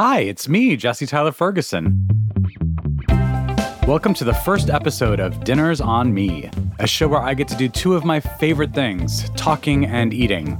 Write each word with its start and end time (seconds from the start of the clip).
Hi, 0.00 0.20
it's 0.20 0.48
me, 0.48 0.76
Jesse 0.76 1.06
Tyler 1.06 1.32
Ferguson. 1.32 2.06
Welcome 3.84 4.14
to 4.14 4.22
the 4.22 4.32
first 4.44 4.70
episode 4.70 5.18
of 5.18 5.42
Dinners 5.42 5.80
on 5.80 6.14
Me, 6.14 6.48
a 6.78 6.86
show 6.86 7.08
where 7.08 7.18
I 7.18 7.34
get 7.34 7.48
to 7.48 7.56
do 7.56 7.68
two 7.68 7.94
of 7.94 8.04
my 8.04 8.20
favorite 8.20 8.72
things 8.72 9.28
talking 9.30 9.86
and 9.86 10.14
eating. 10.14 10.56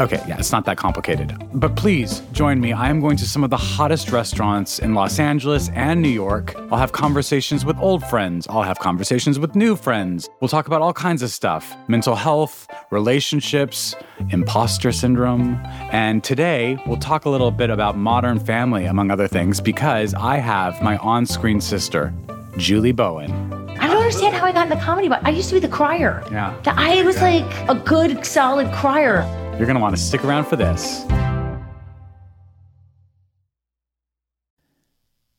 Okay, 0.00 0.22
yeah, 0.28 0.38
it's 0.38 0.52
not 0.52 0.64
that 0.66 0.76
complicated. 0.76 1.36
But 1.54 1.74
please 1.74 2.20
join 2.30 2.60
me. 2.60 2.72
I 2.72 2.88
am 2.88 3.00
going 3.00 3.16
to 3.16 3.26
some 3.26 3.42
of 3.42 3.50
the 3.50 3.56
hottest 3.56 4.12
restaurants 4.12 4.78
in 4.78 4.94
Los 4.94 5.18
Angeles 5.18 5.70
and 5.70 6.00
New 6.00 6.08
York. 6.08 6.54
I'll 6.70 6.78
have 6.78 6.92
conversations 6.92 7.64
with 7.64 7.76
old 7.78 8.04
friends. 8.04 8.46
I'll 8.48 8.62
have 8.62 8.78
conversations 8.78 9.40
with 9.40 9.56
new 9.56 9.74
friends. 9.74 10.30
We'll 10.40 10.48
talk 10.48 10.68
about 10.68 10.82
all 10.82 10.92
kinds 10.92 11.22
of 11.22 11.30
stuff 11.30 11.74
mental 11.88 12.14
health, 12.14 12.68
relationships, 12.92 13.96
imposter 14.30 14.92
syndrome. 14.92 15.60
And 15.90 16.22
today, 16.22 16.78
we'll 16.86 16.98
talk 16.98 17.24
a 17.24 17.30
little 17.30 17.50
bit 17.50 17.68
about 17.68 17.96
modern 17.96 18.38
family, 18.38 18.84
among 18.84 19.10
other 19.10 19.26
things, 19.26 19.60
because 19.60 20.14
I 20.14 20.36
have 20.36 20.80
my 20.80 20.96
on 20.98 21.26
screen 21.26 21.60
sister, 21.60 22.14
Julie 22.56 22.92
Bowen. 22.92 23.32
I 23.80 23.88
don't 23.88 23.96
understand 23.96 24.36
how 24.36 24.46
I 24.46 24.52
got 24.52 24.70
in 24.70 24.78
the 24.78 24.84
comedy, 24.84 25.08
but 25.08 25.24
I 25.24 25.30
used 25.30 25.48
to 25.48 25.56
be 25.56 25.60
the 25.60 25.68
crier. 25.68 26.22
Yeah. 26.30 26.56
I 26.66 27.02
was 27.02 27.20
like 27.20 27.44
a 27.68 27.74
good, 27.74 28.24
solid 28.24 28.72
crier. 28.72 29.26
You're 29.58 29.66
going 29.66 29.74
to 29.74 29.82
want 29.82 29.96
to 29.96 30.00
stick 30.00 30.24
around 30.24 30.44
for 30.44 30.54
this. 30.54 31.04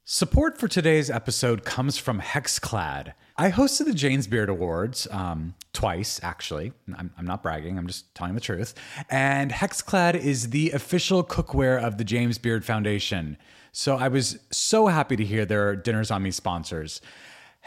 Support 0.03 0.57
for 0.57 0.67
today's 0.67 1.09
episode 1.09 1.63
comes 1.63 1.97
from 1.97 2.19
Hexclad. 2.19 3.13
I 3.37 3.49
hosted 3.49 3.85
the 3.85 3.93
James 3.93 4.27
Beard 4.27 4.49
Awards 4.49 5.07
um, 5.11 5.55
twice, 5.71 6.19
actually. 6.21 6.73
I'm, 6.97 7.13
I'm 7.17 7.25
not 7.25 7.41
bragging, 7.41 7.77
I'm 7.77 7.87
just 7.87 8.13
telling 8.13 8.35
the 8.35 8.41
truth. 8.41 8.75
And 9.09 9.51
Hexclad 9.51 10.15
is 10.15 10.49
the 10.49 10.71
official 10.71 11.23
cookware 11.23 11.81
of 11.81 11.97
the 11.97 12.03
James 12.03 12.37
Beard 12.37 12.65
Foundation. 12.65 13.37
So 13.71 13.95
I 13.95 14.09
was 14.09 14.37
so 14.51 14.87
happy 14.87 15.15
to 15.15 15.23
hear 15.23 15.45
their 15.45 15.77
Dinners 15.77 16.11
on 16.11 16.23
Me 16.23 16.31
sponsors. 16.31 16.99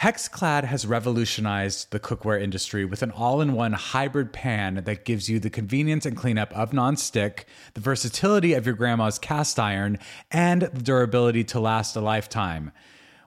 Hexclad 0.01 0.65
has 0.65 0.85
revolutionized 0.85 1.91
the 1.91 2.01
cookware 2.01 2.43
industry 2.43 2.85
with 2.85 3.03
an 3.03 3.13
all 3.13 3.41
in 3.41 3.53
one 3.53 3.73
hybrid 3.73 4.33
pan 4.33 4.83
that 4.85 5.05
gives 5.05 5.29
you 5.29 5.39
the 5.39 5.51
convenience 5.51 6.05
and 6.05 6.17
cleanup 6.17 6.53
of 6.57 6.73
nonstick, 6.73 7.45
the 7.75 7.81
versatility 7.81 8.55
of 8.55 8.67
your 8.67 8.75
grandma's 8.75 9.19
cast 9.19 9.61
iron, 9.61 9.99
and 10.31 10.63
the 10.63 10.83
durability 10.83 11.45
to 11.45 11.61
last 11.61 11.95
a 11.95 12.01
lifetime. 12.01 12.73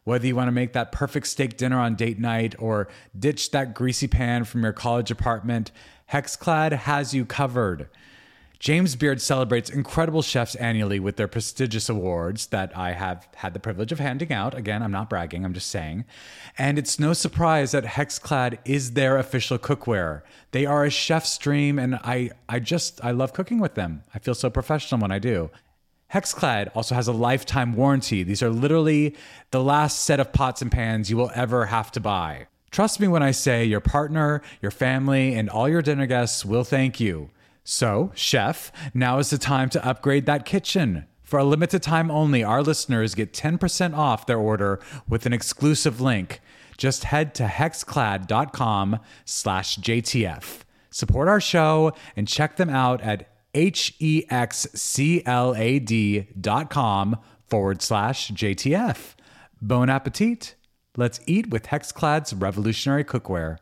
Whether 0.03 0.27
you 0.27 0.35
want 0.35 0.49
to 0.49 0.51
make 0.51 0.73
that 0.73 0.91
perfect 0.91 1.27
steak 1.27 1.55
dinner 1.55 1.79
on 1.79 1.95
date 1.95 2.19
night 2.19 2.55
or 2.59 2.89
ditch 3.17 3.51
that 3.51 3.73
greasy 3.73 4.07
pan 4.07 4.43
from 4.43 4.63
your 4.63 4.73
college 4.73 5.11
apartment, 5.11 5.71
Hexclad 6.11 6.73
has 6.73 7.13
you 7.13 7.25
covered. 7.25 7.87
James 8.65 8.95
Beard 8.95 9.21
celebrates 9.21 9.69
incredible 9.69 10.23
chefs 10.23 10.55
annually 10.55 10.99
with 10.99 11.17
their 11.17 11.27
prestigious 11.27 11.87
awards 11.87 12.47
that 12.47 12.75
I 12.75 12.93
have 12.93 13.27
had 13.35 13.53
the 13.53 13.59
privilege 13.59 13.91
of 13.91 13.99
handing 13.99 14.33
out. 14.33 14.55
Again, 14.55 14.81
I'm 14.81 14.91
not 14.91 15.07
bragging, 15.07 15.45
I'm 15.45 15.53
just 15.53 15.69
saying. 15.69 16.03
And 16.57 16.79
it's 16.79 16.99
no 16.99 17.13
surprise 17.13 17.73
that 17.73 17.83
Hexclad 17.83 18.57
is 18.65 18.93
their 18.93 19.19
official 19.19 19.59
cookware. 19.59 20.23
They 20.49 20.65
are 20.65 20.83
a 20.83 20.89
chef's 20.89 21.37
dream, 21.37 21.77
and 21.77 21.97
I, 21.97 22.31
I 22.49 22.57
just, 22.57 22.99
I 23.05 23.11
love 23.11 23.33
cooking 23.33 23.59
with 23.59 23.75
them. 23.75 24.03
I 24.15 24.17
feel 24.17 24.33
so 24.33 24.49
professional 24.49 24.99
when 24.99 25.11
I 25.11 25.19
do. 25.19 25.51
Hexclad 26.11 26.71
also 26.73 26.95
has 26.95 27.07
a 27.07 27.13
lifetime 27.13 27.75
warranty. 27.75 28.23
These 28.23 28.41
are 28.41 28.49
literally 28.49 29.15
the 29.51 29.63
last 29.63 29.99
set 29.99 30.19
of 30.19 30.33
pots 30.33 30.63
and 30.63 30.71
pans 30.71 31.11
you 31.11 31.17
will 31.17 31.31
ever 31.35 31.67
have 31.67 31.91
to 31.91 31.99
buy. 31.99 32.47
Trust 32.71 32.99
me 32.99 33.07
when 33.07 33.21
I 33.21 33.29
say 33.29 33.63
your 33.63 33.79
partner, 33.79 34.41
your 34.59 34.71
family, 34.71 35.35
and 35.35 35.51
all 35.51 35.69
your 35.69 35.83
dinner 35.83 36.07
guests 36.07 36.43
will 36.43 36.63
thank 36.63 36.99
you. 36.99 37.29
So, 37.67 38.11
chef, 38.13 38.71
now 38.93 39.17
is 39.17 39.31
the 39.31 39.39
time 39.39 39.69
to 39.69 39.83
upgrade 39.85 40.27
that 40.27 40.45
kitchen. 40.45 41.07
For 41.23 41.39
a 41.39 41.43
limited 41.43 41.81
time 41.81 42.11
only, 42.11 42.43
our 42.43 42.61
listeners 42.61 43.15
get 43.15 43.33
10% 43.33 43.97
off 43.97 44.27
their 44.27 44.37
order 44.37 44.79
with 45.09 45.25
an 45.25 45.33
exclusive 45.33 45.99
link. 45.99 46.41
Just 46.77 47.05
head 47.05 47.33
to 47.35 47.45
hexclad.com 47.45 48.99
slash 49.25 49.77
JTF. 49.77 50.59
Support 50.91 51.27
our 51.27 51.41
show 51.41 51.93
and 52.15 52.27
check 52.27 52.57
them 52.57 52.69
out 52.69 53.01
at 53.01 53.27
hexclad.com 53.55 54.29
forward 57.47 57.81
slash 57.81 58.31
JTF. 58.31 59.15
Bon 59.59 59.89
appetit. 59.89 60.53
Let's 60.95 61.19
eat 61.25 61.49
with 61.49 61.63
Hexclad's 61.67 62.35
revolutionary 62.35 63.03
cookware. 63.03 63.57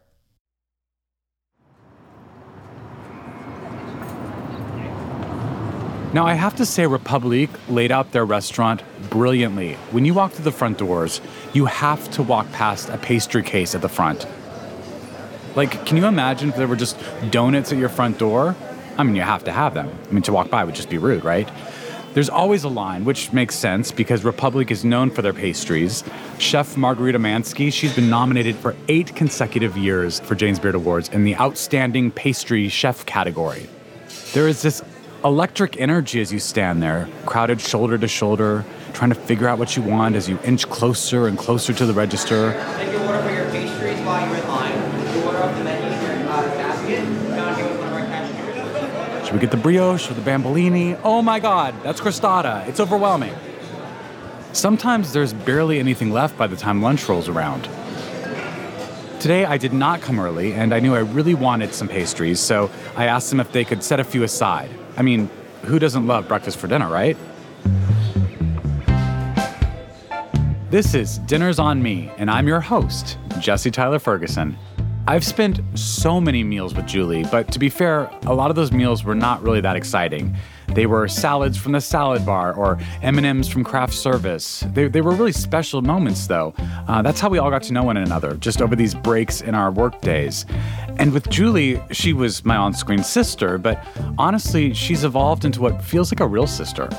Now, 6.13 6.28
I 6.28 6.35
have 6.35 6.56
to 6.57 6.66
say, 6.66 6.85
Republique 6.85 7.50
laid 7.68 7.91
out 7.91 8.12
their 8.12 8.24
restaurant 8.24 8.84
brilliantly. 9.09 9.74
When 9.90 10.06
you 10.06 10.13
walk 10.13 10.34
through 10.34 10.44
the 10.44 10.51
front 10.51 10.78
doors, 10.78 11.22
you 11.53 11.66
have 11.66 12.09
to 12.12 12.22
walk 12.22 12.51
past 12.51 12.90
a 12.90 13.00
pastry 13.00 13.41
case 13.41 13.74
at 13.74 13.81
the 13.81 13.90
front. 13.90 14.28
Like, 15.56 15.88
can 15.88 15.97
you 15.97 16.06
imagine 16.06 16.50
if 16.50 16.56
there 16.56 16.68
were 16.68 16.75
just 16.75 17.00
donuts 17.31 17.72
at 17.72 17.79
your 17.79 17.90
front 17.90 18.19
door? 18.19 18.56
I 18.96 19.02
mean, 19.02 19.16
you 19.16 19.23
have 19.23 19.44
to 19.46 19.52
have 19.52 19.73
them. 19.73 19.90
I 20.07 20.13
mean, 20.13 20.22
to 20.23 20.31
walk 20.31 20.52
by 20.52 20.63
would 20.63 20.75
just 20.75 20.91
be 20.91 21.00
rude, 21.00 21.23
right? 21.23 21.50
There's 22.13 22.29
always 22.29 22.63
a 22.63 22.69
line, 22.69 23.06
which 23.06 23.34
makes 23.34 23.56
sense 23.56 23.91
because 23.91 24.23
Republique 24.23 24.69
is 24.69 24.85
known 24.85 25.09
for 25.09 25.23
their 25.23 25.34
pastries. 25.34 26.03
Chef 26.38 26.78
Margarita 26.78 27.18
Manzke, 27.18 27.73
she's 27.73 27.96
been 27.96 28.12
nominated 28.12 28.56
for 28.56 28.75
eight 28.88 29.16
consecutive 29.16 29.75
years 29.75 30.19
for 30.19 30.35
James 30.35 30.59
Beard 30.59 30.75
Awards 30.75 31.09
in 31.09 31.23
the 31.23 31.35
Outstanding 31.38 32.12
Pastry 32.12 32.69
Chef 32.69 33.03
category. 33.07 33.68
There 34.34 34.47
is 34.47 34.62
this 34.62 34.84
electric 35.25 35.79
energy 35.79 36.19
as 36.19 36.34
you 36.34 36.39
stand 36.39 36.84
there, 36.84 37.07
crowded 37.25 37.61
shoulder 37.61 37.97
to 37.97 38.07
shoulder, 38.07 38.66
trying 38.94 39.09
to 39.09 39.16
figure 39.16 39.47
out 39.47 39.57
what 39.57 39.75
you 39.75 39.81
want 39.81 40.16
as 40.16 40.28
you 40.28 40.38
inch 40.44 40.67
closer 40.69 41.28
and 41.28 41.38
closer 41.38 41.73
to 41.73 41.85
the 41.85 41.94
register. 41.94 42.51
Take 42.78 42.91
your 42.91 43.01
order 43.06 43.22
for 43.23 43.31
your 43.31 43.50
pastries 43.51 44.00
while 44.01 44.28
you're 44.28 44.38
in 44.38 44.47
line. 44.47 45.16
You 45.16 45.23
order 45.23 45.44
off 45.44 45.57
the 45.57 45.63
menu 45.63 45.88
in 45.88 46.19
your 46.19 46.29
uh, 46.29 46.41
basket. 46.56 47.03
Down 47.35 47.56
here 47.56 47.69
with 47.69 47.79
one 47.79 47.88
of 47.88 47.94
our 47.94 48.06
cashiers. 48.06 49.25
Should 49.25 49.34
we 49.34 49.39
get 49.39 49.51
the 49.51 49.57
brioche 49.57 50.11
or 50.11 50.13
the 50.13 50.22
bambolini? 50.22 51.00
Oh 51.03 51.22
my 51.22 51.40
god, 51.40 51.73
that's 51.84 52.01
crostata. 52.01 52.67
It's 52.67 52.79
overwhelming. 52.79 53.34
Sometimes 54.51 55.13
there's 55.13 55.34
barely 55.34 55.79
anything 55.79 56.11
left 56.11 56.38
by 56.38 56.47
the 56.47 56.57
time 56.57 56.81
lunch 56.81 57.07
rolls 57.07 57.29
around. 57.29 57.67
Today 59.19 59.45
I 59.45 59.57
did 59.57 59.72
not 59.72 60.01
come 60.01 60.19
early, 60.19 60.53
and 60.53 60.73
I 60.73 60.81
knew 60.81 60.94
I 60.94 61.00
really 61.00 61.34
wanted 61.34 61.73
some 61.73 61.88
pastries, 61.88 62.41
so 62.41 62.69
I 62.97 63.05
asked 63.05 63.29
them 63.29 63.40
if 63.40 63.53
they 63.53 63.63
could 63.63 63.81
set 63.81 64.01
a 64.01 64.03
few 64.03 64.23
aside. 64.23 64.69
I 64.96 65.02
mean, 65.02 65.30
who 65.64 65.80
doesn't 65.80 66.06
love 66.06 66.28
breakfast 66.28 66.58
for 66.58 66.68
dinner, 66.68 66.90
right? 66.90 67.18
This 70.70 70.94
is 70.94 71.20
Dinners 71.20 71.59
on 71.59 71.81
Me, 71.81 72.12
and 72.18 72.30
I'm 72.30 72.48
your 72.48 72.59
host, 72.59 73.18
Jesse 73.40 73.72
Tyler 73.72 74.00
Ferguson. 74.00 74.58
I've 75.06 75.26
spent 75.26 75.59
so 75.78 76.22
many 76.22 76.44
meals 76.44 76.74
with 76.74 76.88
Julie, 76.88 77.26
but 77.26 77.52
to 77.52 77.59
be 77.59 77.70
fair, 77.70 78.09
a 78.26 78.34
lot 78.34 78.50
of 78.50 78.56
those 78.56 78.72
meals 78.72 79.03
were 79.03 79.16
not 79.16 79.44
really 79.44 79.59
that 79.62 79.76
exciting. 79.76 80.36
They 80.70 80.86
were 80.86 81.08
salads 81.08 81.58
from 81.58 81.74
the 81.74 81.82
salad 81.82 82.26
bar 82.26 82.53
or 82.53 82.80
M&Ms 83.02 83.50
from 83.50 83.64
craft 83.64 83.94
service. 83.94 84.64
They, 84.74 84.88
they 84.88 85.02
were 85.02 85.12
really 85.12 85.34
special 85.34 85.82
moments, 85.82 86.26
though. 86.26 86.53
Uh, 86.88 87.02
that's 87.02 87.20
how 87.20 87.30
we 87.30 87.38
all 87.38 87.50
got 87.50 87.64
to 87.64 87.74
know 87.74 87.84
one 87.84 87.98
another, 87.98 88.36
just 88.38 88.62
over 88.62 88.76
these 88.76 88.96
breaks 88.96 89.42
in 89.42 89.56
our 89.56 89.72
work 89.72 90.00
days. 90.02 90.46
And 90.98 91.12
with 91.12 91.30
Julie, 91.30 91.81
she 91.92 92.14
was 92.14 92.46
my 92.46 92.56
on-screen 92.56 93.04
sister, 93.04 93.58
but 93.58 93.86
honestly, 94.18 94.74
she's 94.74 95.04
evolved 95.04 95.44
into 95.44 95.62
what 95.62 95.84
feels 95.84 96.12
like 96.12 96.20
a 96.20 96.28
real 96.28 96.48
sister. 96.48 96.90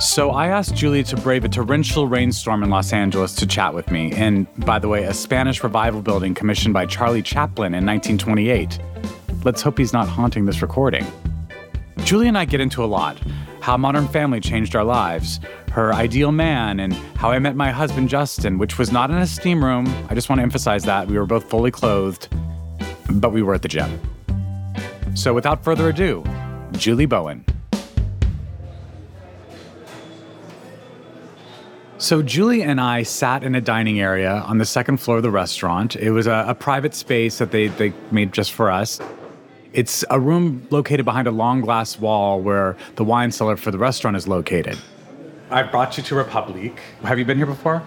So 0.00 0.30
I 0.30 0.48
asked 0.48 0.74
Julie 0.74 1.04
to 1.04 1.16
brave 1.16 1.44
a 1.44 1.48
torrential 1.48 2.08
rainstorm 2.08 2.62
in 2.62 2.70
Los 2.70 2.92
Angeles 2.92 3.34
to 3.36 3.46
chat 3.46 3.72
with 3.72 3.90
me, 3.90 4.12
and 4.12 4.46
by 4.66 4.78
the 4.78 4.88
way, 4.88 5.04
a 5.04 5.14
Spanish 5.14 5.62
revival 5.62 6.02
building 6.02 6.34
commissioned 6.34 6.74
by 6.74 6.86
Charlie 6.86 7.22
Chaplin 7.22 7.74
in 7.74 7.86
1928. 7.86 8.80
Let's 9.44 9.62
hope 9.62 9.78
he's 9.78 9.92
not 9.92 10.08
haunting 10.08 10.44
this 10.44 10.60
recording. 10.60 11.06
Julie 11.98 12.28
and 12.28 12.36
I 12.36 12.44
get 12.44 12.60
into 12.60 12.84
a 12.84 12.86
lot 12.86 13.16
how 13.60 13.76
Modern 13.76 14.08
Family 14.08 14.40
changed 14.40 14.74
our 14.74 14.82
lives, 14.82 15.38
her 15.70 15.94
ideal 15.94 16.32
man, 16.32 16.80
and 16.80 16.92
how 17.16 17.30
I 17.30 17.38
met 17.38 17.54
my 17.54 17.70
husband 17.70 18.08
Justin, 18.08 18.58
which 18.58 18.76
was 18.76 18.90
not 18.90 19.08
in 19.12 19.18
a 19.18 19.26
steam 19.26 19.64
room. 19.64 19.86
I 20.10 20.14
just 20.16 20.28
want 20.28 20.40
to 20.40 20.42
emphasize 20.42 20.82
that. 20.84 21.06
We 21.06 21.16
were 21.16 21.26
both 21.26 21.48
fully 21.48 21.70
clothed, 21.70 22.28
but 23.20 23.32
we 23.32 23.42
were 23.42 23.54
at 23.54 23.62
the 23.62 23.68
gym. 23.68 24.00
So 25.14 25.34
without 25.34 25.62
further 25.62 25.88
ado, 25.88 26.24
Julie 26.72 27.06
Bowen. 27.06 27.44
So, 32.02 32.20
Julie 32.20 32.64
and 32.64 32.80
I 32.80 33.04
sat 33.04 33.44
in 33.44 33.54
a 33.54 33.60
dining 33.60 34.00
area 34.00 34.42
on 34.48 34.58
the 34.58 34.64
second 34.64 34.96
floor 34.96 35.18
of 35.18 35.22
the 35.22 35.30
restaurant. 35.30 35.94
It 35.94 36.10
was 36.10 36.26
a, 36.26 36.46
a, 36.48 36.54
private 36.54 36.96
space 36.96 37.38
that 37.38 37.52
they, 37.52 37.68
they 37.68 37.92
made 38.10 38.32
just 38.32 38.50
for 38.50 38.72
us. 38.72 38.98
It's 39.72 40.04
a 40.10 40.18
room 40.18 40.66
located 40.70 41.04
behind 41.04 41.28
a 41.28 41.30
long 41.30 41.60
glass 41.60 42.00
wall 42.00 42.40
where 42.40 42.76
the 42.96 43.04
wine 43.04 43.30
cellar 43.30 43.56
for 43.56 43.70
the 43.70 43.78
restaurant 43.78 44.16
is 44.16 44.26
located. 44.26 44.76
I 45.48 45.62
brought 45.62 45.96
you 45.96 46.02
to 46.02 46.16
Republique. 46.16 46.80
Have 47.04 47.20
you 47.20 47.24
been 47.24 47.36
here 47.36 47.46
before? 47.46 47.84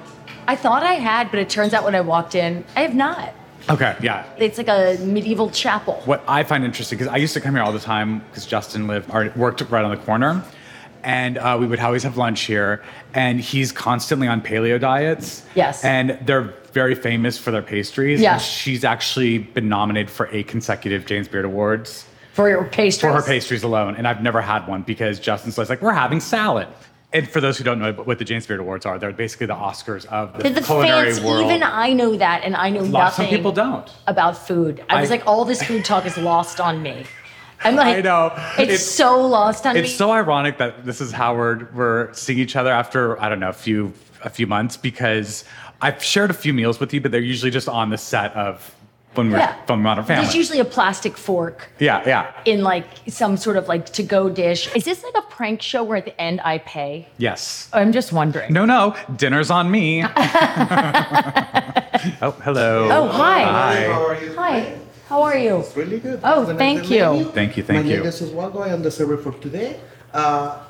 I 0.47 0.55
thought 0.55 0.83
I 0.83 0.93
had, 0.93 1.29
but 1.29 1.41
it 1.41 1.49
turns 1.49 1.73
out 1.73 1.83
when 1.83 1.93
I 1.93 1.99
walked 1.99 2.35
in, 2.35 2.63
I 2.77 2.83
have 2.83 2.95
not. 2.95 3.33
Okay, 3.69 3.95
yeah. 4.01 4.25
It's 4.37 4.57
like 4.57 4.67
a 4.67 4.97
medieval 5.03 5.49
chapel. 5.49 6.01
What 6.05 6.23
I 6.27 6.43
find 6.43 6.63
interesting, 6.63 6.97
because 6.99 7.11
I 7.11 7.17
used 7.17 7.33
to 7.33 7.41
come 7.41 7.55
here 7.55 7.63
all 7.63 7.71
the 7.71 7.79
time 7.79 8.19
because 8.29 8.45
Justin 8.45 8.87
lived 8.87 9.09
or 9.13 9.31
worked 9.35 9.61
right 9.69 9.83
on 9.83 9.91
the 9.91 9.97
corner. 9.97 10.43
and 11.03 11.37
uh, 11.37 11.55
we 11.59 11.65
would 11.67 11.79
always 11.79 12.03
have 12.03 12.17
lunch 12.17 12.41
here. 12.41 12.83
And 13.13 13.39
he's 13.39 13.71
constantly 13.71 14.27
on 14.27 14.41
paleo 14.41 14.79
diets. 14.79 15.43
Yes. 15.55 15.83
And 15.83 16.17
they're 16.25 16.53
very 16.73 16.95
famous 16.95 17.37
for 17.37 17.51
their 17.51 17.61
pastries. 17.61 18.19
Yeah. 18.21 18.33
And 18.33 18.41
she's 18.41 18.83
actually 18.83 19.37
been 19.39 19.69
nominated 19.69 20.09
for 20.11 20.27
eight 20.31 20.47
consecutive 20.47 21.05
James 21.05 21.27
Beard 21.27 21.45
Awards 21.45 22.05
For 22.33 22.49
your 22.49 22.63
pastries. 22.65 22.99
for 23.01 23.13
her 23.13 23.21
pastries 23.25 23.63
alone. 23.63 23.95
And 23.95 24.07
I've 24.07 24.21
never 24.21 24.41
had 24.41 24.67
one 24.67 24.81
because 24.81 25.19
Justin's 25.19 25.57
always 25.57 25.69
like, 25.69 25.81
we're 25.81 25.93
having 25.93 26.19
salad. 26.19 26.67
And 27.15 27.29
for 27.29 27.39
those 27.39 27.57
who 27.57 27.63
don't 27.63 27.79
know 27.79 27.93
what 27.93 28.19
the 28.19 28.25
James 28.25 28.45
Beard 28.45 28.59
Awards 28.59 28.85
are, 28.85 28.99
they're 28.99 29.13
basically 29.13 29.47
the 29.47 29.55
Oscars 29.55 30.05
of 30.07 30.33
the, 30.37 30.49
the 30.49 30.61
culinary 30.61 31.11
fancy, 31.13 31.25
world. 31.25 31.45
even 31.45 31.63
I 31.63 31.93
know 31.93 32.17
that, 32.17 32.43
and 32.43 32.55
I 32.57 32.69
know 32.69 32.81
Lots 32.81 33.17
nothing 33.17 33.27
some 33.31 33.35
people 33.37 33.51
don't. 33.53 33.89
about 34.05 34.37
food. 34.37 34.83
I 34.89 34.99
was 34.99 35.09
like, 35.09 35.25
all 35.25 35.45
this 35.45 35.63
food 35.63 35.85
talk 35.85 36.05
is 36.05 36.17
lost 36.17 36.59
on 36.59 36.83
me. 36.83 37.05
I'm 37.63 37.75
like, 37.83 37.99
I 37.99 38.01
know. 38.01 38.33
It's, 38.59 38.59
It's- 38.59 38.85
so 38.85 39.25
lost 39.25 39.65
on 39.65 39.77
It's 39.77 39.83
me. 39.83 39.89
It's 39.89 39.97
so 39.97 40.11
ironic 40.11 40.57
that 40.57 40.83
this 40.85 40.99
is 40.99 41.13
how 41.13 41.35
we're, 41.37 41.69
we're 41.73 42.13
seeing 42.13 42.37
each 42.37 42.57
other 42.57 42.69
after 42.71 43.17
I 43.21 43.29
don't 43.29 43.39
know 43.39 43.49
a 43.49 43.53
few 43.53 43.93
a 44.23 44.29
few 44.29 44.47
months 44.47 44.75
because 44.75 45.45
I've 45.81 46.03
shared 46.03 46.31
a 46.31 46.33
few 46.33 46.51
meals 46.53 46.79
with 46.81 46.93
you, 46.93 46.99
but 46.99 47.11
they're 47.11 47.21
usually 47.21 47.51
just 47.51 47.69
on 47.69 47.91
the 47.91 47.97
set 47.97 48.33
of 48.35 48.75
when 49.17 49.31
we're 49.31 49.37
yeah. 49.37 49.65
from 49.65 49.81
Modern 49.81 50.05
Family. 50.05 50.23
There's 50.23 50.35
usually 50.35 50.59
a 50.59 50.65
plastic 50.65 51.17
fork 51.17 51.69
yeah, 51.79 52.03
yeah, 52.05 52.31
in 52.45 52.63
like 52.63 52.85
some 53.07 53.37
sort 53.37 53.57
of 53.57 53.67
like 53.67 53.85
to 53.93 54.03
go 54.03 54.29
dish. 54.29 54.73
Is 54.75 54.85
this 54.85 55.03
like 55.03 55.15
a 55.15 55.21
prank 55.23 55.61
show 55.61 55.83
where 55.83 55.97
at 55.97 56.05
the 56.05 56.19
end 56.21 56.41
I 56.41 56.59
pay? 56.59 57.07
yes. 57.17 57.69
I'm 57.73 57.91
just 57.91 58.13
wondering. 58.13 58.53
No, 58.53 58.65
no, 58.65 58.95
dinner's 59.15 59.49
on 59.51 59.69
me. 59.71 60.03
oh, 60.03 60.07
hello. 62.43 62.89
Oh, 62.91 63.07
hi. 63.07 63.43
Hi. 63.43 63.83
How 63.85 64.05
are 64.07 64.21
you? 64.23 64.35
Hi. 64.35 64.77
How 65.07 65.21
are 65.21 65.37
you? 65.37 65.63
Really 65.75 65.99
good. 65.99 66.19
Oh, 66.23 66.39
Have 66.41 66.49
a 66.49 66.53
nice 66.53 66.59
thank 66.59 66.89
you. 66.89 67.01
menu. 67.01 67.25
Thank 67.31 67.57
you, 67.57 67.63
thank 67.63 67.85
My 67.85 67.91
you. 67.91 67.97
name 67.97 68.07
is 68.07 68.21
Oswaldo. 68.21 68.61
I 68.61 68.69
am 68.69 68.81
the 68.81 68.91
server 68.91 69.17
for 69.17 69.33
today. 69.33 69.79
Uh, 70.13 70.63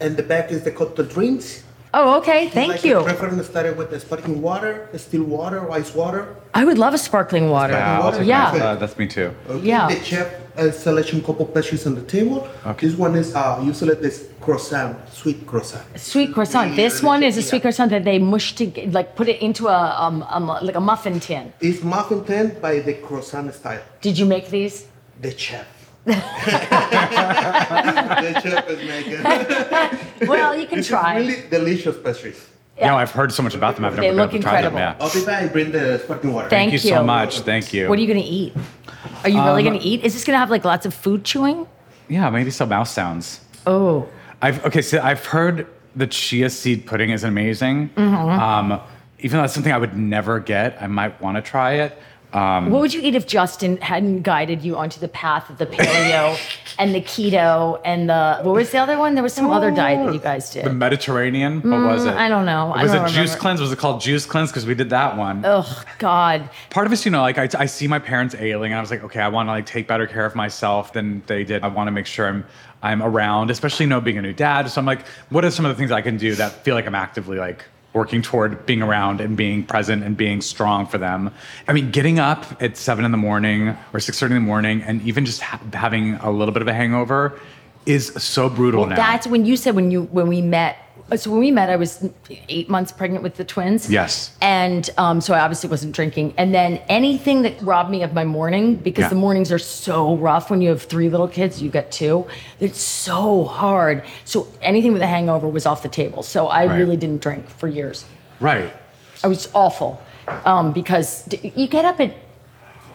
and 0.00 0.16
the 0.16 0.22
back 0.22 0.50
is 0.50 0.62
the 0.64 0.70
cocktail 0.70 1.04
drinks. 1.04 1.64
Oh, 1.94 2.18
okay. 2.18 2.48
Thank 2.48 2.72
Like 2.72 2.84
you. 2.84 3.00
I 3.00 3.14
prefer 3.14 3.42
started 3.42 3.76
with 3.76 3.90
the 3.90 4.00
sparkling 4.00 4.42
water, 4.42 4.88
still 4.96 5.24
water, 5.24 5.60
or 5.60 5.70
ice 5.72 5.94
water. 5.94 6.36
I 6.54 6.64
would 6.64 6.78
love 6.78 6.94
a 6.94 6.98
sparkling 6.98 7.50
water. 7.50 7.74
Wow, 7.74 8.10
I'll 8.10 8.22
Yeah. 8.22 8.52
Uh, 8.52 8.74
that's 8.76 8.98
me 8.98 9.06
too. 9.06 9.34
Okay. 9.48 9.66
Yeah. 9.66 9.88
The 9.88 10.04
chef 10.04 10.34
uh, 10.58 10.70
selection 10.70 11.22
couple 11.22 11.46
pastries 11.46 11.86
on 11.86 11.94
the 11.94 12.02
table. 12.02 12.46
Okay. 12.66 12.88
This 12.88 12.96
one 12.96 13.14
is 13.14 13.34
uh, 13.34 13.60
you 13.64 13.72
select 13.72 14.02
this 14.02 14.28
croissant, 14.40 14.96
sweet 15.12 15.46
croissant. 15.46 15.84
Sweet 15.98 16.34
croissant. 16.34 16.76
This 16.76 17.02
one 17.02 17.22
is 17.22 17.36
a 17.36 17.42
sweet 17.42 17.62
croissant 17.62 17.90
that 17.90 18.04
they 18.04 18.18
mush 18.18 18.54
to 18.56 18.64
like 18.90 19.16
put 19.16 19.28
it 19.28 19.40
into 19.40 19.68
a 19.68 19.80
um, 19.98 20.22
um 20.28 20.48
like 20.48 20.76
a 20.76 20.80
muffin 20.80 21.20
tin. 21.20 21.52
It's 21.60 21.82
muffin 21.82 22.24
tin 22.24 22.58
by 22.60 22.80
the 22.80 22.94
croissant 22.94 23.54
style. 23.54 23.82
Did 24.00 24.18
you 24.18 24.26
make 24.26 24.50
these? 24.50 24.86
The 25.20 25.36
chef. 25.36 25.77
The 27.12 28.40
chef 28.42 28.68
is 28.70 28.88
making. 28.88 30.28
Well, 30.28 30.56
you 30.56 30.66
can 30.66 30.78
This 30.78 30.86
is 30.86 30.90
try. 30.90 31.16
really 31.18 31.42
delicious 31.50 31.96
pastries. 32.02 32.46
Yeah, 32.78 32.94
I've 32.94 33.10
heard 33.10 33.32
so 33.32 33.42
much 33.42 33.54
about 33.54 33.74
them. 33.76 33.84
I've 33.84 33.96
They 33.96 34.02
never 34.02 34.16
look 34.16 34.30
been 34.30 34.36
able 34.40 34.44
to 34.44 34.48
try 34.50 34.62
them. 34.62 34.72
incredible. 34.76 34.98
Yeah. 35.00 35.04
I'll 35.06 35.12
be 35.12 35.24
back 35.26 35.42
and 35.42 35.52
bring 35.52 35.72
the 35.72 35.98
sparkling 35.98 36.32
water. 36.32 36.48
Thank 36.48 36.70
Thank 36.70 36.84
you 36.84 36.90
so 36.90 37.02
much. 37.02 37.40
Thank 37.40 37.72
you. 37.74 37.88
What 37.88 37.98
are 37.98 38.02
you 38.02 38.06
gonna 38.08 38.20
eat? 38.24 38.52
Are 39.24 39.30
you 39.30 39.40
really 39.42 39.66
Um, 39.66 39.74
gonna 39.74 39.84
eat? 39.84 40.04
Is 40.04 40.14
this 40.14 40.24
gonna 40.24 40.38
have 40.38 40.50
like 40.50 40.64
lots 40.64 40.86
of 40.86 40.94
food 40.94 41.24
chewing? 41.24 41.66
Yeah, 42.08 42.30
maybe 42.30 42.50
some 42.50 42.68
mouse 42.68 42.90
sounds. 42.92 43.40
Oh, 43.66 44.06
I've 44.40 44.64
okay. 44.64 44.80
So 44.82 45.00
I've 45.02 45.26
heard 45.26 45.66
the 45.96 46.06
chia 46.06 46.48
seed 46.50 46.86
pudding 46.86 47.10
is 47.10 47.24
amazing. 47.24 47.90
Mm-hmm. 47.96 48.14
Um, 48.40 48.80
even 49.18 49.38
though 49.38 49.42
that's 49.42 49.54
something 49.54 49.72
I 49.72 49.78
would 49.78 49.96
never 49.96 50.38
get, 50.38 50.78
I 50.80 50.86
might 50.86 51.20
want 51.20 51.36
to 51.36 51.42
try 51.42 51.72
it. 51.72 51.98
Um, 52.32 52.70
what 52.70 52.80
would 52.80 52.92
you 52.92 53.00
eat 53.02 53.14
if 53.14 53.26
Justin 53.26 53.78
hadn't 53.78 54.22
guided 54.22 54.62
you 54.62 54.76
onto 54.76 55.00
the 55.00 55.08
path 55.08 55.48
of 55.48 55.56
the 55.56 55.66
paleo 55.66 56.38
and 56.78 56.94
the 56.94 57.00
keto 57.00 57.80
and 57.84 58.08
the 58.10 58.40
what 58.42 58.54
was 58.54 58.70
the 58.70 58.78
other 58.78 58.98
one? 58.98 59.14
There 59.14 59.22
was 59.22 59.32
some 59.32 59.50
other 59.50 59.70
diet 59.70 60.04
that 60.04 60.12
you 60.12 60.20
guys 60.20 60.50
did. 60.50 60.64
the 60.64 60.72
Mediterranean. 60.72 61.62
What 61.62 61.80
was 61.80 62.04
it? 62.04 62.10
Mm, 62.10 62.16
I 62.16 62.28
don't 62.28 62.44
know. 62.44 62.66
Was 62.76 62.92
don't 62.92 63.06
it 63.06 63.12
juice 63.12 63.34
cleanse? 63.34 63.60
Was 63.60 63.72
it 63.72 63.78
called 63.78 64.00
juice 64.02 64.26
cleanse? 64.26 64.50
Because 64.50 64.66
we 64.66 64.74
did 64.74 64.90
that 64.90 65.16
one. 65.16 65.42
Oh 65.44 65.82
God. 65.98 66.50
Part 66.70 66.86
of 66.86 66.92
it's, 66.92 67.04
you 67.04 67.10
know, 67.10 67.22
like 67.22 67.38
I, 67.38 67.48
I 67.58 67.66
see 67.66 67.88
my 67.88 67.98
parents 67.98 68.34
ailing, 68.34 68.72
and 68.72 68.78
I 68.78 68.80
was 68.80 68.90
like, 68.90 69.02
okay, 69.04 69.20
I 69.20 69.28
want 69.28 69.46
to 69.46 69.52
like 69.52 69.66
take 69.66 69.86
better 69.88 70.06
care 70.06 70.26
of 70.26 70.34
myself 70.34 70.92
than 70.92 71.22
they 71.26 71.44
did. 71.44 71.62
I 71.62 71.68
want 71.68 71.88
to 71.88 71.92
make 71.92 72.06
sure 72.06 72.28
I'm 72.28 72.44
I'm 72.82 73.02
around, 73.02 73.50
especially 73.50 73.84
you 73.84 73.90
know 73.90 74.00
being 74.00 74.18
a 74.18 74.22
new 74.22 74.34
dad. 74.34 74.68
So 74.70 74.80
I'm 74.80 74.86
like, 74.86 75.06
what 75.30 75.44
are 75.44 75.50
some 75.50 75.64
of 75.64 75.70
the 75.70 75.76
things 75.78 75.90
I 75.90 76.02
can 76.02 76.16
do 76.18 76.34
that 76.34 76.52
feel 76.64 76.74
like 76.74 76.86
I'm 76.86 76.94
actively 76.94 77.38
like 77.38 77.64
working 77.92 78.22
toward 78.22 78.66
being 78.66 78.82
around 78.82 79.20
and 79.20 79.36
being 79.36 79.64
present 79.64 80.04
and 80.04 80.16
being 80.16 80.40
strong 80.40 80.86
for 80.86 80.98
them. 80.98 81.32
I 81.66 81.72
mean, 81.72 81.90
getting 81.90 82.18
up 82.18 82.62
at 82.62 82.76
seven 82.76 83.04
in 83.04 83.10
the 83.10 83.18
morning 83.18 83.76
or 83.92 84.00
six 84.00 84.18
thirty 84.18 84.34
in 84.34 84.42
the 84.42 84.46
morning, 84.46 84.82
and 84.82 85.02
even 85.02 85.24
just 85.24 85.40
ha- 85.40 85.60
having 85.72 86.14
a 86.16 86.30
little 86.30 86.52
bit 86.52 86.62
of 86.62 86.68
a 86.68 86.74
hangover 86.74 87.40
is 87.86 88.12
so 88.22 88.48
brutal 88.48 88.86
now. 88.86 88.96
That's 88.96 89.26
when 89.26 89.46
you 89.46 89.56
said 89.56 89.74
when 89.74 89.90
you 89.90 90.02
when 90.04 90.28
we 90.28 90.42
met. 90.42 90.76
So 91.16 91.30
when 91.30 91.40
we 91.40 91.50
met, 91.50 91.70
I 91.70 91.76
was 91.76 92.06
eight 92.50 92.68
months 92.68 92.92
pregnant 92.92 93.22
with 93.22 93.36
the 93.36 93.44
twins. 93.44 93.90
Yes. 93.90 94.36
And 94.42 94.90
um, 94.98 95.20
so 95.22 95.32
I 95.32 95.40
obviously 95.40 95.70
wasn't 95.70 95.94
drinking. 95.94 96.34
And 96.36 96.54
then 96.54 96.82
anything 96.88 97.42
that 97.42 97.60
robbed 97.62 97.90
me 97.90 98.02
of 98.02 98.12
my 98.12 98.24
morning, 98.24 98.76
because 98.76 99.04
Yeah. 99.04 99.08
the 99.08 99.14
mornings 99.16 99.50
are 99.50 99.58
so 99.58 100.16
rough 100.16 100.50
when 100.50 100.60
you 100.60 100.68
have 100.68 100.82
three 100.82 101.08
little 101.08 101.28
kids, 101.28 101.62
you 101.62 101.70
got 101.70 101.90
two. 101.90 102.26
It's 102.60 102.80
so 102.80 103.44
hard. 103.44 104.02
So 104.26 104.48
anything 104.60 104.92
with 104.92 105.00
a 105.00 105.06
hangover 105.06 105.48
was 105.48 105.64
off 105.64 105.82
the 105.82 105.88
table. 105.88 106.22
So 106.22 106.48
I 106.48 106.66
Right. 106.66 106.76
really 106.76 106.96
didn't 106.98 107.22
drink 107.22 107.48
for 107.48 107.68
years. 107.68 108.04
right. 108.40 108.70
I 109.24 109.26
was 109.26 109.48
awful 109.52 110.00
um, 110.44 110.72
because 110.72 111.22
d- 111.24 111.52
you 111.56 111.66
get 111.66 111.84
up 111.84 111.98
at 112.00 112.14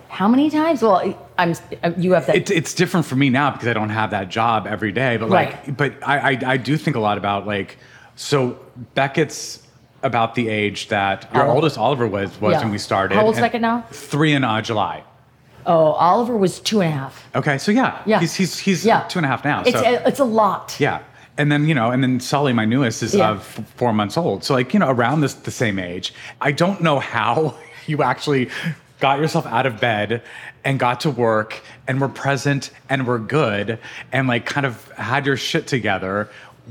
how 0.07 0.27
many 0.29 0.49
times? 0.49 0.81
Well, 0.81 1.17
I'm. 1.37 1.53
You 1.97 2.13
have 2.13 2.27
that. 2.27 2.35
It's 2.37 2.51
it's 2.51 2.73
different 2.75 3.05
for 3.07 3.15
me 3.17 3.29
now 3.29 3.49
because 3.51 3.67
I 3.67 3.73
don't 3.73 3.89
have 3.89 4.11
that 4.11 4.29
job 4.29 4.65
every 4.67 4.91
day. 4.93 5.17
But 5.17 5.29
like, 5.31 5.53
Right. 5.67 5.75
but 5.77 5.93
I, 6.05 6.31
I 6.33 6.39
I 6.53 6.57
do 6.57 6.77
think 6.77 6.95
a 6.95 6.99
lot 7.01 7.17
about 7.17 7.45
like, 7.47 7.77
so 8.15 8.57
Beckett's 8.95 9.59
about 10.03 10.35
the 10.35 10.49
age 10.49 10.89
that 10.89 11.29
your 11.33 11.43
Oliver. 11.43 11.55
oldest 11.55 11.77
Oliver 11.77 12.07
was 12.07 12.29
was 12.41 12.53
Yeah. 12.53 12.59
when 12.61 12.71
we 12.71 12.77
started. 12.77 13.15
How 13.15 13.25
old's 13.25 13.37
and 13.37 13.45
Beckett 13.45 13.61
now? 13.61 13.85
Three 13.91 14.33
in 14.33 14.43
uh, 14.43 14.61
July. 14.61 15.03
oh, 15.65 15.91
Oliver 15.93 16.35
was 16.35 16.59
two 16.59 16.81
and 16.81 16.93
a 16.93 16.97
half. 16.97 17.25
Okay, 17.35 17.57
so 17.57 17.71
yeah, 17.71 17.99
Yeah. 18.05 18.19
he's 18.19 18.35
he's 18.35 18.59
he's 18.59 18.85
Yeah. 18.85 19.01
two 19.07 19.19
and 19.19 19.25
a 19.25 19.29
half 19.29 19.45
now. 19.45 19.61
It's 19.65 19.71
so 19.79 19.83
a, 19.85 20.07
it's 20.07 20.19
a 20.19 20.25
lot. 20.25 20.75
yeah. 20.79 20.99
And 21.37 21.51
then 21.51 21.67
you 21.67 21.73
know, 21.73 21.89
and 21.89 22.03
then 22.03 22.19
Sully, 22.19 22.51
my 22.53 22.65
newest, 22.65 23.01
is 23.01 23.15
Yeah. 23.15 23.31
uh, 23.31 23.35
f- 23.35 23.61
four 23.77 23.93
months 23.93 24.17
old. 24.17 24.43
So 24.43 24.53
like 24.53 24.73
you 24.73 24.79
know, 24.79 24.89
around 24.91 25.21
this 25.21 25.33
the 25.35 25.51
same 25.51 25.79
age. 25.79 26.13
I 26.41 26.51
don't 26.51 26.81
know 26.81 26.99
how 26.99 27.55
you 27.87 28.03
actually 28.03 28.49
got 28.99 29.19
yourself 29.19 29.45
out 29.47 29.65
of 29.65 29.79
bed 29.79 30.21
and 30.65 30.79
got 30.79 30.99
to 31.01 31.09
work 31.11 31.61
and 31.87 31.99
were 31.99 32.07
present 32.09 32.69
and 32.89 33.05
were 33.07 33.19
good 33.19 33.79
and 34.13 34.27
like 34.27 34.45
kind 34.45 34.65
of 34.65 34.89
had 34.91 35.25
your 35.25 35.35
shit 35.35 35.67
together 35.67 36.29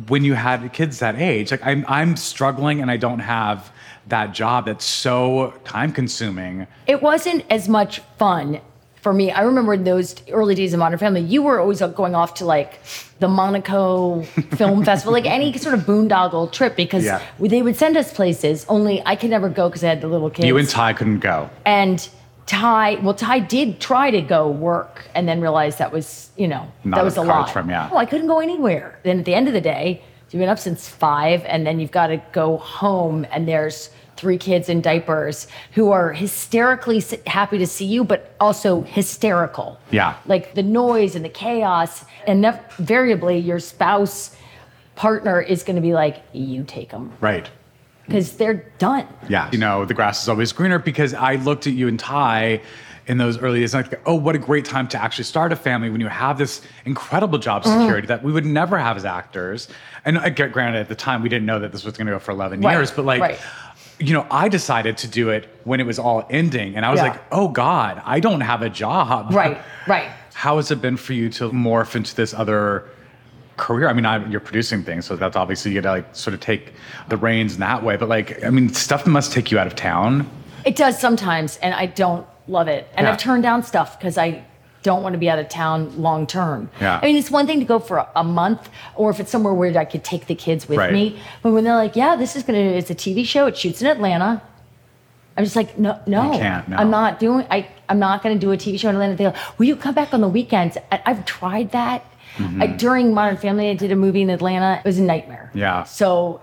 when 0.08 0.24
you 0.24 0.34
had 0.34 0.72
kids 0.72 0.98
that 1.00 1.16
age. 1.20 1.50
Like 1.50 1.64
I'm 1.64 1.84
I'm 1.88 2.16
struggling 2.16 2.80
and 2.80 2.90
I 2.90 2.96
don't 2.96 3.18
have 3.20 3.70
that 4.08 4.32
job 4.32 4.66
that's 4.66 4.84
so 4.84 5.54
time 5.64 5.92
consuming. 5.92 6.66
It 6.86 7.02
wasn't 7.02 7.44
as 7.50 7.68
much 7.68 8.00
fun 8.18 8.60
for 8.96 9.12
me. 9.12 9.30
I 9.30 9.42
remember 9.42 9.74
in 9.74 9.84
those 9.84 10.14
early 10.30 10.54
days 10.54 10.72
of 10.72 10.78
Modern 10.78 10.98
Family, 10.98 11.20
you 11.20 11.42
were 11.42 11.60
always 11.60 11.80
going 11.80 12.14
off 12.14 12.34
to 12.34 12.44
like 12.44 12.80
the 13.20 13.28
Monaco 13.28 14.22
Film 14.56 14.84
Festival, 14.84 15.12
like 15.12 15.26
any 15.26 15.56
sort 15.58 15.74
of 15.74 15.82
boondoggle 15.82 16.50
trip, 16.52 16.74
because 16.76 17.04
Yeah. 17.04 17.20
they 17.38 17.62
would 17.62 17.76
send 17.76 17.96
us 17.96 18.12
places. 18.12 18.64
Only 18.68 19.02
I 19.06 19.16
could 19.16 19.30
never 19.30 19.48
go 19.48 19.68
because 19.68 19.84
I 19.84 19.88
had 19.88 20.00
the 20.00 20.08
little 20.08 20.30
kids. 20.30 20.46
You 20.46 20.56
and 20.56 20.68
Ty 20.68 20.94
couldn't 20.94 21.20
go. 21.20 21.50
and 21.64 22.08
Ty, 22.46 22.96
well, 23.02 23.14
Ty 23.14 23.38
did 23.40 23.80
try 23.80 24.10
to 24.10 24.20
go 24.20 24.48
work 24.50 25.06
and 25.14 25.28
then 25.28 25.40
realized 25.40 25.78
that 25.78 25.92
was, 25.92 26.30
you 26.36 26.48
know, 26.48 26.70
Not 26.84 26.96
that 26.96 27.04
was 27.04 27.16
a 27.16 27.22
lot. 27.22 27.50
for 27.50 27.60
him, 27.60 27.70
yeah. 27.70 27.88
Well, 27.88 27.98
I 27.98 28.04
couldn't 28.06 28.26
go 28.26 28.40
anywhere. 28.40 28.98
Then 29.04 29.20
at 29.20 29.24
the 29.24 29.34
end 29.34 29.48
of 29.48 29.54
the 29.54 29.60
day, 29.60 30.02
you've 30.30 30.40
been 30.40 30.48
up 30.48 30.58
since 30.58 30.88
five, 30.88 31.44
and 31.46 31.66
then 31.66 31.78
you've 31.80 31.90
got 31.92 32.08
to 32.08 32.20
go 32.32 32.56
home, 32.58 33.26
and 33.30 33.46
there's 33.46 33.90
three 34.16 34.38
kids 34.38 34.68
in 34.68 34.80
diapers 34.80 35.46
who 35.72 35.90
are 35.90 36.12
hysterically 36.12 37.02
happy 37.26 37.58
to 37.58 37.66
see 37.66 37.86
you, 37.86 38.04
but 38.04 38.34
also 38.40 38.82
hysterical. 38.82 39.78
Yeah. 39.90 40.16
Like 40.26 40.54
the 40.54 40.62
noise 40.62 41.14
and 41.16 41.24
the 41.24 41.28
chaos, 41.30 42.04
and 42.26 42.44
invariably 42.44 43.38
your 43.38 43.58
spouse 43.60 44.36
partner 44.96 45.40
is 45.40 45.62
going 45.62 45.76
to 45.76 45.82
be 45.82 45.94
like, 45.94 46.22
"You 46.32 46.64
take 46.64 46.90
them," 46.90 47.12
Right. 47.20 47.48
Because 48.12 48.36
they're 48.36 48.64
done. 48.78 49.06
Yeah. 49.28 49.48
You 49.52 49.58
know, 49.58 49.84
the 49.84 49.94
grass 49.94 50.22
is 50.22 50.28
always 50.28 50.52
greener 50.52 50.78
because 50.78 51.14
I 51.14 51.36
looked 51.36 51.66
at 51.66 51.72
you 51.72 51.88
and 51.88 51.98
Ty 51.98 52.60
in 53.08 53.18
those 53.18 53.38
early 53.38 53.60
days 53.60 53.74
and 53.74 53.84
I 53.84 53.88
like, 53.88 54.00
oh, 54.06 54.14
what 54.14 54.36
a 54.36 54.38
great 54.38 54.64
time 54.64 54.86
to 54.88 55.02
actually 55.02 55.24
start 55.24 55.52
a 55.52 55.56
family 55.56 55.90
when 55.90 56.00
you 56.00 56.06
have 56.08 56.38
this 56.38 56.62
incredible 56.84 57.38
job 57.38 57.64
Mm-hmm. 57.64 57.80
security 57.80 58.06
that 58.08 58.22
we 58.22 58.32
would 58.32 58.46
never 58.46 58.78
have 58.78 58.96
as 58.96 59.04
actors. 59.04 59.68
And 60.04 60.18
I 60.18 60.28
get 60.28 60.52
granted 60.52 60.78
at 60.80 60.88
the 60.88 60.94
time 60.94 61.22
we 61.22 61.28
didn't 61.28 61.46
know 61.46 61.58
that 61.58 61.72
this 61.72 61.84
was 61.84 61.96
going 61.96 62.06
to 62.06 62.12
go 62.12 62.18
for 62.18 62.30
11 62.30 62.60
Right, 62.60 62.72
years, 62.72 62.90
but 62.92 63.04
like, 63.04 63.20
right. 63.20 63.38
you 63.98 64.12
know, 64.12 64.26
I 64.30 64.48
decided 64.48 64.96
to 64.98 65.08
do 65.08 65.30
it 65.30 65.48
when 65.64 65.80
it 65.80 65.86
was 65.86 65.98
all 65.98 66.26
ending. 66.30 66.76
And 66.76 66.86
I 66.86 66.90
was 66.90 66.98
Yeah. 66.98 67.08
like, 67.08 67.22
oh 67.32 67.48
God, 67.48 68.00
I 68.04 68.20
don't 68.20 68.40
have 68.42 68.62
a 68.62 68.70
job. 68.70 69.32
Right, 69.34 69.60
right. 69.88 70.10
How 70.34 70.56
has 70.56 70.70
it 70.70 70.80
been 70.80 70.96
for 70.96 71.12
you 71.12 71.28
to 71.30 71.50
morph 71.50 71.94
into 71.96 72.14
this 72.14 72.32
other 72.32 72.84
career? 73.62 73.88
I 73.88 73.92
mean, 73.92 74.04
I, 74.04 74.26
you're 74.28 74.40
producing 74.40 74.82
things, 74.82 75.06
so 75.06 75.16
that's 75.16 75.36
obviously 75.36 75.72
you 75.72 75.80
got 75.80 75.88
to 75.90 75.94
like 76.02 76.14
sort 76.16 76.34
of 76.34 76.40
take 76.40 76.72
the 77.08 77.16
reins 77.16 77.54
in 77.54 77.60
that 77.60 77.82
way. 77.82 77.96
But 77.96 78.08
like, 78.08 78.42
I 78.44 78.50
mean, 78.50 78.68
stuff 78.72 79.06
must 79.06 79.32
take 79.32 79.50
you 79.50 79.58
out 79.58 79.66
of 79.66 79.76
town. 79.76 80.28
It 80.64 80.76
does 80.76 80.98
sometimes, 80.98 81.56
and 81.58 81.72
I 81.74 81.86
don't 81.86 82.26
love 82.48 82.68
it. 82.68 82.88
And 82.94 83.04
Yeah. 83.06 83.12
I've 83.12 83.18
turned 83.18 83.42
down 83.42 83.62
stuff 83.62 83.98
because 83.98 84.18
I 84.18 84.44
don't 84.82 85.02
want 85.04 85.12
to 85.12 85.18
be 85.18 85.30
out 85.30 85.38
of 85.38 85.48
town 85.48 85.96
long 85.96 86.26
term. 86.26 86.68
Yeah. 86.80 86.98
I 87.00 87.06
mean, 87.06 87.16
it's 87.16 87.30
one 87.30 87.46
thing 87.46 87.60
to 87.60 87.64
go 87.64 87.78
for 87.78 87.98
a, 87.98 88.08
a 88.16 88.24
month, 88.24 88.68
or 88.96 89.10
if 89.10 89.20
it's 89.20 89.30
somewhere 89.30 89.54
where 89.54 89.76
I 89.78 89.84
could 89.84 90.02
take 90.02 90.26
the 90.26 90.34
kids 90.34 90.68
with 90.68 90.78
Right. 90.78 90.92
me. 90.92 91.20
But 91.42 91.52
when 91.52 91.62
they're 91.64 91.76
like, 91.76 91.94
"Yeah, 91.94 92.16
this 92.16 92.34
is 92.36 92.42
gonna, 92.42 92.58
it's 92.58 92.90
a 92.90 92.94
TV 92.94 93.24
show. 93.24 93.46
It 93.46 93.56
shoots 93.56 93.80
in 93.80 93.86
Atlanta." 93.86 94.42
I'm 95.34 95.44
just 95.44 95.56
like, 95.56 95.78
no, 95.78 95.98
no, 96.06 96.30
no. 96.68 96.76
I'm 96.76 96.90
not 96.90 97.18
doing. 97.18 97.46
I, 97.50 97.66
I'm 97.88 97.98
not 97.98 98.22
going 98.22 98.38
to 98.38 98.40
do 98.46 98.52
a 98.52 98.56
TV 98.58 98.78
show 98.78 98.90
in 98.90 98.96
Atlanta. 98.96 99.14
They 99.16 99.24
go, 99.24 99.34
will 99.56 99.64
you 99.64 99.76
come 99.76 99.94
back 99.94 100.12
on 100.12 100.20
the 100.20 100.28
weekends? 100.28 100.76
I, 100.92 101.00
I've 101.06 101.24
tried 101.24 101.72
that. 101.72 102.04
Mm-hmm. 102.36 102.62
I, 102.62 102.66
during 102.66 103.14
Modern 103.14 103.36
Family, 103.36 103.70
I 103.70 103.74
did 103.74 103.92
a 103.92 103.96
movie 103.96 104.22
in 104.22 104.30
Atlanta. 104.30 104.78
It 104.78 104.84
was 104.84 104.98
a 104.98 105.02
nightmare. 105.02 105.50
Yeah. 105.54 105.84
So, 105.84 106.40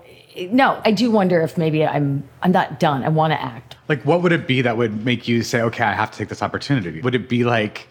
no, 0.50 0.80
I 0.84 0.92
do 0.92 1.10
wonder 1.10 1.40
if 1.40 1.58
maybe 1.58 1.84
I'm, 1.84 2.28
I'm 2.42 2.52
not 2.52 2.78
done. 2.78 3.02
I 3.02 3.08
want 3.08 3.32
to 3.32 3.40
act. 3.42 3.76
Like, 3.88 4.02
what 4.04 4.22
would 4.22 4.32
it 4.32 4.46
be 4.46 4.62
that 4.62 4.76
would 4.76 5.04
make 5.04 5.26
you 5.26 5.42
say, 5.42 5.60
okay, 5.62 5.84
I 5.84 5.92
have 5.92 6.10
to 6.12 6.18
take 6.18 6.28
this 6.28 6.42
opportunity? 6.42 7.00
Would 7.00 7.14
it 7.14 7.28
be 7.28 7.42
like 7.44 7.88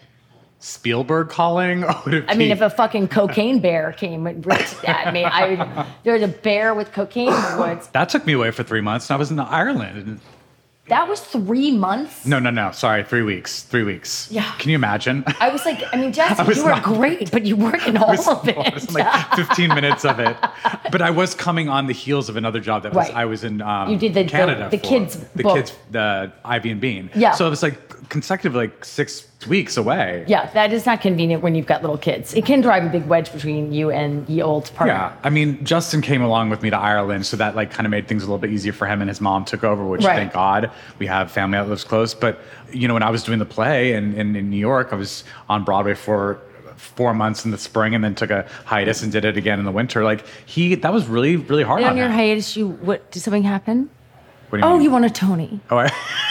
Spielberg 0.60 1.28
calling? 1.28 1.84
Or 1.90 1.94
would 2.04 2.14
it 2.14 2.24
I 2.28 2.34
mean, 2.34 2.50
if 2.50 2.62
a 2.62 2.70
fucking 2.70 3.08
cocaine 3.08 3.60
bear 3.60 3.92
came 3.92 4.26
and 4.26 4.44
ripped 4.44 4.82
at 4.84 5.12
me, 5.12 5.24
I 5.24 5.54
would. 5.54 5.86
There's 6.04 6.22
a 6.22 6.28
bear 6.28 6.74
with 6.74 6.92
cocaine 6.92 7.28
in 7.28 7.34
the 7.34 7.56
woods. 7.58 7.88
that 7.88 8.08
took 8.08 8.24
me 8.26 8.32
away 8.32 8.50
for 8.50 8.62
three 8.62 8.80
months 8.80 9.10
and 9.10 9.14
I 9.14 9.18
was 9.18 9.30
in 9.30 9.38
Ireland. 9.38 10.20
That 10.90 11.08
was 11.08 11.20
three 11.20 11.70
months. 11.70 12.26
No, 12.26 12.38
no, 12.38 12.50
no. 12.50 12.70
Sorry, 12.72 13.02
three 13.04 13.22
weeks. 13.22 13.62
Three 13.62 13.82
weeks. 13.84 14.28
Yeah. 14.30 14.52
Can 14.58 14.70
you 14.70 14.74
imagine? 14.74 15.24
I 15.40 15.48
was 15.48 15.64
like, 15.64 15.82
I 15.92 15.96
mean, 15.96 16.12
Jesse, 16.18 16.34
I 16.42 16.50
you 16.50 16.62
were 16.64 16.70
not- 16.70 16.82
great, 16.82 17.30
but 17.30 17.46
you 17.46 17.56
weren't 17.56 17.86
in 17.86 17.96
all 17.96 18.10
of 18.10 18.46
it. 18.48 18.58
I 18.58 18.74
was 18.74 18.92
like 18.92 19.06
15 19.36 19.68
minutes 19.68 20.04
of 20.04 20.20
it. 20.20 20.36
But 20.92 21.00
I 21.00 21.10
was 21.10 21.34
coming 21.34 21.68
on 21.68 21.86
the 21.86 21.92
heels 21.94 22.28
of 22.28 22.36
another 22.36 22.60
job 22.60 22.82
that 22.82 22.92
was 22.92 23.06
Right. 23.08 23.16
I 23.16 23.24
was 23.24 23.44
in 23.44 23.62
um, 23.62 23.88
You 23.90 23.96
did 23.96 24.14
the- 24.14 24.24
the- 24.24 24.28
Canada 24.28 24.68
the 24.70 24.78
for. 24.78 24.84
kids 24.84 25.16
the 25.36 25.42
book. 25.42 25.56
kids 25.56 25.72
the 25.90 26.32
Ivy 26.44 26.70
and 26.72 26.80
Bean. 26.80 27.08
Yeah. 27.14 27.32
So 27.32 27.46
it 27.46 27.50
was 27.50 27.62
like 27.62 28.08
consecutive 28.08 28.54
like 28.54 28.84
six 28.84 29.26
weeks 29.48 29.76
away. 29.76 30.24
Yeah, 30.28 30.50
that 30.52 30.72
is 30.72 30.84
not 30.84 31.00
convenient 31.00 31.42
when 31.42 31.54
you've 31.54 31.66
got 31.66 31.80
little 31.80 31.96
kids. 31.98 32.34
It 32.34 32.44
can 32.44 32.60
drive 32.60 32.84
a 32.84 32.88
big 32.88 33.06
wedge 33.06 33.32
between 33.32 33.72
you 33.72 33.90
and 33.90 34.26
the 34.26 34.42
old 34.42 34.70
partner. 34.74 34.94
Yeah, 34.94 35.16
I 35.24 35.30
mean, 35.30 35.64
Justin 35.64 36.02
came 36.02 36.20
along 36.22 36.50
with 36.50 36.62
me 36.62 36.68
to 36.70 36.76
Ireland, 36.76 37.24
so 37.26 37.36
that 37.38 37.56
like 37.56 37.70
kind 37.70 37.86
of 37.86 37.90
made 37.90 38.06
things 38.06 38.22
a 38.22 38.26
little 38.26 38.38
bit 38.38 38.50
easier 38.50 38.72
for 38.72 38.86
him, 38.86 39.00
and 39.00 39.08
his 39.08 39.20
mom 39.20 39.44
took 39.44 39.64
over, 39.64 39.84
which 39.86 40.04
Right. 40.04 40.16
thank 40.16 40.32
God 40.34 40.70
we 40.98 41.06
have 41.06 41.30
family 41.30 41.56
that 41.58 41.68
lives 41.68 41.84
close. 41.84 42.12
But 42.14 42.38
you 42.72 42.86
know, 42.86 42.94
when 42.94 43.02
I 43.02 43.10
was 43.10 43.22
doing 43.24 43.38
the 43.38 43.46
play 43.46 43.94
in, 43.94 44.14
in, 44.14 44.36
in 44.36 44.50
New 44.50 44.58
York, 44.58 44.88
I 44.92 44.96
was 44.96 45.24
on 45.48 45.64
Broadway 45.64 45.94
for 45.94 46.38
four 46.76 47.12
months 47.14 47.44
in 47.44 47.50
the 47.50 47.58
spring, 47.58 47.94
and 47.94 48.02
then 48.04 48.14
took 48.14 48.30
a 48.30 48.46
hiatus 48.66 49.02
and 49.02 49.10
did 49.12 49.24
it 49.24 49.36
again 49.36 49.58
in 49.58 49.64
the 49.64 49.72
winter. 49.72 50.04
Like 50.04 50.24
he, 50.46 50.74
that 50.74 50.92
was 50.92 51.06
really 51.06 51.36
really 51.36 51.62
hard 51.62 51.80
And 51.80 51.90
on 51.90 51.96
your 51.96 52.06
him. 52.06 52.12
hiatus, 52.12 52.56
you 52.56 52.68
what? 52.68 53.10
Did 53.10 53.20
something 53.20 53.42
happen? 53.42 53.88
What 54.50 54.60
do 54.60 54.66
you 54.66 54.70
Oh, 54.70 54.74
mean? 54.74 54.82
you 54.82 54.90
won 54.90 55.04
a 55.04 55.10
Tony. 55.10 55.60
Oh, 55.70 55.78
I, 55.78 55.86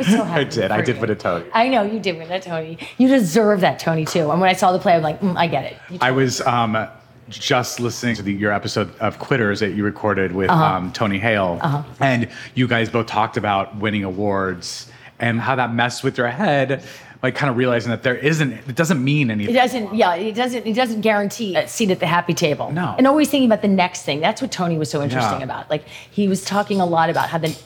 I 0.00 0.44
did. 0.44 0.70
I 0.70 0.82
did 0.82 1.00
win 1.00 1.10
a 1.10 1.14
Tony. 1.14 1.44
I 1.52 1.68
know 1.68 1.82
you 1.82 1.98
did 2.00 2.16
win 2.18 2.30
a 2.30 2.40
Tony. 2.40 2.78
You 2.98 3.08
deserve 3.08 3.60
that 3.60 3.78
Tony 3.78 4.04
too. 4.04 4.30
And 4.30 4.40
when 4.40 4.48
I 4.50 4.54
saw 4.54 4.72
the 4.72 4.78
play, 4.78 4.94
I'm 4.94 5.02
like, 5.02 5.20
mm, 5.20 5.36
I 5.36 5.46
get 5.46 5.64
it. 5.72 5.76
I 6.00 6.10
was 6.10 6.40
um, 6.42 6.86
just 7.28 7.80
listening 7.80 8.14
to 8.16 8.22
the, 8.22 8.32
your 8.32 8.52
episode 8.52 8.94
of 9.00 9.18
Quitters 9.18 9.60
that 9.60 9.70
you 9.70 9.84
recorded 9.84 10.32
with 10.32 10.50
Uh-huh. 10.50 10.64
um, 10.64 10.92
Tony 10.92 11.18
Hale, 11.18 11.84
and 12.00 12.28
you 12.54 12.66
guys 12.66 12.88
both 12.88 13.06
talked 13.06 13.36
about 13.36 13.76
winning 13.76 14.04
awards 14.04 14.90
and 15.18 15.40
how 15.40 15.56
that 15.56 15.74
messed 15.74 16.04
with 16.04 16.16
your 16.16 16.28
head, 16.28 16.82
like 17.24 17.34
kind 17.34 17.50
of 17.50 17.56
realizing 17.56 17.90
that 17.90 18.04
there 18.04 18.14
isn't, 18.14 18.52
it 18.52 18.76
doesn't 18.76 19.02
mean 19.02 19.30
anything. 19.32 19.52
It 19.52 19.58
doesn't, 19.58 19.92
yeah, 19.94 20.14
it 20.14 20.34
doesn't, 20.34 20.64
it 20.64 20.74
doesn't 20.74 21.00
guarantee 21.00 21.56
a 21.56 21.66
seat 21.66 21.90
at 21.90 21.98
the 21.98 22.06
happy 22.06 22.32
table. 22.34 22.70
No. 22.70 22.94
And 22.96 23.06
always 23.08 23.28
thinking 23.28 23.48
about 23.48 23.60
the 23.60 23.66
next 23.68 24.02
thing. 24.04 24.20
That's 24.20 24.40
what 24.40 24.52
Tony 24.52 24.78
was 24.78 24.88
so 24.88 25.02
interesting 25.02 25.38
Yeah. 25.40 25.44
about. 25.44 25.68
Like 25.68 25.84
he 25.88 26.28
was 26.28 26.44
talking 26.44 26.80
a 26.80 26.86
lot 26.86 27.10
about 27.10 27.28
how 27.28 27.38
the, 27.38 27.58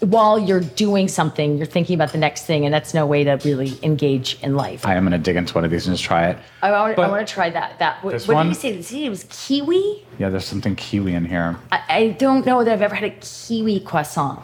while 0.00 0.38
you're 0.38 0.60
doing 0.60 1.08
something, 1.08 1.56
you're 1.56 1.66
thinking 1.66 1.94
about 1.94 2.12
the 2.12 2.18
next 2.18 2.44
thing, 2.44 2.64
and 2.64 2.74
that's 2.74 2.92
no 2.94 3.06
way 3.06 3.24
to 3.24 3.32
really 3.44 3.78
engage 3.82 4.38
in 4.42 4.54
life. 4.54 4.86
I 4.86 4.94
am 4.94 5.04
going 5.04 5.12
to 5.12 5.18
dig 5.18 5.36
into 5.36 5.54
one 5.54 5.64
of 5.64 5.70
these 5.70 5.86
and 5.86 5.94
just 5.96 6.04
try 6.04 6.28
it. 6.28 6.38
I 6.62 6.70
want, 6.70 6.98
I 6.98 7.08
want 7.08 7.26
to 7.26 7.32
try 7.32 7.50
that. 7.50 7.78
That 7.78 8.04
what, 8.04 8.14
what 8.24 8.34
one? 8.34 8.46
did 8.46 8.50
you 8.50 8.60
say? 8.60 8.82
See, 8.82 9.00
name 9.02 9.10
was 9.10 9.24
kiwi. 9.24 10.04
Yeah, 10.18 10.28
there's 10.28 10.44
something 10.44 10.76
kiwi 10.76 11.14
in 11.14 11.24
here. 11.24 11.56
I, 11.72 11.80
I 11.88 12.08
don't 12.10 12.44
know 12.44 12.62
that 12.64 12.72
I've 12.72 12.82
ever 12.82 12.94
had 12.94 13.04
a 13.10 13.14
kiwi 13.20 13.80
croissant. 13.80 14.40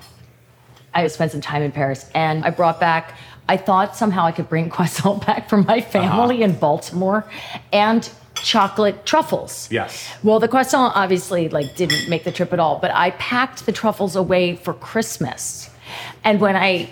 I 0.94 1.06
spent 1.08 1.32
some 1.32 1.40
time 1.40 1.62
in 1.62 1.72
Paris, 1.72 2.10
and 2.14 2.44
I 2.44 2.50
brought 2.50 2.78
back. 2.80 3.14
I 3.48 3.56
thought 3.56 3.96
somehow 3.96 4.24
I 4.24 4.32
could 4.32 4.48
bring 4.48 4.70
croissant 4.76 5.26
back 5.26 5.48
from 5.48 5.66
my 5.66 5.80
family 5.80 6.36
Uh-huh. 6.44 6.52
in 6.52 6.58
Baltimore, 6.58 7.26
and 7.72 8.08
chocolate 8.42 9.06
truffles. 9.06 9.68
Yes. 9.70 10.08
Well, 10.22 10.40
the 10.40 10.48
croissant 10.48 10.92
obviously 10.96 11.48
like 11.48 11.74
didn't 11.76 12.08
make 12.08 12.24
the 12.24 12.32
trip 12.32 12.52
at 12.52 12.60
all, 12.60 12.78
but 12.78 12.90
I 12.92 13.10
packed 13.12 13.66
the 13.66 13.72
truffles 13.72 14.16
away 14.16 14.56
for 14.56 14.74
Christmas, 14.74 15.70
and 16.24 16.40
when 16.40 16.56
I 16.56 16.88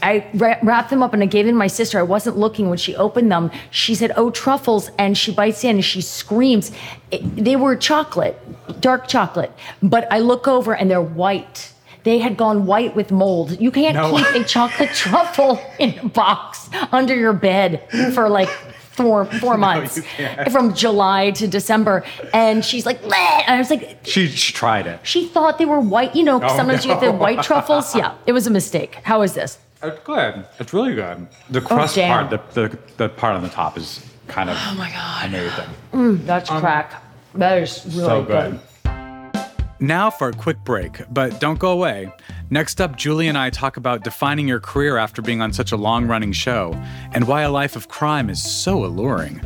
I 0.00 0.24
wra- 0.34 0.58
wrapped 0.62 0.90
them 0.90 1.02
up 1.02 1.12
and 1.12 1.24
I 1.24 1.26
gave 1.26 1.46
them 1.46 1.54
to 1.56 1.58
my 1.58 1.66
sister. 1.66 1.98
I 1.98 2.02
wasn't 2.02 2.36
looking 2.38 2.68
when 2.68 2.78
she 2.78 2.94
opened 2.94 3.32
them. 3.32 3.50
She 3.72 3.96
said, 3.96 4.12
"Oh, 4.16 4.30
truffles!" 4.30 4.90
and 4.96 5.18
she 5.18 5.32
bites 5.32 5.64
in 5.64 5.70
and 5.76 5.84
she 5.84 6.00
screams. 6.00 6.70
It- 7.10 7.44
they 7.44 7.56
were 7.56 7.74
chocolate, 7.74 8.36
dark 8.80 9.08
chocolate, 9.08 9.50
but 9.82 10.06
I 10.12 10.20
look 10.20 10.46
over 10.46 10.72
and 10.74 10.88
they're 10.88 11.02
white. 11.02 11.72
They 12.04 12.18
had 12.20 12.36
gone 12.36 12.64
white 12.64 12.94
with 12.94 13.10
mold. 13.10 13.60
You 13.60 13.72
can't 13.72 13.96
No. 13.96 14.16
keep 14.16 14.42
a 14.42 14.44
chocolate 14.44 14.90
truffle 14.94 15.60
in 15.80 15.98
a 15.98 16.08
box 16.08 16.70
under 16.92 17.14
your 17.16 17.32
bed 17.32 17.82
for 18.14 18.28
like 18.28 18.48
four 18.98 19.24
four 19.42 19.56
months, 19.66 19.96
you 19.96 20.02
can't. 20.02 20.50
from 20.52 20.74
July 20.74 21.30
to 21.40 21.46
December. 21.58 22.04
And 22.34 22.64
she's 22.64 22.84
like, 22.84 23.00
"Bleh." 23.02 23.42
and 23.46 23.54
I 23.54 23.58
was 23.58 23.70
like, 23.70 23.98
She, 24.04 24.26
she 24.26 24.52
tried 24.52 24.86
it. 24.92 24.96
she 25.04 25.20
thought 25.34 25.56
they 25.58 25.64
were 25.74 25.80
white. 25.80 26.12
You 26.18 26.24
know, 26.28 26.38
Oh, 26.42 26.56
sometimes 26.56 26.84
you 26.84 26.92
get 26.92 27.00
the 27.00 27.12
white 27.12 27.42
truffles. 27.42 27.94
Yeah, 27.94 28.14
it 28.26 28.32
was 28.32 28.46
a 28.46 28.50
mistake. 28.60 28.92
How 29.10 29.22
is 29.22 29.32
this? 29.34 29.58
It's 29.82 30.00
good. 30.04 30.44
It's 30.60 30.72
really 30.72 30.94
good. 30.94 31.28
The 31.50 31.60
oh, 31.62 31.66
crust 31.66 31.94
damn. 31.94 32.28
part, 32.28 32.30
the, 32.54 32.68
the, 32.68 32.78
the 32.96 33.08
part 33.08 33.36
on 33.36 33.42
the 33.42 33.48
top 33.48 33.78
is 33.78 34.04
kind 34.26 34.50
of 34.50 34.56
oh 34.58 34.74
my 34.76 34.90
God. 34.90 35.26
amazing. 35.28 35.70
Mm, 35.92 36.26
that's 36.26 36.50
um, 36.50 36.60
crack. 36.60 37.00
That 37.36 37.62
is 37.62 37.84
really 37.86 37.98
so 38.08 38.22
good. 38.24 38.60
good. 38.84 39.44
Now 39.80 40.10
for 40.10 40.28
a 40.28 40.32
quick 40.32 40.58
break, 40.64 41.02
but 41.10 41.38
don't 41.38 41.58
go 41.60 41.70
away. 41.70 42.12
Next 42.50 42.80
up, 42.80 42.96
Julie 42.96 43.28
and 43.28 43.36
I 43.36 43.50
talk 43.50 43.76
about 43.76 44.04
defining 44.04 44.48
your 44.48 44.58
career 44.58 44.96
after 44.96 45.20
being 45.20 45.42
on 45.42 45.52
such 45.52 45.70
a 45.70 45.76
long 45.76 46.06
running 46.06 46.32
show 46.32 46.72
and 47.12 47.28
why 47.28 47.42
a 47.42 47.50
life 47.50 47.76
of 47.76 47.88
crime 47.88 48.30
is 48.30 48.42
so 48.42 48.86
alluring. 48.86 49.42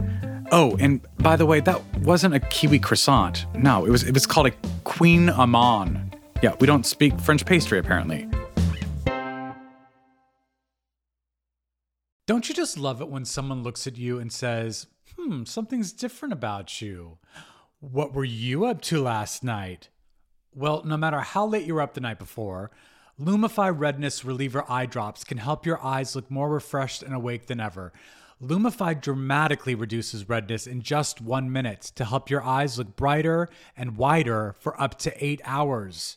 Oh, 0.52 0.76
and 0.78 1.04
by 1.18 1.35
the 1.35 1.44
way, 1.44 1.59
that 1.61 1.82
wasn't 1.99 2.35
a 2.35 2.40
kiwi 2.40 2.78
croissant. 2.78 3.47
No, 3.56 3.85
it 3.85 3.90
was 3.90 4.04
it 4.04 4.14
was 4.14 4.25
called 4.25 4.47
a 4.47 4.50
kouign-amann. 4.85 6.14
Yeah, 6.42 6.54
we 6.61 6.68
don't 6.68 6.87
speak 6.87 7.18
French 7.18 7.44
pastry 7.44 7.80
apparently. 7.80 8.28
Don't 12.28 12.49
you 12.49 12.54
just 12.54 12.78
love 12.78 13.00
it 13.00 13.09
when 13.09 13.25
someone 13.25 13.64
looks 13.64 13.88
at 13.88 13.99
you 13.99 14.21
and 14.21 14.32
says, 14.32 14.87
"Hmm, 15.18 15.42
something's 15.42 15.92
different 15.92 16.32
about 16.35 16.80
you." 16.80 17.18
What 17.80 18.14
were 18.14 18.25
you 18.25 18.64
up 18.64 18.80
to 18.82 19.02
last 19.02 19.42
night? 19.42 19.88
Well, 20.54 20.85
no 20.85 20.97
matter 20.97 21.18
how 21.18 21.47
late 21.47 21.66
you 21.66 21.75
were 21.75 21.80
up 21.80 21.94
the 21.94 22.00
night 22.00 22.21
before, 22.21 22.71
Lumify 23.25 23.73
Redness 23.73 24.25
Reliever 24.25 24.64
Eye 24.69 24.87
Drops 24.87 25.23
can 25.23 25.38
help 25.38 25.64
your 25.64 25.81
eyes 25.81 26.17
look 26.17 26.29
more 26.29 26.50
refreshed 26.50 27.05
and 27.05 27.14
awake 27.14 27.47
than 27.47 27.61
ever. 27.61 27.93
Lumify 28.43 29.00
dramatically 29.00 29.76
reduces 29.76 30.29
redness 30.29 30.67
in 30.67 30.83
just 30.83 31.21
one 31.21 31.52
minute 31.52 31.93
to 31.95 32.05
help 32.05 32.29
your 32.29 32.43
eyes 32.43 32.79
look 32.79 32.97
brighter 32.97 33.49
and 33.76 33.97
wider 33.97 34.57
for 34.59 34.81
up 34.81 34.99
to 34.99 35.25
eight 35.25 35.41
hours. 35.45 36.17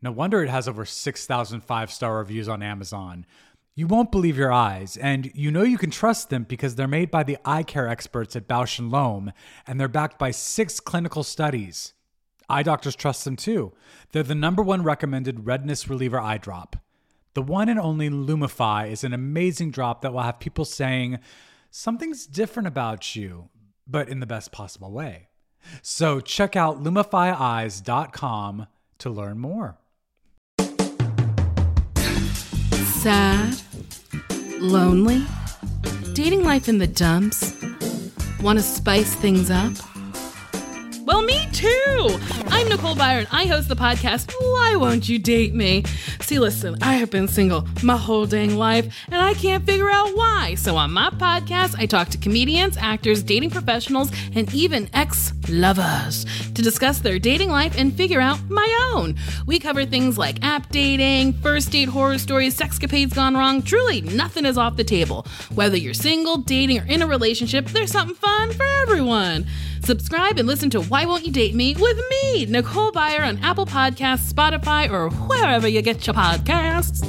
No 0.00 0.12
wonder 0.12 0.44
it 0.44 0.48
has 0.48 0.68
over 0.68 0.84
6,000 0.84 1.60
five 1.60 1.90
star 1.90 2.18
reviews 2.18 2.48
on 2.48 2.62
Amazon. 2.62 3.26
You 3.74 3.88
won't 3.88 4.12
believe 4.12 4.38
your 4.38 4.52
eyes, 4.52 4.96
and 4.96 5.32
you 5.34 5.50
know 5.50 5.62
you 5.62 5.78
can 5.78 5.90
trust 5.90 6.30
them 6.30 6.44
because 6.44 6.76
they're 6.76 6.86
made 6.86 7.10
by 7.10 7.24
the 7.24 7.38
eye 7.44 7.64
care 7.64 7.88
experts 7.88 8.36
at 8.36 8.46
Bausch 8.46 8.78
& 8.90 8.92
Lomb, 8.92 9.32
and 9.66 9.80
they're 9.80 9.88
backed 9.88 10.20
by 10.20 10.30
six 10.30 10.78
clinical 10.78 11.24
studies. 11.24 11.94
Eye 12.48 12.62
doctors 12.62 12.96
trust 12.96 13.24
them 13.24 13.36
too. 13.36 13.72
They're 14.12 14.22
the 14.22 14.34
number 14.34 14.62
one 14.62 14.82
recommended 14.82 15.46
redness 15.46 15.88
reliever 15.88 16.20
eye 16.20 16.38
drop. 16.38 16.76
The 17.34 17.42
one 17.42 17.68
and 17.68 17.80
only 17.80 18.08
Lumify 18.10 18.90
is 18.90 19.02
an 19.02 19.12
amazing 19.12 19.70
drop 19.70 20.02
that 20.02 20.12
will 20.12 20.22
have 20.22 20.38
people 20.38 20.64
saying, 20.64 21.18
Something's 21.70 22.26
different 22.26 22.68
about 22.68 23.16
you, 23.16 23.48
but 23.86 24.08
in 24.08 24.20
the 24.20 24.26
best 24.26 24.52
possible 24.52 24.92
way. 24.92 25.28
So 25.82 26.20
check 26.20 26.54
out 26.54 26.82
lumifyeyes.com 26.82 28.66
to 28.98 29.10
learn 29.10 29.38
more. 29.38 29.78
Sad? 33.00 33.60
Lonely? 34.60 35.24
Dating 36.12 36.44
life 36.44 36.68
in 36.68 36.78
the 36.78 36.86
dumps? 36.86 37.54
Want 38.40 38.58
to 38.58 38.62
spice 38.62 39.14
things 39.16 39.50
up? 39.50 39.72
Well, 41.04 41.22
me 41.22 41.43
too! 41.64 42.18
I'm 42.48 42.68
Nicole 42.68 42.94
Byer. 42.94 43.26
I 43.32 43.46
host 43.46 43.68
the 43.68 43.74
podcast 43.74 44.30
Why 44.38 44.76
Won't 44.76 45.08
You 45.08 45.18
Date 45.18 45.54
Me? 45.54 45.82
See, 46.20 46.38
listen, 46.38 46.76
I 46.82 46.94
have 46.94 47.10
been 47.10 47.26
single 47.26 47.66
my 47.82 47.96
whole 47.96 48.26
dang 48.26 48.56
life, 48.56 48.94
and 49.06 49.16
I 49.16 49.32
can't 49.32 49.64
figure 49.64 49.90
out 49.90 50.14
why. 50.14 50.56
So 50.56 50.76
on 50.76 50.92
my 50.92 51.08
podcast, 51.08 51.74
I 51.78 51.86
talk 51.86 52.08
to 52.10 52.18
comedians, 52.18 52.76
actors, 52.76 53.22
dating 53.22 53.48
professionals, 53.48 54.12
and 54.34 54.52
even 54.52 54.90
ex 54.92 55.32
lovers 55.48 56.26
to 56.52 56.60
discuss 56.60 56.98
their 56.98 57.18
dating 57.18 57.48
life 57.48 57.78
and 57.78 57.96
figure 57.96 58.20
out 58.20 58.38
my 58.50 58.92
own. 58.94 59.16
We 59.46 59.58
cover 59.58 59.86
things 59.86 60.18
like 60.18 60.44
app 60.44 60.68
dating, 60.68 61.34
first 61.34 61.70
date 61.70 61.88
horror 61.88 62.18
stories, 62.18 62.58
sexcapades 62.58 63.14
gone 63.14 63.36
wrong. 63.38 63.62
Truly, 63.62 64.02
nothing 64.02 64.44
is 64.44 64.58
off 64.58 64.76
the 64.76 64.84
table. 64.84 65.26
Whether 65.54 65.78
you're 65.78 65.94
single, 65.94 66.38
dating, 66.38 66.80
or 66.80 66.86
in 66.86 67.00
a 67.00 67.06
relationship, 67.06 67.68
there's 67.68 67.92
something 67.92 68.16
fun 68.16 68.52
for 68.52 68.66
everyone. 68.66 69.46
Subscribe 69.84 70.38
and 70.38 70.48
listen 70.48 70.70
to 70.70 70.80
Why 70.80 71.04
Won't 71.04 71.26
You 71.26 71.32
Date 71.32 71.54
Me 71.54 71.76
with 71.78 72.00
me, 72.08 72.46
Nicole 72.46 72.90
Byer, 72.90 73.20
on 73.20 73.36
Apple 73.38 73.66
Podcasts, 73.66 74.32
Spotify, 74.32 74.90
or 74.90 75.10
wherever 75.10 75.68
you 75.68 75.82
get 75.82 76.06
your 76.06 76.14
podcasts. 76.14 77.04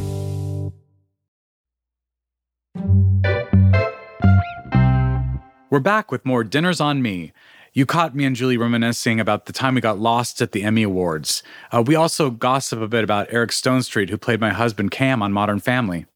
We're 5.69 5.79
back 5.79 6.11
with 6.11 6.25
more 6.25 6.43
Dinners 6.43 6.81
on 6.81 7.01
Me. 7.01 7.31
You 7.73 7.85
caught 7.85 8.13
me 8.13 8.25
and 8.25 8.35
Julie 8.35 8.57
reminiscing 8.57 9.21
about 9.21 9.45
the 9.45 9.53
time 9.53 9.75
we 9.75 9.81
got 9.81 9.97
lost 9.97 10.41
at 10.41 10.51
the 10.51 10.63
Emmy 10.63 10.83
Awards. 10.83 11.43
Uh, 11.71 11.81
we 11.81 11.95
also 11.95 12.29
gossip 12.29 12.81
a 12.81 12.89
bit 12.89 13.05
about 13.05 13.27
Eric 13.29 13.51
Stonestreet, 13.51 14.09
who 14.09 14.17
played 14.17 14.41
my 14.41 14.51
husband 14.51 14.91
Cam 14.91 15.21
on 15.21 15.31
Modern 15.31 15.59
Family. 15.61 16.07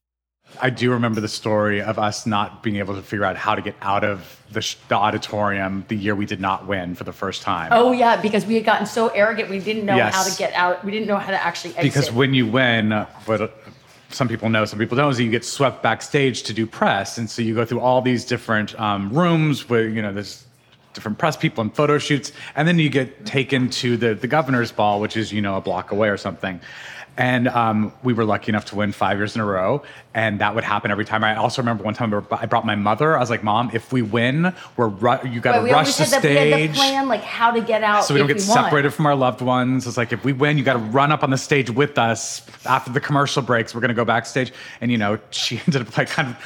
I 0.62 0.70
do 0.70 0.91
remember 0.91 1.22
the 1.22 1.27
story 1.27 1.82
of 1.82 1.98
us 2.00 2.25
not 2.25 2.63
being 2.63 2.77
able 2.77 2.96
to 2.96 3.01
figure 3.01 3.24
out 3.25 3.38
how 3.38 3.56
to 3.56 3.62
get 3.62 3.75
out 3.82 4.03
of 4.03 4.38
the, 4.51 4.62
sh- 4.62 4.75
the 4.89 4.96
auditorium 4.96 5.86
the 5.88 5.96
year 5.96 6.15
we 6.15 6.25
did 6.25 6.39
not 6.41 6.68
win 6.68 6.96
for 6.96 7.03
the 7.06 7.13
first 7.13 7.41
time. 7.41 7.70
Oh 7.72 7.91
yeah, 7.91 8.20
because 8.22 8.46
we 8.46 8.56
had 8.56 8.65
gotten 8.65 8.86
so 8.86 9.08
arrogant, 9.10 9.50
we 9.50 9.60
didn't 9.60 9.86
know 9.86 9.96
Yes. 9.96 10.13
how 10.15 10.24
to 10.24 10.38
get 10.38 10.53
out. 10.53 10.84
We 10.84 10.91
didn't 10.91 11.08
know 11.08 11.18
how 11.18 11.32
to 11.32 11.41
actually 11.41 11.75
exit. 11.77 11.84
because 11.94 12.12
when 12.12 12.34
you 12.34 12.46
win, 12.48 12.91
what 13.25 13.41
uh, 13.41 13.48
some 14.10 14.27
people 14.27 14.50
know, 14.50 14.65
some 14.65 14.79
people 14.79 14.98
don't, 14.98 15.12
is 15.12 15.18
that 15.18 15.24
you 15.24 15.32
get 15.32 15.46
swept 15.46 15.84
backstage 15.84 16.44
to 16.44 16.53
do 16.53 16.65
press, 16.65 17.18
and 17.18 17.29
so 17.29 17.41
you 17.41 17.53
go 17.56 17.63
through 17.63 17.79
all 17.82 18.01
these 18.01 18.25
different 18.25 18.77
um, 18.79 19.12
rooms 19.13 19.70
where 19.70 19.88
you 19.88 20.01
know 20.01 20.12
there's 20.12 20.46
different 20.93 21.17
press 21.17 21.38
people 21.38 21.62
and 21.62 21.74
photo 21.75 21.98
shoots, 21.98 22.31
and 22.55 22.67
then 22.67 22.79
you 22.79 22.89
get 22.89 23.25
taken 23.25 23.69
to 23.69 23.98
the 23.98 24.15
the 24.15 24.27
governor's 24.27 24.72
ball, 24.72 25.00
which 25.00 25.15
is 25.17 25.31
you 25.31 25.41
know 25.41 25.55
a 25.55 25.62
block 25.62 25.91
away 25.91 26.10
or 26.10 26.17
something. 26.17 26.60
And 27.17 27.50
um, 27.50 27.91
we 28.01 28.13
were 28.13 28.24
lucky 28.24 28.50
enough 28.50 28.63
to 28.65 28.77
win 28.77 28.93
five 28.93 29.17
years 29.17 29.36
in 29.36 29.41
a 29.41 29.46
row, 29.46 29.84
and 30.13 30.39
that 30.39 30.55
would 30.55 30.63
happen 30.63 30.89
every 30.89 31.03
time. 31.03 31.22
I 31.22 31.36
also 31.36 31.62
remember 31.62 31.84
one 31.84 31.93
time 31.93 32.13
I 32.31 32.46
brought 32.46 32.65
my 32.65 32.75
mother. 32.75 33.17
I 33.17 33.19
was 33.19 33.29
like, 33.29 33.43
"Mom, 33.43 33.72
if 33.74 33.91
we 33.91 34.01
win, 34.01 34.53
we're 34.77 34.88
ru- 34.88 35.27
you 35.29 35.41
got 35.41 35.58
to 35.58 35.63
we 35.63 35.72
rush 35.72 35.98
the 35.98 36.05
had 36.05 36.22
the, 36.24 36.29
we 36.29 36.36
had 36.36 36.53
stage." 36.53 36.69
the 36.72 36.75
plan, 36.77 37.08
like 37.10 37.24
how 37.24 37.51
to 37.51 37.60
get 37.60 37.84
out. 37.84 38.05
so 38.05 38.13
we 38.13 38.19
don't 38.19 38.27
get 38.27 38.38
we 38.38 38.48
won. 38.48 38.63
separated 38.63 38.91
from 38.93 39.05
our 39.05 39.15
loved 39.15 39.41
ones. 39.41 39.86
It's 39.86 39.98
like 39.98 40.13
if 40.13 40.24
we 40.24 40.31
win, 40.31 40.58
you 40.58 40.63
got 40.63 40.74
to 40.74 40.79
run 40.79 41.12
up 41.12 41.22
on 41.22 41.29
the 41.29 41.38
stage 41.38 41.69
with 41.69 41.98
us 41.98 42.41
after 42.65 42.89
the 42.93 43.01
commercial 43.01 43.41
breaks. 43.41 43.75
We're 43.75 43.81
gonna 43.81 43.93
go 43.93 44.05
backstage, 44.05 44.53
and 44.79 44.89
you 44.89 44.98
know 44.98 45.19
she 45.31 45.58
ended 45.67 45.81
up 45.81 45.98
like 45.98 46.08
kind 46.08 46.29
of 46.29 46.38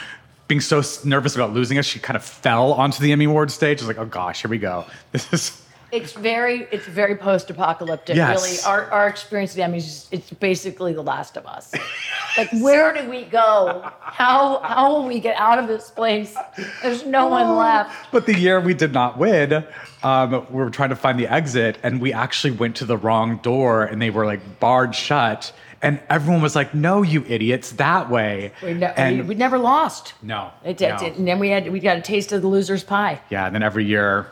being 0.47 0.61
so 0.61 0.81
nervous 1.05 1.35
about 1.35 1.53
losing 1.53 1.77
us, 1.77 1.85
she 1.85 1.99
kind 1.99 2.17
of 2.17 2.23
fell 2.23 2.73
onto 2.73 3.01
the 3.01 3.11
Emmy 3.11 3.25
Award 3.25 3.51
stage. 3.51 3.79
I 3.79 3.85
was 3.85 3.87
like, 3.87 3.97
oh 3.97 4.09
gosh, 4.09 4.41
here 4.41 4.49
we 4.51 4.57
go. 4.57 4.85
This 5.11 5.31
is 5.33 5.61
It's 5.91 6.13
very, 6.13 6.67
it's 6.71 6.87
very 6.87 7.15
post-apocalyptic. 7.15 8.15
Yes. 8.15 8.41
Really, 8.41 8.57
our 8.65 8.91
our 8.91 9.07
experience 9.07 9.55
with 9.55 9.63
Emmys, 9.65 9.77
is- 9.77 10.07
it's 10.11 10.29
basically 10.31 10.91
The 10.93 11.03
Last 11.03 11.37
of 11.37 11.45
Us. 11.45 11.71
like, 12.37 12.49
where 12.61 12.93
do 12.93 13.07
we 13.09 13.23
go? 13.25 13.89
How 13.99 14.59
how 14.63 14.91
will 14.91 15.05
we 15.07 15.19
get 15.19 15.37
out 15.37 15.59
of 15.59 15.67
this 15.67 15.91
place? 15.91 16.35
There's 16.81 17.05
no 17.05 17.27
one 17.27 17.55
left. 17.57 18.11
But 18.11 18.25
the 18.25 18.37
year 18.37 18.59
we 18.59 18.73
did 18.73 18.91
not 18.91 19.17
win, 19.19 19.63
um, 20.01 20.31
we 20.49 20.63
were 20.63 20.71
trying 20.71 20.89
to 20.89 20.95
find 20.95 21.19
the 21.19 21.27
exit, 21.31 21.77
and 21.83 22.01
we 22.01 22.11
actually 22.11 22.51
went 22.51 22.75
to 22.77 22.85
the 22.85 22.97
wrong 22.97 23.37
door, 23.37 23.83
and 23.83 24.01
they 24.01 24.09
were 24.09 24.25
like 24.25 24.59
barred 24.59 24.95
shut. 24.95 25.53
And 25.83 25.99
everyone 26.09 26.41
was 26.41 26.55
like, 26.55 26.73
"No, 26.73 27.01
you 27.03 27.25
idiots, 27.27 27.73
that 27.73 28.09
way." 28.09 28.53
We, 28.63 28.73
ne- 28.73 28.93
and 28.95 29.17
we, 29.19 29.23
we 29.29 29.35
never 29.35 29.57
lost. 29.57 30.13
no, 30.23 30.49
It, 30.63 30.81
it, 30.81 30.89
no. 31.01 31.05
and 31.07 31.27
then 31.27 31.39
we 31.39 31.49
had 31.49 31.69
we 31.69 31.81
got 31.81 31.97
a 31.97 32.01
taste 32.01 32.31
of 32.31 32.41
the 32.41 32.47
loser's 32.47 32.83
pie. 32.85 33.19
Yeah, 33.29 33.45
and 33.45 33.53
then 33.53 33.63
every 33.63 33.83
year 33.83 34.27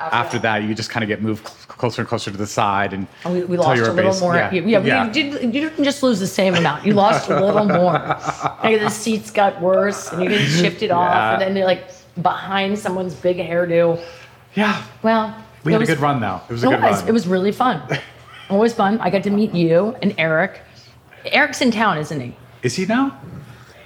after 0.00 0.38
that, 0.40 0.64
you 0.64 0.74
just 0.74 0.90
kind 0.90 1.04
of 1.04 1.08
get 1.08 1.22
moved 1.22 1.46
cl- 1.46 1.76
closer 1.78 2.02
and 2.02 2.08
closer 2.08 2.32
to 2.32 2.36
the 2.36 2.46
side, 2.46 2.92
and 2.92 3.06
we, 3.24 3.44
we 3.44 3.56
lost 3.56 3.78
a 3.80 3.92
little 3.92 4.10
base- 4.10 4.20
more. 4.20 4.34
Yeah, 4.34 4.50
Yeah, 4.52 4.80
we 4.80 4.88
yeah. 4.88 5.08
Didn't, 5.08 5.54
you 5.54 5.60
didn't 5.70 5.84
just 5.84 6.02
lose 6.02 6.18
the 6.18 6.26
same 6.26 6.56
amount. 6.56 6.84
You 6.84 6.94
lost 6.94 7.30
a 7.30 7.40
little 7.40 7.64
more. 7.80 7.92
Like 8.64 8.80
the 8.80 8.90
seats 8.90 9.30
got 9.30 9.60
worse, 9.60 10.12
and 10.12 10.20
you 10.24 10.28
didn't 10.28 10.48
shift 10.48 10.82
it 10.82 10.90
off, 11.00 11.14
Yeah. 11.14 11.32
and 11.34 11.40
then 11.42 11.54
they're 11.54 11.66
like 11.66 11.84
behind 12.20 12.76
someone's 12.78 13.14
big 13.14 13.36
hairdo. 13.36 14.02
yeah. 14.56 14.82
Well, 15.04 15.36
We 15.62 15.72
it 15.72 15.78
had 15.78 15.82
a 15.82 15.86
good 15.86 16.00
run 16.00 16.20
though. 16.20 16.40
It 16.48 16.52
was 16.52 16.64
a 16.64 16.66
It 16.66 16.70
good 16.70 16.82
was. 16.82 16.98
run. 17.00 17.08
It 17.08 17.12
was 17.12 17.28
really 17.28 17.52
fun. 17.52 17.80
Always 18.50 18.74
fun. 18.74 18.98
I 19.00 19.10
got 19.10 19.22
to 19.22 19.30
meet 19.30 19.54
you 19.54 19.94
and 20.02 20.12
Eric. 20.18 20.62
Eric's 21.32 21.60
in 21.60 21.70
town, 21.70 21.98
isn't 21.98 22.20
he? 22.20 22.36
Is 22.62 22.74
he 22.74 22.86
now? 22.86 23.18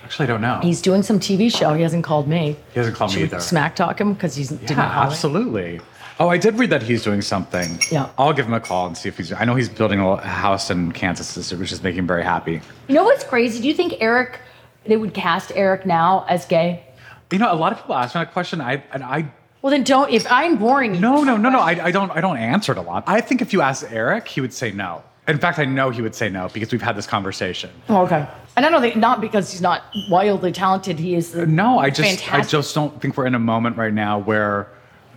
Actually, 0.05 0.24
I 0.24 0.26
don't 0.29 0.40
know. 0.40 0.61
He's 0.62 0.83
doing 0.83 1.03
some 1.03 1.20
TV 1.20 1.55
show. 1.55 1.74
He 1.74 1.83
hasn't 1.83 2.05
called 2.05 2.26
me. 2.29 2.57
he 2.72 2.79
hasn't 2.81 2.96
called 2.96 3.11
Should 3.12 3.18
me 3.20 3.24
either. 3.24 3.40
smack 3.40 3.76
talk 3.76 4.00
him 4.00 4.14
because 4.14 4.35
he's 4.35 4.48
didn't 4.48 4.70
yeah, 4.70 4.74
call 4.92 5.05
me? 5.05 5.11
absolutely. 5.12 5.81
Oh, 6.18 6.29
I 6.29 6.37
did 6.37 6.59
read 6.59 6.70
that 6.70 6.83
he's 6.83 7.03
doing 7.03 7.22
something. 7.22 7.79
Yeah. 7.90 8.11
I'll 8.18 8.33
give 8.35 8.46
him 8.46 8.53
a 8.53 8.61
call 8.61 8.87
and 8.87 8.96
see 8.96 9.09
if 9.09 9.16
he's. 9.16 9.33
I 9.33 9.44
know 9.44 9.55
he's 9.55 9.68
building 9.70 10.00
a 10.00 10.16
house 10.16 10.68
in 10.70 10.92
Kansas, 10.92 11.53
which 11.53 11.72
is 11.72 11.83
making 11.83 12.00
him 12.00 12.07
very 12.07 12.24
happy. 12.24 12.61
You 12.88 12.94
know 12.94 13.05
what's 13.05 13.24
crazy? 13.24 13.61
Do 13.62 13.68
you 13.68 13.74
think 13.74 13.94
Eric? 14.00 14.40
They 14.85 14.96
would 14.96 15.14
cast 15.14 15.53
Eric 15.55 15.87
now 15.87 16.24
as 16.29 16.44
gay? 16.46 16.85
You 17.31 17.38
know, 17.38 17.53
a 17.53 17.55
lot 17.55 17.72
of 17.72 17.79
people 17.79 17.94
ask 17.94 18.14
me 18.14 18.20
that 18.22 18.33
question. 18.33 18.61
I 18.61 18.83
and 18.92 19.03
I 19.05 19.31
Well, 19.62 19.70
then 19.70 19.85
don't. 19.85 20.11
If 20.11 20.26
I'm 20.31 20.57
boring, 20.57 20.94
you. 20.96 21.00
no 21.00 21.22
no 21.22 21.37
no 21.37 21.48
no. 21.50 21.61
I, 21.61 21.85
I 21.87 21.90
don't 21.90 22.11
I 22.11 22.20
don't 22.20 22.37
answer 22.38 22.72
it 22.72 22.79
a 22.79 22.83
lot. 22.83 23.05
I 23.07 23.20
think 23.20 23.40
if 23.40 23.53
you 23.53 23.62
ask 23.62 23.87
Eric, 23.90 24.26
he 24.29 24.40
would 24.40 24.53
say 24.53 24.72
no. 24.72 25.03
In 25.28 25.38
fact, 25.38 25.59
I 25.59 25.64
know 25.64 25.90
he 25.90 26.02
would 26.02 26.14
say 26.14 26.28
no 26.28 26.48
because 26.52 26.72
we've 26.72 26.83
had 26.83 26.96
this 26.96 27.06
conversation. 27.06 27.70
Oh, 27.88 28.02
okay. 28.02 28.26
And 28.56 28.66
I 28.66 28.70
don't 28.70 28.80
think 28.80 28.96
not 28.96 29.20
because 29.20 29.52
he's 29.52 29.61
not 29.61 29.85
wildly 30.09 30.50
talented. 30.50 30.98
He 30.98 31.14
is. 31.14 31.37
Uh, 31.37 31.44
no, 31.44 31.78
I 31.78 31.90
just 31.90 32.33
I 32.33 32.42
just 32.42 32.74
don't 32.74 33.00
think 33.00 33.16
we're 33.16 33.26
in 33.26 33.35
a 33.35 33.38
moment 33.38 33.76
right 33.76 33.92
now 33.92 34.18
where 34.18 34.68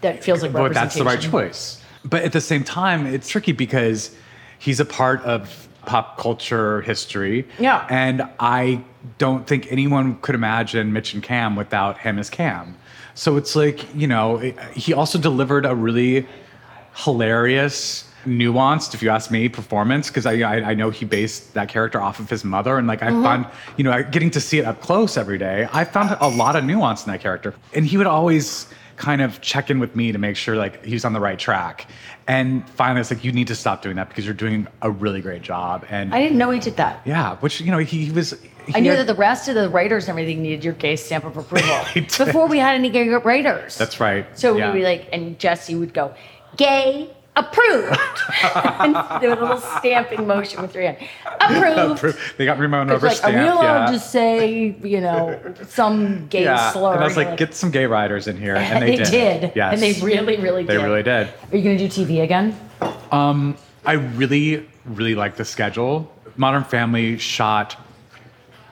that 0.01 0.23
feels 0.23 0.43
like 0.43 0.53
but 0.53 0.73
that's 0.73 0.95
the 0.95 1.03
right 1.03 1.19
choice. 1.19 1.81
But 2.05 2.23
at 2.23 2.33
the 2.33 2.41
same 2.41 2.63
time, 2.63 3.07
it's 3.07 3.29
tricky 3.29 3.53
because 3.53 4.15
he's 4.59 4.79
a 4.79 4.85
part 4.85 5.21
of 5.23 5.67
pop 5.85 6.17
culture 6.17 6.81
history. 6.81 7.47
Yeah. 7.59 7.87
And 7.89 8.23
I 8.39 8.83
don't 9.17 9.47
think 9.47 9.71
anyone 9.71 10.17
could 10.19 10.35
imagine 10.35 10.93
Mitch 10.93 11.13
and 11.13 11.23
Cam 11.23 11.55
without 11.55 11.97
him 11.97 12.19
as 12.19 12.29
Cam. 12.29 12.77
So 13.15 13.37
it's 13.37 13.55
like, 13.55 13.93
you 13.95 14.07
know, 14.07 14.37
he 14.73 14.93
also 14.93 15.19
delivered 15.19 15.65
a 15.65 15.75
really 15.75 16.25
hilarious, 16.95 18.09
nuanced, 18.25 18.93
if 18.93 19.01
you 19.03 19.09
ask 19.09 19.31
me, 19.31 19.49
performance 19.49 20.07
because 20.09 20.25
I, 20.25 20.33
I 20.41 20.71
I 20.71 20.73
know 20.73 20.89
he 20.89 21.05
based 21.05 21.53
that 21.53 21.69
character 21.69 22.01
off 22.01 22.19
of 22.19 22.29
his 22.29 22.43
mother, 22.43 22.77
and 22.77 22.87
like 22.87 23.01
I 23.03 23.07
Mm-hmm. 23.09 23.23
found, 23.23 23.45
you 23.77 23.83
know, 23.83 24.03
getting 24.03 24.31
to 24.31 24.39
see 24.41 24.59
it 24.59 24.65
up 24.65 24.81
close 24.81 25.17
every 25.17 25.37
day, 25.37 25.67
I 25.71 25.83
found 25.85 26.17
a 26.19 26.27
lot 26.27 26.55
of 26.55 26.63
nuance 26.63 27.05
in 27.05 27.11
that 27.11 27.21
character, 27.21 27.53
and 27.73 27.85
he 27.85 27.97
would 27.97 28.07
always 28.07 28.67
kind 28.95 29.21
of 29.21 29.41
check 29.41 29.69
in 29.71 29.79
with 29.79 29.95
me 29.95 30.11
to 30.11 30.17
make 30.19 30.35
sure 30.37 30.55
like 30.55 30.83
he's 30.85 31.03
on 31.03 31.13
the 31.13 31.19
right 31.19 31.39
track. 31.39 31.87
And 32.27 32.67
finally, 32.71 33.01
it's 33.01 33.11
like 33.11 33.23
you 33.23 33.31
need 33.31 33.47
to 33.47 33.55
stop 33.55 33.81
doing 33.81 33.95
that 33.97 34.07
because 34.07 34.23
you're 34.25 34.33
doing 34.35 34.67
a 34.81 34.89
really 34.89 35.19
great 35.19 35.41
job. 35.41 35.85
And 35.89 36.13
I 36.13 36.21
didn't 36.21 36.37
know 36.37 36.51
he 36.51 36.59
did 36.59 36.77
that. 36.77 37.01
yeah, 37.05 37.35
which 37.37 37.59
you 37.61 37.71
know 37.71 37.79
he, 37.79 38.05
he 38.05 38.11
was. 38.11 38.39
He 38.67 38.73
I 38.75 38.79
knew 38.79 38.91
had- 38.91 38.99
that 38.99 39.07
the 39.07 39.19
rest 39.19 39.49
of 39.49 39.55
the 39.55 39.69
writers 39.69 40.03
and 40.05 40.11
everything 40.11 40.41
needed 40.41 40.63
your 40.63 40.73
gay 40.75 40.95
stamp 40.95 41.25
of 41.25 41.35
approval 41.35 41.79
before 41.95 42.47
we 42.47 42.59
had 42.59 42.75
any 42.75 42.89
gay 42.89 43.09
writers. 43.09 43.77
That's 43.77 43.99
right. 43.99 44.25
So 44.39 44.55
Yeah. 44.55 44.71
we'd 44.71 44.79
be 44.79 44.85
like, 44.85 45.09
and 45.11 45.37
Jesse 45.37 45.75
would 45.75 45.93
go, 45.93 46.13
gay 46.55 47.09
approved, 47.35 47.97
and 48.79 48.93
do 49.21 49.29
a 49.29 49.35
little 49.39 49.57
stamping 49.57 50.27
motion 50.27 50.61
with 50.61 50.73
your 50.75 50.83
hand, 50.83 50.97
approved. 51.41 51.97
approved. 51.97 52.19
They 52.37 52.45
got 52.45 52.59
Ramon 52.59 52.89
It's 52.89 52.95
over 52.95 53.07
like, 53.07 53.23
are 53.23 53.27
we 53.27 53.33
stamp. 53.33 53.59
allowed 53.59 53.85
Yeah. 53.85 53.91
to 53.91 53.99
say, 53.99 54.75
you 54.83 55.01
know, 55.01 55.39
some 55.67 56.27
gay 56.27 56.43
yeah. 56.43 56.71
slur? 56.71 56.93
And 56.93 57.03
I 57.03 57.07
was 57.07 57.17
like, 57.17 57.37
get 57.37 57.53
some 57.55 57.71
gay 57.71 57.85
writers 57.85 58.27
in 58.27 58.37
here, 58.37 58.55
and 58.55 58.83
they, 58.83 58.97
they 58.97 59.03
did. 59.03 59.51
Yes. 59.55 59.73
And 59.73 59.81
they 59.81 59.93
really, 60.05 60.37
really 60.37 60.63
They 60.63 60.73
did. 60.73 60.81
They 60.81 60.85
really 60.85 61.03
did. 61.03 61.27
Are 61.51 61.57
you 61.57 61.63
going 61.63 61.77
to 61.77 61.87
do 61.87 62.05
TV 62.05 62.21
again? 62.23 62.55
Um, 63.11 63.57
I 63.85 63.93
really, 63.93 64.67
really 64.85 65.15
like 65.15 65.35
the 65.35 65.45
schedule. 65.45 66.11
Modern 66.37 66.63
Family 66.63 67.17
shot. 67.17 67.77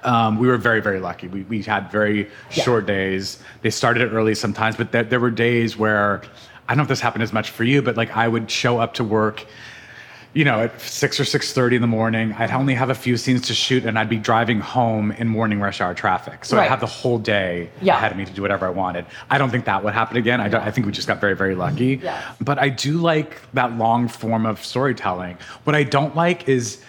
Um, 0.03 0.39
we 0.39 0.47
were 0.47 0.57
very, 0.57 0.81
very 0.81 0.99
lucky. 0.99 1.27
We, 1.27 1.43
we 1.43 1.61
had 1.61 1.91
very 1.91 2.27
Yeah. 2.51 2.63
short 2.63 2.85
days. 2.87 3.37
They 3.61 3.69
started 3.69 4.11
early 4.13 4.33
sometimes, 4.33 4.75
but 4.75 4.91
there, 4.91 5.03
there 5.03 5.19
were 5.19 5.29
days 5.29 5.77
where 5.77 6.21
I 6.71 6.73
don't 6.73 6.77
know 6.77 6.83
if 6.83 6.87
this 6.89 7.01
happened 7.01 7.21
as 7.23 7.33
much 7.33 7.49
for 7.49 7.65
you, 7.65 7.81
but 7.81 7.97
like 7.97 8.15
I 8.15 8.29
would 8.29 8.49
show 8.49 8.79
up 8.79 8.93
to 8.93 9.03
work, 9.03 9.45
you 10.33 10.45
know, 10.45 10.61
at 10.61 10.79
six 10.79 11.19
or 11.19 11.25
six 11.25 11.51
thirty 11.51 11.75
in 11.75 11.81
the 11.81 11.87
morning. 11.89 12.31
I'd 12.31 12.49
only 12.51 12.75
have 12.75 12.89
a 12.89 12.95
few 12.95 13.17
scenes 13.17 13.41
to 13.47 13.53
shoot, 13.53 13.83
and 13.85 13.99
I'd 13.99 14.07
be 14.07 14.15
driving 14.15 14.61
home 14.61 15.11
in 15.11 15.27
morning 15.27 15.59
rush 15.59 15.81
hour 15.81 15.93
traffic. 15.93 16.45
So 16.45 16.55
I 16.55 16.61
Right. 16.61 16.69
have 16.69 16.79
the 16.79 16.85
whole 16.85 17.17
day 17.19 17.69
Yeah. 17.81 17.97
ahead 17.97 18.13
of 18.13 18.17
me 18.17 18.23
to 18.23 18.31
do 18.31 18.41
whatever 18.41 18.65
I 18.65 18.69
wanted. 18.69 19.05
I 19.29 19.37
don't 19.37 19.49
think 19.49 19.65
that 19.65 19.83
would 19.83 19.93
happen 19.93 20.15
again. 20.15 20.39
I, 20.39 20.47
don't, 20.47 20.61
I 20.65 20.71
think 20.71 20.85
we 20.87 20.93
just 20.93 21.09
got 21.09 21.19
very, 21.19 21.35
very 21.35 21.55
lucky. 21.55 21.97
Mm-hmm. 21.97 22.05
Yeah. 22.05 22.21
But 22.39 22.57
I 22.57 22.69
do 22.69 22.93
like 22.99 23.41
that 23.53 23.77
long 23.77 24.07
form 24.07 24.45
of 24.45 24.63
storytelling. 24.63 25.37
What 25.65 25.75
I 25.75 25.83
don't 25.83 26.15
like 26.15 26.47
is 26.47 26.81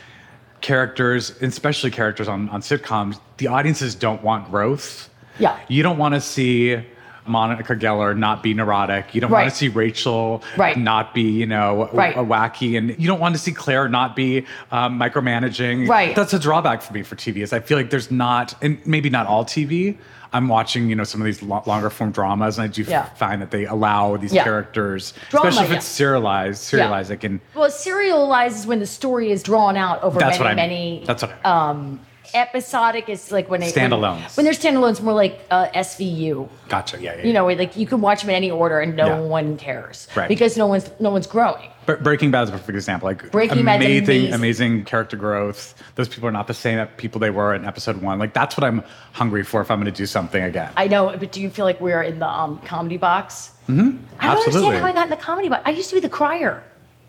characters, 0.61 1.33
especially 1.43 1.91
characters 1.91 2.29
on, 2.29 2.49
on 2.51 2.61
sitcoms, 2.61 3.19
the 3.39 3.49
audiences 3.49 3.97
don't 3.97 4.23
want 4.23 4.49
growth. 4.49 5.11
Yeah. 5.41 5.59
You 5.67 5.83
don't 5.83 5.99
want 5.99 6.15
to 6.15 6.21
see 6.21 6.79
Monica 7.27 7.75
Geller 7.77 8.17
not 8.17 8.43
be 8.43 8.53
neurotic. 8.55 9.15
You 9.15 9.21
don't 9.21 9.31
want 9.31 9.49
to 9.49 9.55
see 9.55 9.69
Rachel 9.69 10.43
Right. 10.57 10.77
not 10.77 11.15
be, 11.15 11.23
you 11.23 11.47
know, 11.47 11.89
Right. 11.93 12.17
a 12.17 12.21
wacky, 12.21 12.77
and 12.77 12.99
you 12.99 13.07
don't 13.07 13.21
want 13.21 13.35
to 13.35 13.39
see 13.41 13.53
Claire 13.53 13.89
not 13.89 14.17
be 14.17 14.45
um, 14.71 14.99
micromanaging. 14.99 15.89
Right. 15.89 16.15
That's 16.17 16.33
a 16.35 16.39
drawback 16.39 16.83
for 16.83 16.93
me 16.93 17.03
for 17.03 17.15
TV. 17.17 17.43
Is 17.43 17.53
I 17.53 17.61
feel 17.61 17.77
like 17.79 17.91
there's 17.91 18.11
not, 18.11 18.55
and 18.63 18.79
maybe 18.87 19.11
not 19.11 19.27
all 19.27 19.45
TV. 19.45 19.97
I'm 20.35 20.49
watching, 20.49 20.89
you 20.89 20.97
know, 20.97 21.05
some 21.05 21.21
of 21.21 21.27
these 21.27 21.43
lo- 21.43 21.63
longer 21.67 21.91
form 21.91 22.11
dramas, 22.11 22.57
and 22.59 22.65
I 22.65 22.69
do 22.69 22.83
Yeah. 22.83 23.05
find 23.17 23.43
that 23.43 23.51
they 23.51 23.67
allow 23.67 24.17
these 24.17 24.33
Yeah. 24.33 24.45
characters, 24.45 25.13
Drama, 25.29 25.49
especially 25.49 25.65
if 25.67 25.71
yeah. 25.73 25.77
it's 25.77 25.87
serialized, 25.87 26.63
serialized. 26.63 27.11
Like 27.11 27.23
in 27.25 27.41
Well, 27.55 27.69
serialized 27.71 28.57
is 28.61 28.67
when 28.67 28.79
the 28.79 28.87
story 28.87 29.31
is 29.31 29.43
drawn 29.43 29.77
out 29.77 30.03
over 30.03 30.19
that's 30.19 30.39
many, 30.39 30.45
what 30.45 30.47
I 30.47 30.51
mean. 30.55 30.57
many. 30.57 31.05
That's 31.07 31.23
what 31.23 31.33
I 31.45 31.69
um, 31.71 32.01
episodic 32.35 33.09
is 33.09 33.31
like 33.33 33.49
when 33.51 33.61
they 33.61 33.71
Standalones. 33.71 34.37
When, 34.37 34.45
when 34.45 34.45
they're 34.45 34.55
standalones, 34.55 35.01
more 35.03 35.13
like 35.15 35.41
uh, 35.51 35.69
SVU. 35.69 36.49
gotcha. 36.69 37.01
Yeah, 37.01 37.17
yeah. 37.17 37.25
You 37.25 37.33
know, 37.33 37.47
like 37.47 37.77
you 37.77 37.87
can 37.87 38.01
watch 38.01 38.21
them 38.23 38.31
in 38.31 38.37
any 38.37 38.51
order 38.51 38.81
and 38.81 38.97
no 38.97 39.07
Yeah. 39.07 39.21
one 39.21 39.57
cares 39.57 40.09
Right. 40.15 40.29
because 40.29 40.57
no 40.57 40.67
one's 40.67 40.91
no 41.01 41.11
one's 41.11 41.27
growing. 41.27 41.69
But 41.85 42.05
Breaking 42.05 42.31
Bad 42.31 42.43
is 42.45 42.49
a 42.51 42.53
perfect 42.53 42.71
example. 42.77 43.09
Like 43.09 43.31
Breaking 43.33 43.59
amazing, 43.59 44.05
amazing. 44.05 44.33
amazing 44.33 44.85
character 44.85 45.17
growth. 45.17 45.75
Those 45.97 46.09
people 46.09 46.29
are 46.29 46.33
not 46.33 46.47
the 46.47 46.55
same 46.55 46.87
people 46.97 47.19
they 47.21 47.31
were 47.31 47.55
in 47.55 47.65
episode 47.65 48.01
one. 48.01 48.19
Like 48.21 48.33
that's 48.35 48.57
what 48.57 48.63
I'm 48.65 48.85
hungry 49.13 49.43
for 49.43 49.61
if 49.61 49.71
I'm 49.71 49.79
going 49.81 49.93
to 49.93 49.97
do 49.97 50.07
something 50.07 50.43
again. 50.43 50.71
I 50.77 50.87
know, 50.87 51.15
but 51.19 51.33
do 51.33 51.41
you 51.41 51.51
feel 51.51 51.65
like 51.65 51.81
we're 51.81 52.03
in 52.03 52.21
the 52.21 52.29
um, 52.29 52.59
comedy 52.61 52.99
box? 52.99 53.51
Mm-hmm. 53.69 53.97
I 54.21 54.27
don't 54.35 54.37
Absolutely. 54.47 54.77
understand 54.77 54.77
how 54.79 54.87
I 54.87 54.93
got 54.93 55.05
in 55.05 55.11
the 55.11 55.17
comedy 55.17 55.49
box. 55.49 55.63
I 55.67 55.71
used 55.71 55.89
to 55.91 55.97
be 55.97 56.01
the 56.01 56.09
crier. 56.09 56.63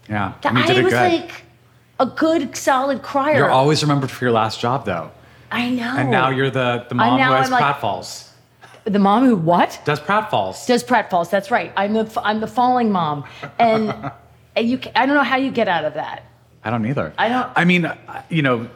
yeah, 0.10 0.34
I, 0.44 0.68
did 0.68 0.78
it 0.78 0.84
was 0.84 0.94
good. 0.94 1.12
like 1.22 1.44
a 2.04 2.08
good, 2.16 2.56
solid 2.56 3.02
crier. 3.02 3.38
you're 3.38 3.50
always 3.50 3.82
remembered 3.82 4.12
for 4.12 4.26
your 4.26 4.32
last 4.34 4.60
job, 4.60 4.86
though, 4.86 5.12
I 5.52 5.70
know. 5.70 5.96
and 5.98 6.12
now 6.12 6.30
you're 6.30 6.50
the 6.50 6.86
the 6.90 6.96
mom 6.96 7.20
who 7.20 7.32
has 7.34 7.46
I'm 7.48 7.52
like- 7.52 7.64
pratfalls. 7.76 8.30
the 8.86 9.00
mom 9.00 9.26
who 9.26 9.36
what? 9.36 9.80
Does 9.86 10.00
pratfalls? 10.00 10.66
Does 10.68 10.84
pratfalls? 10.84 11.30
That's 11.30 11.50
right. 11.52 11.72
I'm 11.78 11.94
the 11.94 12.22
I'm 12.24 12.40
the 12.42 12.48
falling 12.48 12.92
mom, 12.92 13.24
and, 13.60 14.12
and 14.56 14.70
you. 14.70 14.80
I 14.96 15.06
don't 15.06 15.16
know 15.16 15.24
how 15.24 15.38
you 15.38 15.52
get 15.52 15.68
out 15.68 15.86
of 15.86 15.94
that. 15.96 16.24
I 16.66 16.70
don't 16.70 16.86
either. 16.86 17.14
I 17.18 17.30
don't- 17.30 17.52
I 17.56 17.66
mean, 17.66 17.92
you 18.30 18.42
know, 18.42 18.70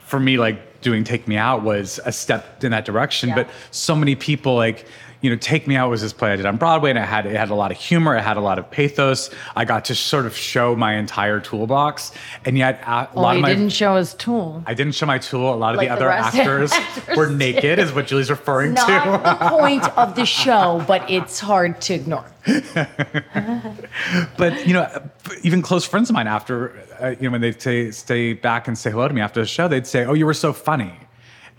for 0.00 0.18
me, 0.20 0.36
like 0.38 0.80
doing 0.80 1.04
Take 1.04 1.28
Me 1.28 1.36
Out 1.36 1.62
was 1.62 2.00
a 2.04 2.10
step 2.12 2.62
in 2.64 2.70
that 2.72 2.84
direction. 2.84 3.28
Yeah. 3.30 3.34
But 3.36 3.48
so 3.70 3.94
many 3.94 4.14
people, 4.16 4.54
like, 4.56 4.86
you 5.22 5.30
know, 5.30 5.36
Take 5.36 5.66
Me 5.66 5.76
Out 5.76 5.88
was 5.88 6.02
this 6.02 6.12
play 6.12 6.32
I 6.32 6.36
did 6.36 6.44
on 6.46 6.56
Broadway, 6.58 6.90
and 6.90 6.98
it 6.98 7.02
had 7.06 7.24
it 7.26 7.34
had 7.36 7.48
a 7.48 7.54
lot 7.54 7.70
of 7.70 7.78
humor, 7.78 8.16
it 8.16 8.22
had 8.22 8.36
a 8.36 8.40
lot 8.40 8.58
of 8.58 8.70
pathos. 8.70 9.30
I 9.56 9.64
got 9.64 9.84
to 9.86 9.94
sort 9.94 10.26
of 10.26 10.36
show 10.36 10.76
my 10.76 10.94
entire 10.96 11.40
toolbox, 11.40 12.12
and 12.44 12.58
yet 12.58 12.82
a, 12.86 12.90
a 12.90 13.08
Well, 13.14 13.22
lot 13.24 13.36
of 13.36 13.42
my 13.42 13.48
didn't 13.48 13.70
show 13.70 13.96
his 13.96 14.14
tool. 14.14 14.62
I 14.66 14.74
didn't 14.74 14.94
show 14.94 15.06
my 15.06 15.18
tool. 15.18 15.54
A 15.54 15.56
lot 15.56 15.74
of 15.74 15.78
Like 15.78 15.88
the 15.88 15.94
the 15.94 15.96
other 15.96 16.06
rest- 16.08 16.36
actors, 16.36 16.72
actors 16.74 17.16
were 17.16 17.28
did. 17.28 17.38
naked, 17.38 17.78
is 17.78 17.92
what 17.92 18.06
Julie's 18.08 18.30
referring 18.30 18.74
Not 18.74 18.86
to. 18.86 19.20
the 19.22 19.48
point 19.58 19.84
of 19.96 20.14
the 20.16 20.26
show, 20.26 20.84
but 20.86 21.08
it's 21.10 21.38
hard 21.40 21.80
to 21.82 21.94
ignore. 21.94 22.24
but 24.36 24.66
you 24.66 24.72
know, 24.74 24.88
even 25.42 25.62
close 25.62 25.84
friends 25.84 26.10
of 26.10 26.14
mine, 26.14 26.26
after 26.26 26.76
uh, 27.00 27.10
you 27.10 27.28
know, 27.28 27.30
when 27.30 27.40
they 27.40 27.52
say 27.52 27.90
stay 27.90 28.32
back 28.32 28.68
and 28.68 28.76
say 28.76 28.90
hello 28.90 29.08
to 29.08 29.14
me 29.14 29.20
after 29.20 29.40
the 29.40 29.46
show, 29.46 29.68
they'd 29.68 29.86
say, 29.86 30.04
"Oh, 30.04 30.14
you 30.14 30.26
were 30.26 30.34
so 30.34 30.52
funny," 30.52 30.92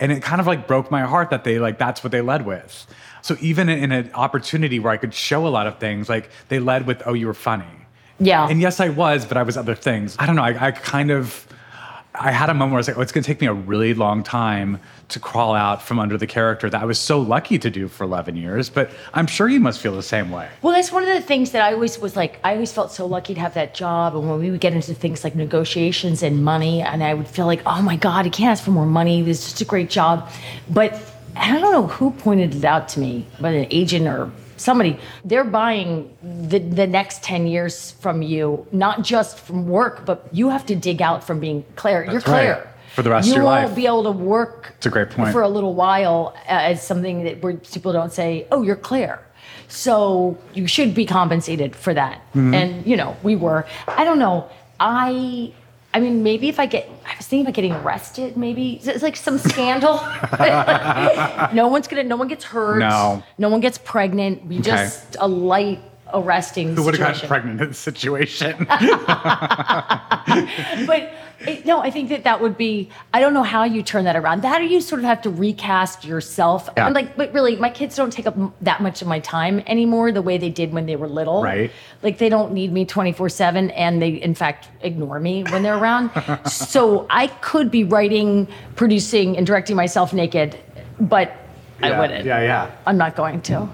and 0.04 0.12
it 0.12 0.22
kind 0.22 0.38
of 0.38 0.46
like 0.46 0.66
broke 0.66 0.90
my 0.90 1.00
heart 1.00 1.30
that 1.30 1.44
they 1.44 1.58
like 1.58 1.78
that's 1.78 2.04
what 2.04 2.12
they 2.12 2.20
led 2.20 2.44
with. 2.44 2.86
So 3.22 3.38
even 3.40 3.70
in 3.70 3.90
an 3.90 4.10
opportunity 4.12 4.78
where 4.78 4.92
I 4.92 4.98
could 4.98 5.14
show 5.14 5.46
a 5.46 5.48
lot 5.48 5.66
of 5.66 5.78
things, 5.78 6.10
like 6.10 6.28
they 6.48 6.58
led 6.58 6.86
with, 6.86 7.02
"Oh, 7.06 7.14
you 7.14 7.26
were 7.26 7.32
funny." 7.32 7.64
Yeah. 8.20 8.46
And 8.46 8.60
yes, 8.60 8.80
I 8.80 8.90
was, 8.90 9.24
but 9.24 9.38
I 9.38 9.42
was 9.42 9.56
other 9.56 9.74
things. 9.74 10.14
I 10.18 10.26
don't 10.26 10.36
know. 10.36 10.42
I, 10.42 10.66
I 10.66 10.70
kind 10.72 11.10
of, 11.10 11.46
I 12.16 12.30
had 12.30 12.48
a 12.48 12.54
moment 12.54 12.70
where 12.70 12.76
I 12.76 12.80
was 12.80 12.86
like, 12.86 12.96
oh, 12.96 13.00
it's 13.00 13.10
going 13.10 13.24
to 13.24 13.26
take 13.26 13.40
me 13.40 13.48
a 13.48 13.52
really 13.52 13.92
long 13.92 14.22
time 14.22 14.78
to 15.08 15.18
crawl 15.18 15.52
out 15.52 15.82
from 15.82 15.98
under 15.98 16.16
the 16.16 16.28
character 16.28 16.70
that 16.70 16.80
I 16.80 16.84
was 16.84 16.96
so 16.96 17.18
lucky 17.18 17.58
to 17.58 17.68
do 17.70 17.88
for 17.88 18.04
11 18.04 18.36
years. 18.36 18.70
But 18.70 18.92
I'm 19.14 19.26
sure 19.26 19.48
you 19.48 19.58
must 19.58 19.80
feel 19.80 19.96
the 19.96 20.02
same 20.02 20.30
way. 20.30 20.48
Well, 20.62 20.72
that's 20.72 20.92
one 20.92 21.02
of 21.02 21.08
the 21.08 21.20
things 21.20 21.50
that 21.50 21.62
I 21.62 21.72
always 21.72 21.98
was 21.98 22.14
like. 22.14 22.38
I 22.44 22.54
always 22.54 22.72
felt 22.72 22.92
so 22.92 23.04
lucky 23.04 23.34
to 23.34 23.40
have 23.40 23.54
that 23.54 23.74
job, 23.74 24.14
and 24.14 24.30
when 24.30 24.38
we 24.38 24.52
would 24.52 24.60
get 24.60 24.74
into 24.74 24.94
things 24.94 25.24
like 25.24 25.34
negotiations 25.34 26.22
and 26.22 26.44
money, 26.44 26.82
and 26.82 27.02
I 27.02 27.14
would 27.14 27.26
feel 27.26 27.46
like, 27.46 27.62
oh 27.66 27.82
my 27.82 27.96
god, 27.96 28.26
I 28.26 28.28
can't 28.28 28.50
ask 28.50 28.62
for 28.62 28.70
more 28.70 28.86
money. 28.86 29.20
This 29.22 29.40
is 29.40 29.44
just 29.46 29.62
a 29.62 29.64
great 29.64 29.90
job, 29.90 30.30
but 30.70 30.94
I 31.34 31.50
don't 31.50 31.72
know 31.72 31.88
who 31.88 32.12
pointed 32.12 32.54
it 32.54 32.64
out 32.64 32.88
to 32.90 33.00
me, 33.00 33.26
but 33.40 33.54
an 33.54 33.66
agent 33.72 34.06
or 34.06 34.30
somebody. 34.56 34.98
They're 35.24 35.44
buying 35.44 36.16
the 36.22 36.58
the 36.58 36.86
next 36.86 37.22
ten 37.22 37.46
years 37.46 37.92
from 37.92 38.22
you, 38.22 38.66
not 38.72 39.02
just 39.02 39.38
from 39.38 39.66
work, 39.66 40.04
but 40.04 40.28
you 40.32 40.48
have 40.48 40.64
to 40.66 40.76
dig 40.76 41.00
out 41.02 41.24
from 41.24 41.40
being 41.40 41.64
Claire. 41.76 42.04
You're 42.04 42.14
That's 42.14 42.26
right. 42.26 42.44
Claire. 42.46 42.70
For 42.94 43.02
the 43.02 43.10
rest 43.10 43.26
you 43.26 43.32
of 43.32 43.36
your 43.38 43.44
life. 43.44 43.62
You 43.62 43.66
won't 43.66 43.76
be 43.76 43.86
able 43.86 44.04
to 44.04 44.12
work 44.12 44.74
It's 44.76 44.86
a 44.86 44.90
great 44.90 45.10
point. 45.10 45.32
for 45.32 45.42
a 45.42 45.48
little 45.48 45.74
while 45.74 46.36
as 46.46 46.80
something 46.86 47.24
that 47.24 47.42
where 47.42 47.54
people 47.54 47.92
don't 47.92 48.12
say, 48.12 48.46
"Oh, 48.52 48.62
you're 48.62 48.76
Claire." 48.76 49.20
So 49.68 50.38
you 50.52 50.66
should 50.68 50.94
be 50.94 51.04
compensated 51.04 51.74
for 51.74 51.92
that. 51.94 52.20
Mm-hmm. 52.28 52.54
And 52.54 52.86
you 52.86 52.96
know, 52.96 53.16
we 53.22 53.34
were. 53.34 53.66
I 53.88 54.04
don't 54.04 54.18
know. 54.18 54.48
I. 54.78 55.52
I 55.94 56.00
mean, 56.00 56.24
maybe 56.24 56.48
if 56.48 56.58
I 56.58 56.66
get, 56.66 56.88
I 57.06 57.14
was 57.16 57.28
thinking 57.28 57.46
about 57.46 57.54
getting 57.54 57.72
arrested. 57.72 58.36
Maybe 58.36 58.80
it's 58.82 59.02
like 59.02 59.14
some 59.14 59.38
scandal. 59.38 59.94
no 61.54 61.68
one's 61.68 61.86
gonna. 61.86 62.02
No 62.02 62.16
one 62.16 62.26
gets 62.26 62.44
hurt. 62.44 62.80
No. 62.80 63.22
No 63.38 63.48
one 63.48 63.60
gets 63.60 63.78
pregnant. 63.78 64.44
We 64.44 64.58
just 64.58 65.16
a 65.20 65.28
light 65.28 65.80
arresting. 66.12 66.74
Who 66.74 66.82
would 66.84 66.96
have 66.96 67.14
gotten 67.14 67.28
pregnant 67.28 67.60
in 67.60 67.68
this 67.68 67.78
situation? 67.78 68.64
but 68.68 68.80
it, 71.46 71.66
no, 71.66 71.80
I 71.80 71.90
think 71.90 72.08
that 72.08 72.24
that 72.24 72.40
would 72.40 72.56
be. 72.56 72.90
I 73.12 73.20
don't 73.20 73.34
know 73.34 73.42
how 73.42 73.64
you 73.64 73.82
turn 73.82 74.04
that 74.04 74.16
around. 74.16 74.42
That 74.42 74.60
or 74.60 74.64
you 74.64 74.80
sort 74.80 75.00
of 75.00 75.04
have 75.04 75.22
to 75.22 75.30
recast 75.30 76.04
yourself. 76.04 76.68
Yeah. 76.76 76.86
And 76.86 76.94
like, 76.94 77.16
but 77.16 77.32
really, 77.32 77.56
my 77.56 77.70
kids 77.70 77.96
don't 77.96 78.12
take 78.12 78.26
up 78.26 78.36
that 78.62 78.82
much 78.82 79.02
of 79.02 79.08
my 79.08 79.20
time 79.20 79.62
anymore, 79.66 80.12
the 80.12 80.22
way 80.22 80.38
they 80.38 80.50
did 80.50 80.72
when 80.72 80.86
they 80.86 80.96
were 80.96 81.08
little. 81.08 81.42
Right. 81.42 81.70
Like 82.02 82.18
they 82.18 82.28
don't 82.28 82.52
need 82.52 82.72
me 82.72 82.84
twenty 82.84 83.12
four 83.12 83.28
seven, 83.28 83.70
and 83.70 84.00
they 84.00 84.10
in 84.10 84.34
fact 84.34 84.68
ignore 84.80 85.20
me 85.20 85.44
when 85.44 85.62
they're 85.62 85.78
around. 85.78 86.10
so 86.46 87.06
I 87.10 87.28
could 87.28 87.70
be 87.70 87.84
writing, 87.84 88.48
producing, 88.76 89.36
and 89.36 89.46
directing 89.46 89.76
myself 89.76 90.12
naked, 90.12 90.58
but 91.00 91.36
I 91.82 91.98
wouldn't. 91.98 92.24
Yeah, 92.24 92.40
yeah. 92.40 92.70
I'm 92.86 92.96
not 92.96 93.16
going 93.16 93.42
to. 93.42 93.68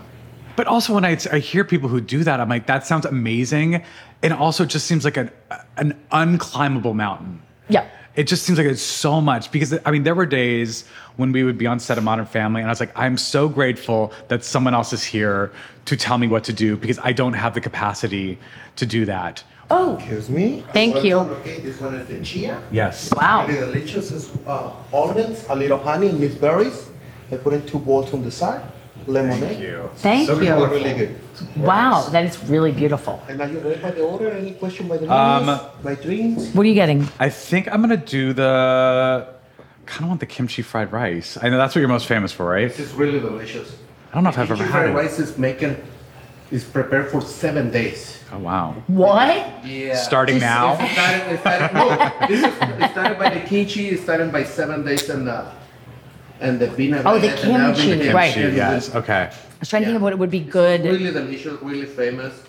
But 0.57 0.67
also, 0.67 0.93
when 0.95 1.05
I, 1.05 1.17
I 1.33 1.39
hear 1.39 1.65
people 1.65 1.89
who 1.89 2.01
do 2.01 2.25
that, 2.25 2.41
I'm 2.41 2.49
like, 2.49 2.67
that 2.67 2.87
sounds 2.87 3.07
amazing. 3.07 3.83
And 4.23 4.33
also, 4.33 4.65
it 4.65 4.69
just 4.69 4.87
seems 4.87 5.05
like 5.05 5.17
an, 5.17 5.31
an 5.79 5.99
unclimbable 6.13 6.95
mountain. 6.95 7.43
Yeah. 7.71 7.87
It 8.17 8.25
just 8.25 8.43
seems 8.43 8.59
like 8.59 8.67
it's 8.67 8.83
so 8.83 9.21
much 9.21 9.53
because 9.53 9.79
I 9.87 9.91
mean, 9.91 10.03
there 10.03 10.17
were 10.17 10.27
days 10.27 10.85
when 11.17 11.31
we 11.33 11.45
would 11.45 11.57
be 11.57 11.67
on 11.67 11.79
set 11.79 11.97
of 11.97 12.05
Modern 12.05 12.27
Family, 12.27 12.61
and 12.61 12.69
I 12.69 12.73
was 12.73 12.81
like, 12.81 12.93
I'm 12.99 13.17
so 13.17 13.49
grateful 13.49 14.13
that 14.29 14.45
someone 14.45 14.75
else 14.75 14.93
is 14.93 15.05
here 15.05 15.53
to 15.85 15.97
tell 15.97 16.19
me 16.19 16.27
what 16.27 16.43
to 16.45 16.53
do 16.53 16.77
because 16.77 16.99
I 16.99 17.13
don't 17.13 17.35
have 17.35 17.55
the 17.55 17.61
capacity 17.61 18.39
to 18.77 18.85
do 18.85 19.05
that. 19.05 19.45
Oh, 19.71 19.97
Excuse 19.97 20.29
me. 20.29 20.65
Thank 20.73 21.05
you. 21.05 21.25
This 21.45 21.81
one 21.81 21.95
is 21.95 22.09
the 22.09 22.21
chia. 22.25 22.61
Yes. 22.73 23.13
wow. 23.15 23.47
Really 23.47 23.61
delicious. 23.61 24.11
It's, 24.11 24.31
uh, 24.45 24.73
almonds, 24.93 25.47
a 25.49 25.55
little 25.55 25.79
honey, 25.79 26.09
and 26.09 26.19
mixed 26.19 26.41
berries. 26.41 26.91
I 27.31 27.37
put 27.37 27.53
in 27.53 27.65
two 27.65 27.79
bowls 27.79 28.13
on 28.13 28.25
the 28.25 28.33
side. 28.33 28.63
Lemonade. 29.07 29.91
Thank 29.97 30.27
So 30.27 30.41
you. 30.41 30.67
Really 30.67 30.95
good. 30.95 31.17
Wow, 31.57 32.09
that 32.11 32.25
is 32.25 32.43
really 32.49 32.73
beautiful. 32.73 33.23
And 33.29 33.41
are 33.41 33.49
you 33.49 33.59
ready 33.61 33.81
by 33.81 33.91
the 33.93 34.03
order? 34.03 34.31
Any 34.31 34.53
question 34.53 34.89
by 34.89 34.97
the 34.99 35.11
Um, 35.13 35.61
by 35.83 35.95
drinks? 35.95 36.55
What 36.55 36.65
are 36.65 36.69
you 36.69 36.75
getting? 36.75 37.09
I 37.19 37.29
think 37.31 37.69
I'm 37.73 37.81
gonna 37.81 37.97
do 37.97 38.33
the. 38.33 39.27
Kind 39.87 40.03
of 40.05 40.09
want 40.09 40.21
the 40.21 40.27
kimchi 40.27 40.63
fried 40.63 40.93
rice. 40.93 41.37
I 41.43 41.49
know 41.49 41.57
that's 41.59 41.75
what 41.75 41.81
you're 41.81 41.89
most 41.89 42.07
famous 42.07 42.31
for, 42.33 42.47
right? 42.47 42.69
This 42.69 42.79
is 42.79 42.93
really 42.93 43.19
delicious. 43.19 43.75
I 44.13 44.15
don't 44.15 44.23
know 44.23 44.31
if 44.31 44.39
I've 44.39 44.49
ever 44.51 44.63
had 44.63 44.65
it. 44.65 44.73
Kimchi 44.73 44.93
fried 44.93 44.95
rice 44.95 45.19
is 45.19 45.37
making, 45.37 45.77
is 46.53 46.63
prepared 46.63 47.11
for 47.11 47.21
seven 47.21 47.71
days. 47.73 48.23
Oh 48.33 48.39
wow! 48.39 48.75
What? 48.87 49.65
Yeah. 49.65 49.97
Starting 49.97 50.37
It 50.37 50.41
now. 50.41 50.77
started, 50.77 51.33
it 51.33 51.41
started, 51.41 51.75
no, 51.75 52.29
this 52.29 52.39
is, 52.45 52.55
it 52.85 52.91
started 52.93 53.19
by 53.19 53.31
the 53.35 53.41
kimchi, 53.41 53.89
it 53.89 54.01
started 54.01 54.31
by 54.31 54.45
seven 54.45 54.85
days 54.85 55.09
and 55.11 55.27
the, 55.27 55.47
and 56.40 56.59
the 56.59 56.68
peanut. 56.68 57.05
Oh, 57.07 57.18
the 57.18 57.29
and 57.31 57.53
now 57.53 57.74
kimchi, 57.74 58.07
the 58.09 58.14
right. 58.14 58.33
Kimchi, 58.35 58.57
yes. 58.57 58.94
Okay. 58.94 59.31
I 59.31 59.33
was 59.61 59.68
trying 59.68 59.83
to 59.83 59.87
think 59.87 59.96
of 59.96 60.03
what 60.03 60.12
it 60.12 60.18
would 60.18 60.31
be 60.31 60.40
good. 60.40 60.83
Really 60.83 60.98
good. 61.05 61.14
delicious, 61.14 61.61
really 61.62 61.87
famous. 61.87 62.42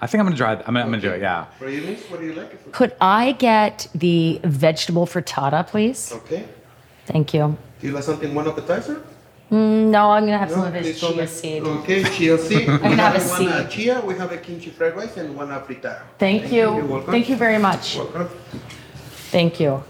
I 0.00 0.06
think 0.06 0.20
I'm 0.20 0.26
gonna 0.26 0.36
try. 0.36 0.52
it. 0.54 0.58
I'm 0.66 0.74
gonna, 0.74 0.80
I'm 0.80 0.90
gonna 0.90 1.00
do 1.02 1.10
it. 1.10 1.20
Yeah. 1.20 1.44
For 1.58 1.68
you, 1.68 1.82
miss, 1.82 2.02
what 2.10 2.20
do 2.20 2.26
you 2.26 2.34
like? 2.34 2.72
Could 2.72 2.94
I 3.00 3.32
get 3.32 3.86
the 3.94 4.40
vegetable 4.44 5.06
frittata, 5.06 5.66
please? 5.66 6.12
Okay. 6.12 6.44
Thank 7.06 7.34
you. 7.34 7.56
Do 7.80 7.86
you 7.88 7.92
like 7.92 8.04
something, 8.04 8.34
one 8.34 8.46
appetizer? 8.48 9.04
No, 9.50 10.10
I'm 10.12 10.24
gonna 10.24 10.38
have 10.38 10.50
some 10.50 10.64
of 10.64 10.72
this 10.72 10.86
this 10.86 11.00
chia 11.00 11.22
is- 11.24 11.30
seed. 11.30 11.62
Okay, 11.62 12.04
chia 12.04 12.38
seed. 12.38 12.68
I'm 12.68 12.78
gonna 12.80 12.96
have 12.96 13.16
a 13.16 13.28
One 13.28 13.48
uh, 13.52 13.60
seed. 13.62 13.70
chia, 13.70 14.00
we 14.00 14.14
have 14.14 14.32
a 14.32 14.38
kimchi 14.38 14.70
fried 14.70 14.96
rice 14.96 15.16
and 15.18 15.36
one 15.36 15.48
frittata. 15.48 16.02
Thank 16.18 16.50
You're 16.50 16.74
you. 16.80 16.84
welcome. 16.86 17.12
Thank 17.12 17.28
you 17.28 17.36
very 17.36 17.58
much. 17.58 17.96
Welcome. 17.96 18.28
Thank 19.32 19.58
you. 19.58 19.82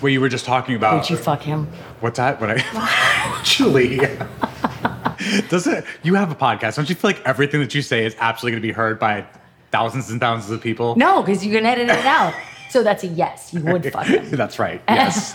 Well, 0.00 0.10
you 0.10 0.20
were 0.20 0.28
just 0.28 0.44
talking 0.44 0.76
about. 0.76 1.00
Would 1.00 1.10
you 1.10 1.16
fuck 1.16 1.42
him? 1.42 1.66
What's 1.98 2.16
that? 2.18 2.40
What 2.40 2.50
I 2.52 3.40
Julie. 3.44 3.98
Doesn't 5.48 5.84
you 6.04 6.14
have 6.14 6.30
a 6.30 6.34
podcast? 6.36 6.76
Don't 6.76 6.88
you 6.88 6.94
feel 6.94 7.10
like 7.10 7.20
everything 7.26 7.60
that 7.60 7.74
you 7.74 7.82
say 7.82 8.06
is 8.06 8.14
absolutely 8.20 8.52
going 8.52 8.62
to 8.62 8.68
be 8.68 8.72
heard 8.72 9.00
by 9.00 9.26
thousands 9.72 10.10
and 10.10 10.20
thousands 10.20 10.52
of 10.52 10.60
people? 10.60 10.94
No, 10.96 11.22
because 11.22 11.44
you 11.44 11.52
can 11.52 11.66
edit 11.66 11.88
it 11.88 12.06
out. 12.06 12.34
So 12.70 12.84
that's 12.84 13.02
a 13.02 13.08
yes. 13.08 13.52
You 13.52 13.62
would 13.62 13.92
fuck 13.92 14.06
him. 14.06 14.30
That's 14.36 14.58
right. 14.58 14.82
Yes. 14.88 15.32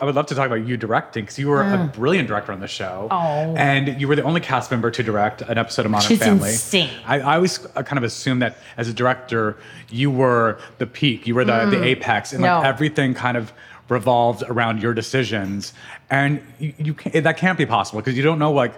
I 0.00 0.04
would 0.04 0.14
love 0.14 0.26
to 0.26 0.34
talk 0.34 0.46
about 0.46 0.66
you 0.66 0.76
directing 0.76 1.24
because 1.24 1.38
you 1.38 1.48
were 1.48 1.62
a 1.62 1.90
brilliant 1.94 2.26
director 2.26 2.50
on 2.52 2.60
the 2.60 2.66
show. 2.66 3.08
Mm. 3.10 3.52
Oh. 3.52 3.54
And 3.56 4.00
you 4.00 4.08
were 4.08 4.16
the 4.16 4.24
only 4.24 4.40
cast 4.40 4.70
member 4.70 4.90
to 4.90 5.02
direct 5.02 5.42
an 5.42 5.56
episode 5.56 5.84
of 5.86 5.92
Modern 5.92 6.12
is 6.12 6.18
Family. 6.18 6.50
insane. 6.50 6.90
I, 7.06 7.20
I 7.20 7.36
always 7.36 7.64
uh, 7.76 7.82
kind 7.84 7.98
of 7.98 8.02
assumed 8.04 8.42
that 8.42 8.56
as 8.76 8.88
a 8.88 8.92
director, 8.92 9.56
you 9.90 10.10
were 10.10 10.58
the 10.78 10.86
peak, 10.86 11.26
you 11.26 11.34
were 11.34 11.44
the, 11.44 11.66
the 11.66 11.82
apex, 11.82 12.32
and 12.32 12.42
like 12.42 12.50
Mm. 12.50 12.64
Everything 12.64 13.14
kind 13.14 13.36
of 13.36 13.52
revolved 13.88 14.42
around 14.48 14.80
your 14.82 14.94
decisions. 14.94 15.72
And 16.10 16.40
you, 16.58 16.74
you 16.78 16.94
can't, 16.94 17.22
that 17.24 17.36
can't 17.36 17.58
be 17.58 17.66
possible 17.66 18.00
because 18.00 18.16
you 18.16 18.22
don't 18.22 18.38
know 18.38 18.52
like 18.52 18.74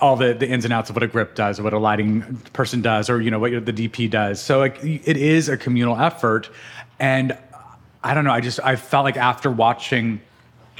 all 0.00 0.16
the, 0.16 0.32
the 0.32 0.48
ins 0.48 0.64
and 0.64 0.72
outs 0.72 0.88
of 0.88 0.96
what 0.96 1.02
a 1.02 1.06
grip 1.06 1.34
does 1.34 1.60
or 1.60 1.62
what 1.64 1.72
a 1.74 1.78
lighting 1.78 2.22
person 2.52 2.80
does 2.80 3.10
or 3.10 3.20
you 3.20 3.30
know 3.30 3.38
what 3.38 3.50
the 3.66 3.72
dp 3.72 4.08
does 4.08 4.40
so 4.40 4.58
like 4.58 4.82
it 4.82 5.16
is 5.18 5.50
a 5.50 5.58
communal 5.58 5.94
effort 5.98 6.48
and 6.98 7.36
i 8.02 8.14
don't 8.14 8.24
know 8.24 8.32
i 8.32 8.40
just 8.40 8.58
i 8.64 8.76
felt 8.76 9.04
like 9.04 9.18
after 9.18 9.50
watching 9.50 10.18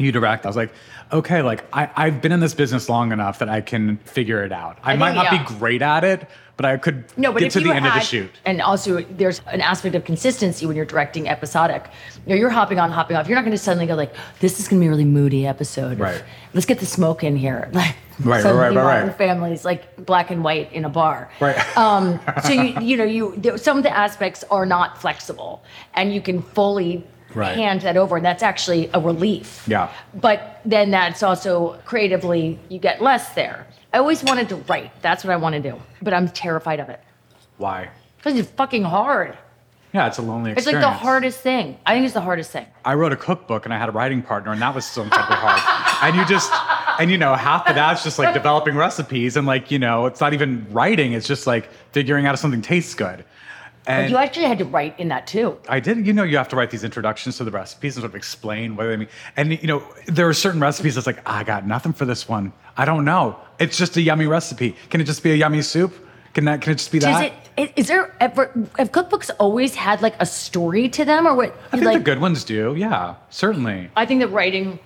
you 0.01 0.13
direct 0.13 0.45
i 0.47 0.49
was 0.49 0.57
like 0.57 0.73
okay 1.13 1.43
like 1.43 1.65
I, 1.73 1.91
i've 1.97 2.21
been 2.23 2.33
in 2.33 2.41
this 2.41 2.55
business 2.55 2.89
long 2.89 3.13
enough 3.13 3.39
that 3.41 3.49
i 3.49 3.61
can 3.61 3.97
figure 3.99 4.43
it 4.45 4.53
out 4.53 4.79
i, 4.83 4.93
I 4.93 4.97
might 4.97 5.15
not 5.15 5.33
yeah. 5.33 5.43
be 5.43 5.55
great 5.59 5.83
at 5.83 6.05
it 6.05 6.29
but 6.57 6.65
i 6.67 6.77
could 6.77 7.05
No, 7.17 7.33
but 7.33 7.41
get 7.41 7.53
to 7.53 7.61
the 7.61 7.71
end 7.71 7.87
of 7.87 7.93
the 7.93 8.01
had- 8.01 8.03
shoot 8.03 8.31
and 8.45 8.61
also 8.63 9.01
there's 9.03 9.41
an 9.47 9.61
aspect 9.61 9.95
of 9.95 10.05
consistency 10.05 10.67
when 10.67 10.77
you're 10.77 10.85
directing 10.85 11.29
episodic. 11.29 11.87
You 12.27 12.31
know, 12.31 12.37
you're 12.37 12.51
hopping 12.51 12.79
on, 12.79 12.91
hopping 12.91 13.17
off. 13.17 13.29
You're 13.29 13.37
not 13.37 13.43
going 13.47 13.53
to 13.53 13.59
suddenly 13.59 13.87
go 13.87 13.95
like, 13.95 14.15
"This 14.41 14.61
is 14.61 14.69
going 14.69 14.79
to 14.79 14.85
be 14.85 14.87
a 14.89 14.91
really 14.91 15.07
moody 15.07 15.47
episode." 15.47 15.99
Right. 15.99 16.23
Let's 16.53 16.67
get 16.67 16.79
the 16.81 16.87
smoke 16.87 17.25
in 17.25 17.35
here. 17.37 17.71
Like, 17.81 17.97
Right, 18.23 18.43
suddenly 18.43 18.63
right, 18.67 18.77
right, 18.77 18.85
right. 18.85 19.01
Modern 19.01 19.15
Families 19.15 19.65
like 19.65 19.97
black 20.05 20.31
and 20.31 20.45
white 20.45 20.71
in 20.75 20.85
a 20.85 20.91
bar. 20.91 21.31
Right. 21.41 21.57
Um, 21.79 22.21
so 22.45 22.53
you 22.53 22.79
you 22.81 22.97
know 22.99 23.05
you 23.05 23.57
some 23.57 23.79
of 23.79 23.83
the 23.83 23.97
aspects 23.97 24.45
are 24.51 24.67
not 24.67 25.01
flexible, 25.01 25.63
and 25.95 26.13
you 26.15 26.21
can 26.21 26.43
fully. 26.43 27.07
Right. 27.35 27.57
Hand 27.57 27.81
that 27.83 27.97
over, 27.97 28.17
and 28.17 28.25
that's 28.25 28.43
actually 28.43 28.91
a 28.95 29.01
relief. 29.01 29.65
Yeah. 29.67 29.93
But 30.15 30.61
then 30.65 30.91
that's 30.91 31.23
also 31.23 31.79
creatively, 31.85 32.59
you 32.69 32.79
get 32.79 33.01
less 33.01 33.35
there. 33.35 33.67
I 33.93 33.99
always 33.99 34.23
wanted 34.25 34.49
to 34.51 34.57
write. 34.57 34.91
That's 35.03 35.25
what 35.25 35.33
I 35.33 35.37
want 35.37 35.55
to 35.55 35.61
do. 35.61 35.81
But 36.03 36.15
I'm 36.15 36.29
terrified 36.29 36.81
of 36.81 36.89
it. 36.89 37.01
why 37.59 37.89
Because 38.17 38.39
it's 38.39 38.51
fucking 38.51 38.85
hard. 38.85 39.37
yeah 39.93 40.07
it's 40.07 40.19
a 40.19 40.23
lonely 40.23 40.53
It's 40.53 40.67
like 40.67 40.81
the 40.81 40.91
hardest 40.91 41.41
thing. 41.41 41.77
I 41.87 41.95
think 41.95 42.05
it's 42.05 42.15
the 42.15 42.21
hardest 42.21 42.51
thing. 42.53 42.67
I 42.85 42.95
wrote 42.95 43.13
a 43.13 43.17
cookbook 43.17 43.65
and 43.65 43.75
I 43.75 43.79
had 43.79 43.89
a 43.89 43.93
writing 43.93 44.23
partner, 44.23 44.53
and 44.53 44.61
that 44.63 44.75
was 44.75 44.87
so 44.87 45.03
incredibly 45.03 45.37
hard. 45.37 45.61
And 46.03 46.17
you 46.17 46.25
just, 46.25 46.51
and 46.99 47.11
you 47.11 47.19
know, 47.19 47.35
half 47.35 47.69
of 47.69 47.75
that's 47.75 48.03
just 48.03 48.19
like 48.19 48.33
developing 48.33 48.75
recipes, 48.75 49.37
and 49.37 49.47
like, 49.47 49.71
you 49.71 49.79
know, 49.79 50.07
it's 50.07 50.19
not 50.21 50.33
even 50.33 50.67
writing, 50.71 51.13
it's 51.13 51.27
just 51.27 51.47
like 51.47 51.69
figuring 51.93 52.25
out 52.25 52.33
if 52.33 52.41
something 52.41 52.63
tastes 52.63 52.95
good. 52.95 53.23
But 53.97 54.11
you 54.11 54.17
actually 54.17 54.47
had 54.47 54.59
to 54.59 54.65
write 54.65 54.99
in 54.99 55.09
that 55.09 55.27
too. 55.27 55.59
I 55.69 55.81
did, 55.81 56.07
you 56.07 56.13
know, 56.13 56.23
you 56.23 56.37
have 56.37 56.49
to 56.49 56.57
write 56.57 56.71
these 56.71 56.85
introductions 56.85 57.37
to 57.39 57.45
the 57.45 57.51
recipes 57.51 57.97
and 57.97 58.03
sort 58.03 58.13
of 58.13 58.17
explain 58.17 58.77
what 58.77 58.87
they 58.87 58.97
mean. 58.97 59.09
And, 59.37 59.61
you 59.61 59.67
know, 59.67 59.83
there 60.07 60.29
are 60.29 60.35
certain 60.35 60.61
recipes 60.61 60.95
that's 60.95 61.07
like, 61.07 61.21
I 61.27 61.45
got 61.45 61.67
nothing 61.67 61.93
for 61.93 62.05
this 62.05 62.29
one. 62.29 62.53
I 62.77 62.85
don't 62.85 63.05
know. 63.05 63.39
It's 63.59 63.77
just 63.77 63.97
a 63.97 64.01
yummy 64.01 64.27
recipe. 64.27 64.77
Can 64.89 65.01
it 65.01 65.05
just 65.05 65.23
be 65.23 65.33
a 65.33 65.37
yummy 65.37 65.63
soup? 65.63 65.95
Can 66.33 66.45
that, 66.45 66.63
can 66.63 66.73
it 66.73 66.77
just 66.77 66.93
be 66.93 67.01
Does 67.01 67.19
that? 67.19 67.33
it? 67.57 67.73
Is 67.77 67.89
there 67.89 68.15
ever? 68.21 68.53
Have 68.79 68.93
cookbooks 68.93 69.31
always 69.39 69.75
had 69.75 70.01
like 70.01 70.15
a 70.21 70.27
story 70.27 70.89
to 70.91 71.05
them, 71.05 71.27
or 71.27 71.35
what? 71.35 71.55
I 71.67 71.71
think 71.73 71.85
like, 71.85 71.99
the 71.99 72.05
good 72.05 72.21
ones 72.21 72.45
do. 72.45 72.75
Yeah, 72.77 73.17
certainly. 73.31 73.91
I 73.97 74.07
think 74.07 74.21
that 74.21 74.29
writing, 74.29 74.79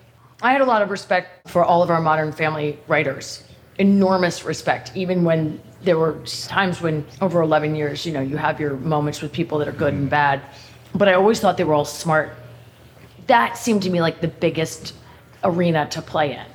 I 0.43 0.53
had 0.53 0.63
a 0.63 0.65
lot 0.65 0.81
of 0.81 0.91
respect 0.91 1.49
for 1.51 1.63
all 1.63 1.83
of 1.83 1.91
our 1.91 2.01
modern 2.01 2.33
family 2.33 2.79
writers. 2.89 3.45
Enormous 3.79 4.45
respect, 4.45 4.93
even 4.95 5.23
when 5.23 5.61
there 5.85 5.99
were 5.99 6.19
times 6.49 6.81
when 6.81 7.05
over 7.21 7.41
11 7.43 7.75
years, 7.77 8.05
you 8.07 8.13
know, 8.13 8.21
you 8.21 8.37
have 8.37 8.61
your 8.61 8.75
moments 8.77 9.21
with 9.23 9.33
people 9.33 9.59
that 9.59 9.69
are 9.69 9.73
good 9.73 9.95
and 9.95 10.09
bad. 10.11 10.41
But 10.95 11.09
I 11.09 11.15
always 11.15 11.41
thought 11.41 11.57
they 11.57 11.65
were 11.65 11.75
all 11.75 11.85
smart. 11.85 12.35
That 13.27 13.57
seemed 13.57 13.83
to 13.85 13.91
me 13.91 14.01
like 14.01 14.21
the 14.21 14.29
biggest 14.29 14.95
arena 15.43 15.87
to 15.91 16.03
play 16.03 16.33
in. 16.33 16.47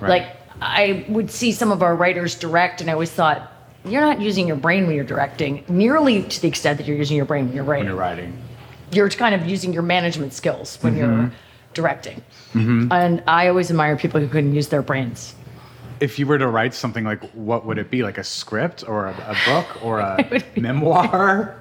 Right. 0.00 0.08
Like, 0.22 0.36
I 0.60 1.04
would 1.08 1.30
see 1.30 1.52
some 1.52 1.70
of 1.72 1.82
our 1.82 1.94
writers 1.94 2.34
direct, 2.34 2.80
and 2.80 2.88
I 2.90 2.94
always 2.94 3.10
thought, 3.10 3.52
you're 3.84 4.00
not 4.00 4.20
using 4.20 4.46
your 4.48 4.56
brain 4.56 4.86
when 4.86 4.96
you're 4.96 5.04
directing 5.04 5.64
nearly 5.68 6.22
to 6.24 6.40
the 6.42 6.48
extent 6.48 6.78
that 6.78 6.86
you're 6.86 6.96
using 6.96 7.16
your 7.16 7.26
brain 7.26 7.46
when 7.46 7.54
you're 7.54 7.64
writing 7.64 7.86
When 7.86 7.94
you're 7.94 8.00
writing. 8.00 8.38
you're 8.90 9.08
kind 9.10 9.34
of 9.34 9.46
using 9.46 9.72
your 9.72 9.82
management 9.82 10.32
skills 10.32 10.78
when 10.80 10.94
Mm-hmm. 10.96 11.20
you're 11.20 11.32
directing. 11.74 12.22
And 12.54 13.22
I 13.26 13.48
always 13.48 13.70
admire 13.70 13.96
people 13.96 14.18
who 14.18 14.28
couldn't 14.28 14.54
use 14.54 14.68
their 14.68 14.80
brains. 14.82 15.34
If 16.00 16.18
you 16.18 16.26
were 16.26 16.38
to 16.38 16.46
write 16.48 16.74
something 16.74 17.04
like 17.04 17.22
what 17.32 17.64
would 17.66 17.78
it 17.78 17.90
be 17.90 18.02
like 18.02 18.18
a 18.18 18.24
script 18.24 18.84
or 18.86 19.06
a, 19.06 19.12
a 19.12 19.36
book 19.50 19.84
or 19.84 20.00
a 20.00 20.42
memoir 20.56 21.56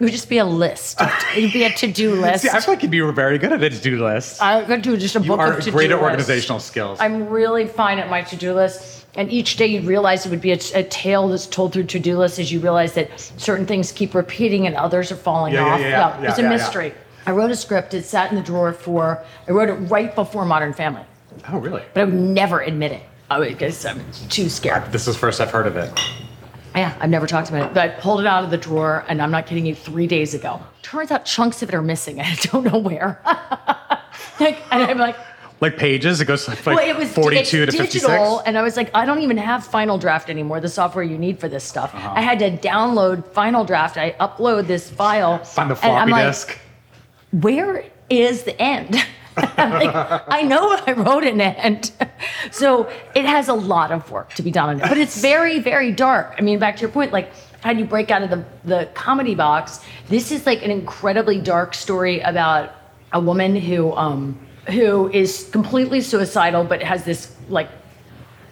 It 0.00 0.04
would 0.04 0.12
just 0.12 0.28
be 0.28 0.38
a 0.38 0.44
list. 0.44 1.00
It'd 1.36 1.52
be 1.52 1.62
a 1.64 1.70
to-do 1.70 2.14
list. 2.16 2.42
see 2.42 2.48
i 2.50 2.60
feel 2.60 2.74
like 2.74 2.82
you'd 2.82 2.90
be 2.90 3.00
very 3.00 3.38
good 3.38 3.52
at 3.52 3.62
a 3.62 3.70
to-do 3.70 4.04
list 4.04 4.42
I 4.42 4.64
could 4.64 4.82
do 4.82 4.96
just 4.96 5.16
a 5.16 5.20
you 5.20 5.28
book 5.28 5.38
are 5.40 5.52
of 5.52 5.58
to-do 5.60 5.70
great 5.72 5.90
at 5.90 5.98
organizational 6.00 6.60
skills 6.60 6.98
I'm 7.00 7.28
really 7.28 7.66
fine 7.66 7.98
at 7.98 8.10
my 8.10 8.22
to-do 8.22 8.54
list. 8.54 9.06
And 9.16 9.30
each 9.30 9.56
day 9.56 9.66
you'd 9.68 9.84
realize 9.84 10.26
it 10.26 10.30
would 10.30 10.40
be 10.40 10.50
a, 10.50 10.58
a 10.74 10.82
tale 10.82 11.28
that's 11.28 11.46
told 11.46 11.72
through 11.72 11.84
to-do 11.84 12.18
lists 12.18 12.40
as 12.40 12.50
you 12.50 12.58
realize 12.58 12.94
that 12.94 13.08
certain 13.36 13.64
things 13.64 13.92
keep 13.92 14.12
repeating 14.12 14.66
and 14.66 14.74
others 14.74 15.12
are 15.12 15.16
falling 15.16 15.54
Yeah, 15.54 15.64
yeah, 15.66 15.72
off. 15.74 15.80
yeah, 15.80 15.88
yeah, 16.22 16.28
it's 16.30 16.38
a 16.38 16.42
yeah, 16.42 16.50
yeah. 16.50 16.56
mystery. 16.56 16.94
I 17.24 17.30
wrote 17.30 17.52
a 17.52 17.56
script. 17.56 17.94
It 17.94 18.04
sat 18.04 18.30
in 18.30 18.36
the 18.36 18.42
drawer 18.42 18.72
for, 18.72 19.22
I 19.48 19.52
wrote 19.52 19.68
it 19.68 19.74
right 19.88 20.12
before 20.16 20.44
Modern 20.44 20.72
Family. 20.72 21.04
oh 21.48 21.58
really 21.58 21.84
But 21.94 22.00
I 22.00 22.04
would 22.06 22.14
never 22.14 22.60
admit 22.60 22.90
it. 22.90 23.02
I 23.30 23.38
would, 23.38 23.48
because 23.48 23.84
I'm 23.84 24.04
too 24.28 24.48
scared. 24.48 24.92
this 24.92 25.08
is 25.08 25.16
first 25.16 25.40
i've 25.40 25.50
heard 25.50 25.66
of 25.66 25.76
it 25.76 25.90
Yeah, 26.74 26.96
I've 27.00 27.10
never 27.10 27.28
talked 27.28 27.50
about 27.50 27.70
it, 27.70 27.74
but 27.74 27.84
I 27.84 27.88
pulled 28.00 28.20
it 28.20 28.26
out 28.26 28.42
of 28.42 28.50
the 28.50 28.56
drawer, 28.56 29.04
and 29.06 29.22
I'm 29.22 29.30
not 29.30 29.46
kidding 29.46 29.64
you, 29.64 29.76
three 29.76 30.08
days 30.08 30.34
ago. 30.34 30.60
Turns 30.82 31.12
out 31.12 31.24
chunks 31.24 31.62
of 31.62 31.68
it 31.68 31.74
are 31.76 31.82
missing, 31.82 32.20
and 32.20 32.26
I 32.26 32.34
don't 32.46 32.64
know 32.64 32.78
where. 32.78 33.20
like, 34.40 34.60
and 34.72 34.82
I'm 34.82 34.98
like, 34.98 35.16
like 35.60 35.76
pages 35.76 36.20
it 36.20 36.24
goes 36.24 36.48
like, 36.48 36.66
well, 36.66 36.78
it 36.78 36.96
was 36.96 37.12
42 37.12 37.38
it's 37.38 37.48
to 37.48 37.64
digital, 37.66 38.38
56 38.38 38.42
and 38.46 38.58
I 38.58 38.62
was 38.62 38.76
like, 38.76 38.90
I 38.92 39.06
don't 39.06 39.20
even 39.20 39.36
have 39.36 39.64
Final 39.64 39.98
Draft 39.98 40.28
anymore, 40.28 40.58
the 40.58 40.68
software 40.68 41.04
you 41.04 41.16
need 41.16 41.38
for 41.38 41.48
this 41.48 41.62
stuff. 41.62 41.94
Uh-huh. 41.94 42.12
I 42.16 42.22
had 42.22 42.40
to 42.40 42.50
download 42.50 43.24
Final 43.32 43.64
Draft. 43.64 43.96
I 43.96 44.10
upload 44.18 44.66
this 44.66 44.90
file. 44.90 45.44
find 45.44 45.70
the 45.70 45.76
floppy 45.76 46.10
like, 46.10 46.26
disk 46.26 46.58
where 47.40 47.84
is 48.10 48.44
the 48.44 48.60
end? 48.60 49.04
Like, 49.36 50.24
I 50.28 50.42
know 50.42 50.78
I 50.86 50.92
wrote 50.92 51.24
an 51.24 51.40
end. 51.40 51.92
So 52.50 52.88
it 53.14 53.24
has 53.24 53.48
a 53.48 53.54
lot 53.54 53.90
of 53.90 54.10
work 54.10 54.32
to 54.34 54.42
be 54.42 54.50
done 54.50 54.68
on 54.68 54.76
it. 54.80 54.88
But 54.88 54.98
it's 54.98 55.20
very, 55.20 55.58
very 55.58 55.90
dark. 55.92 56.34
I 56.38 56.42
mean, 56.42 56.58
back 56.58 56.76
to 56.76 56.82
your 56.82 56.90
point, 56.90 57.12
like 57.12 57.30
how 57.62 57.72
do 57.72 57.78
you 57.78 57.84
break 57.86 58.10
out 58.10 58.22
of 58.22 58.30
the, 58.30 58.44
the 58.64 58.86
comedy 58.94 59.34
box? 59.34 59.80
This 60.08 60.30
is 60.30 60.44
like 60.46 60.62
an 60.62 60.70
incredibly 60.70 61.40
dark 61.40 61.74
story 61.74 62.20
about 62.20 62.72
a 63.12 63.20
woman 63.20 63.56
who 63.56 63.92
um 63.94 64.38
who 64.68 65.10
is 65.10 65.48
completely 65.52 66.00
suicidal 66.00 66.64
but 66.64 66.82
has 66.82 67.04
this 67.04 67.34
like 67.48 67.68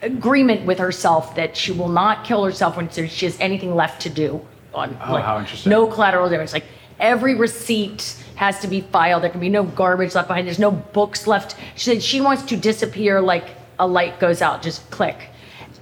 agreement 0.02 0.64
with 0.66 0.78
herself 0.78 1.34
that 1.36 1.56
she 1.56 1.72
will 1.72 1.88
not 1.88 2.24
kill 2.24 2.44
herself 2.44 2.76
when 2.76 2.88
she 2.90 3.24
has 3.26 3.36
anything 3.40 3.74
left 3.74 4.02
to 4.02 4.10
do 4.10 4.40
on 4.74 4.96
Oh, 5.06 5.12
like 5.14 5.24
how 5.24 5.38
interesting. 5.38 5.70
no 5.70 5.86
collateral 5.86 6.28
damage. 6.28 6.52
Like 6.52 6.64
every 7.02 7.34
receipt 7.34 8.16
has 8.36 8.60
to 8.60 8.68
be 8.68 8.80
filed. 8.80 9.22
There 9.22 9.30
can 9.30 9.40
be 9.40 9.50
no 9.50 9.64
garbage 9.64 10.14
left 10.14 10.28
behind. 10.28 10.46
There's 10.46 10.58
no 10.58 10.70
books 10.70 11.26
left. 11.26 11.56
She 11.76 11.90
said 11.90 12.02
she 12.02 12.20
wants 12.22 12.44
to 12.44 12.56
disappear 12.56 13.20
like 13.20 13.44
a 13.78 13.86
light 13.86 14.18
goes 14.18 14.40
out, 14.40 14.62
just 14.62 14.88
click. 14.90 15.28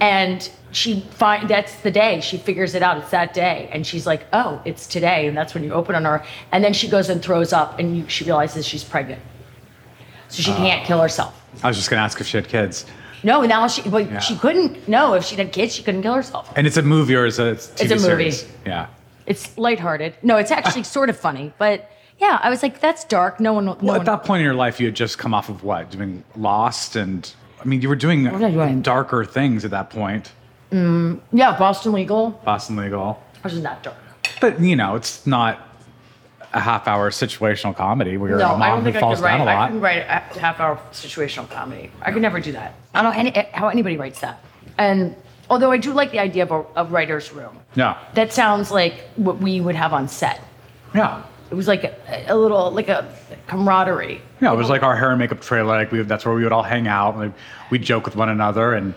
And 0.01 0.51
she 0.73 1.01
find 1.11 1.49
that's 1.49 1.75
the 1.83 1.91
day 1.91 2.21
she 2.21 2.39
figures 2.39 2.75
it 2.75 2.83
out. 2.83 2.97
It's 2.99 3.11
that 3.11 3.35
day, 3.35 3.69
and 3.73 3.87
she's 3.87 4.07
like, 4.07 4.23
"Oh, 4.33 4.63
it's 4.65 4.87
today," 4.87 5.27
and 5.27 5.37
that's 5.37 5.53
when 5.53 5.63
you 5.65 5.73
open 5.73 5.95
on 5.95 6.05
her. 6.05 6.25
And 6.53 6.63
then 6.65 6.73
she 6.73 6.89
goes 6.89 7.09
and 7.11 7.21
throws 7.23 7.53
up, 7.53 7.79
and 7.79 7.97
you, 7.99 8.09
she 8.09 8.25
realizes 8.25 8.65
she's 8.67 8.85
pregnant, 8.85 9.21
so 10.29 10.43
she 10.43 10.53
uh, 10.53 10.57
can't 10.57 10.87
kill 10.87 11.01
herself. 11.03 11.35
i 11.65 11.69
was 11.69 11.77
just 11.77 11.91
going 11.91 11.99
to 11.99 12.05
ask 12.05 12.21
if 12.21 12.27
she 12.27 12.37
had 12.37 12.49
kids 12.49 12.87
No, 13.25 13.43
now 13.43 13.67
she, 13.69 13.83
but 13.91 14.11
Yeah. 14.11 14.21
she 14.21 14.37
couldn't. 14.37 14.89
No, 14.89 15.15
if 15.15 15.25
she 15.25 15.35
had 15.37 15.53
kids, 15.53 15.75
she 15.75 15.83
couldn't 15.83 16.03
kill 16.03 16.15
herself. 16.15 16.51
and 16.57 16.67
it's 16.69 16.77
a 16.79 16.83
movie 16.83 17.17
or 17.17 17.27
is 17.27 17.39
it 17.41 17.47
a 17.49 17.55
TV 17.57 17.83
it's 17.83 17.83
a 17.83 17.85
movie. 17.97 17.99
series 18.31 18.47
yeah 18.65 18.87
It's 19.31 19.57
lighthearted. 19.57 20.15
No, 20.23 20.37
it's 20.37 20.51
actually 20.51 20.83
sort 20.97 21.09
of 21.09 21.17
funny, 21.17 21.53
but 21.57 21.89
yeah, 22.19 22.39
I 22.43 22.51
was 22.51 22.63
like, 22.63 22.81
that's 22.81 23.05
dark. 23.05 23.41
No 23.41 23.53
one. 23.55 23.65
No 23.65 23.73
well 23.75 23.87
one 23.97 24.01
at 24.01 24.07
that 24.07 24.25
point 24.25 24.41
in 24.41 24.45
your 24.45 24.55
life 24.55 24.81
you 24.81 24.87
had 24.87 24.97
just 24.97 25.19
come 25.19 25.33
off 25.33 25.49
of 25.49 25.63
what 25.65 25.91
doing 25.91 26.23
lost 26.37 26.97
and 26.97 27.33
i 27.61 27.65
mean 27.65 27.81
you 27.83 27.89
were 27.89 27.97
doing 27.97 28.25
doing? 28.25 28.83
darker 28.83 29.25
things 29.25 29.65
at 29.65 29.71
that 29.71 29.91
point 29.91 30.33
mm, 30.73 31.21
yeah, 31.33 31.59
Boston 31.59 31.93
Legal 31.93 32.31
boston 32.45 32.77
legal 32.77 33.23
wasn't 33.45 33.63
that 33.63 33.83
dark. 33.83 33.97
But 34.41 34.61
you 34.61 34.77
know, 34.77 34.97
it's 34.97 35.27
not 35.27 35.61
a 36.53 36.61
half 36.61 36.89
hour 36.89 37.11
situational 37.11 37.75
comedy 37.77 38.17
where 38.17 38.31
you're. 38.31 38.39
No, 38.39 38.51
a 38.51 38.55
I 38.55 38.59
mom 38.59 38.69
don't 38.69 38.79
who 38.79 38.85
think 38.87 38.97
I 38.97 39.01
falls 39.01 39.19
could 39.19 39.25
write. 39.27 39.39
down 39.39 39.49
a 39.49 39.51
I 39.51 39.55
lot. 39.55 39.67
couldn't 39.69 39.83
write 39.83 40.03
a 40.03 40.39
half-hour 40.41 40.81
situational 40.93 41.49
comedy. 41.49 41.91
I 42.03 42.11
could 42.13 42.23
never 42.23 42.41
do 42.41 42.53
that. 42.53 42.75
I 42.95 43.03
don't 43.03 43.13
know 43.13 43.19
any, 43.19 43.49
how 43.53 43.69
anybody 43.69 43.97
writes 43.97 44.21
that. 44.21 44.43
And 44.79 45.15
although 45.51 45.71
I 45.73 45.77
do 45.77 45.93
like 45.93 46.13
the 46.13 46.21
idea 46.21 46.45
of 46.45 46.51
a, 46.53 46.65
a 46.77 46.85
writer's 46.87 47.33
room, 47.33 47.59
Yeah. 47.75 47.99
that 48.15 48.33
sounds 48.33 48.71
like 48.71 48.95
what 49.17 49.39
we 49.39 49.61
would 49.61 49.75
have 49.75 49.93
on 49.93 50.09
set. 50.09 50.41
Yeah. 50.95 51.23
It 51.51 51.55
was 51.55 51.67
like 51.67 51.83
a, 51.85 52.25
a 52.29 52.37
little 52.37 52.71
like 52.71 52.89
a 52.89 53.13
camaraderie. 53.49 54.23
Yeah, 54.41 54.53
it 54.53 54.57
was 54.57 54.69
like 54.69 54.85
our 54.85 54.97
hair 54.97 55.11
and 55.11 55.19
makeup 55.19 55.41
trailer. 55.41 55.67
Like 55.77 55.91
we, 55.91 56.03
that's 56.03 56.25
where 56.25 56.35
we 56.35 56.45
would 56.45 56.53
all 56.53 56.63
hang 56.63 56.87
out. 56.87 57.19
Like 57.19 57.33
we'd 57.71 57.83
joke 57.83 58.05
with 58.05 58.15
one 58.15 58.29
another 58.29 58.75
and 58.75 58.95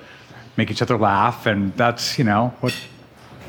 make 0.55 0.69
each 0.69 0.81
other 0.83 0.97
laugh. 0.97 1.47
And 1.47 1.73
that's, 1.75 2.17
you 2.19 2.23
know, 2.23 2.53
what, 2.61 2.75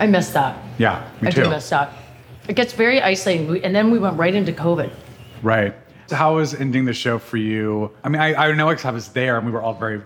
I 0.01 0.07
miss 0.07 0.31
that. 0.31 0.57
yeah, 0.79 1.07
me 1.21 1.29
I 1.29 1.31
too. 1.31 1.45
do 1.45 1.51
miss 1.51 1.69
that. 1.69 1.93
It 2.49 2.57
gets 2.57 2.73
very 2.73 3.01
isolating, 3.01 3.63
and 3.65 3.75
then 3.75 3.91
we 3.91 3.99
went 3.99 4.17
right 4.19 4.35
into 4.35 4.53
COVID. 4.53 4.91
Right. 5.43 5.75
So 6.07 6.17
how 6.17 6.37
was 6.37 6.55
ending 6.55 6.85
the 6.87 6.93
show 6.95 7.19
for 7.19 7.37
you? 7.37 7.91
I 8.03 8.09
mean, 8.09 8.21
I, 8.21 8.35
I 8.35 8.53
know 8.53 8.69
I 8.71 8.91
was 8.91 9.09
there 9.09 9.37
and 9.37 9.47
we 9.47 9.53
were 9.53 9.63
all 9.63 9.75
very 9.75 10.03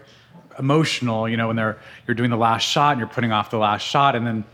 emotional, 0.58 1.28
you 1.28 1.36
know, 1.36 1.48
when 1.48 1.56
they're 1.56 1.78
you're 2.06 2.14
doing 2.14 2.30
the 2.30 2.36
last 2.36 2.62
shot 2.62 2.92
and 2.92 3.00
you're 3.00 3.08
putting 3.08 3.32
off 3.32 3.50
the 3.50 3.58
last 3.58 3.82
shot 3.82 4.14
and 4.16 4.26
then 4.26 4.44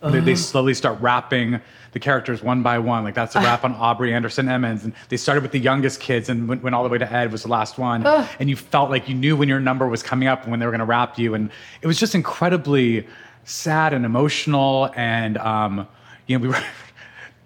they, 0.00 0.20
they 0.20 0.34
slowly 0.36 0.74
start 0.74 1.00
wrapping 1.00 1.60
the 1.92 1.98
characters 1.98 2.42
one 2.42 2.62
by 2.62 2.78
one. 2.78 3.02
Like 3.02 3.14
that's 3.14 3.34
a 3.34 3.40
wrap 3.40 3.64
on 3.64 3.74
Aubrey 3.74 4.14
Anderson 4.14 4.48
Emmons. 4.48 4.84
And 4.84 4.92
they 5.08 5.16
started 5.16 5.42
with 5.42 5.52
the 5.52 5.58
youngest 5.58 6.00
kids 6.00 6.28
and 6.28 6.48
went, 6.48 6.62
went 6.62 6.74
all 6.74 6.84
the 6.84 6.88
way 6.88 6.98
to 6.98 7.12
Ed 7.12 7.32
was 7.32 7.42
the 7.42 7.48
last 7.48 7.78
one. 7.78 8.06
And 8.38 8.48
you 8.48 8.56
felt 8.56 8.90
like 8.90 9.08
you 9.08 9.14
knew 9.14 9.36
when 9.36 9.48
your 9.48 9.58
number 9.58 9.88
was 9.88 10.02
coming 10.02 10.28
up 10.28 10.42
and 10.42 10.50
when 10.50 10.60
they 10.60 10.66
were 10.66 10.72
going 10.72 10.80
to 10.80 10.84
wrap 10.84 11.18
you. 11.18 11.34
And 11.34 11.50
it 11.82 11.86
was 11.86 11.98
just 11.98 12.14
incredibly 12.14 13.08
sad 13.44 13.92
and 13.92 14.04
emotional. 14.04 14.90
And, 14.94 15.36
um, 15.38 15.88
you 16.26 16.38
know, 16.38 16.42
we 16.42 16.48
were, 16.48 16.62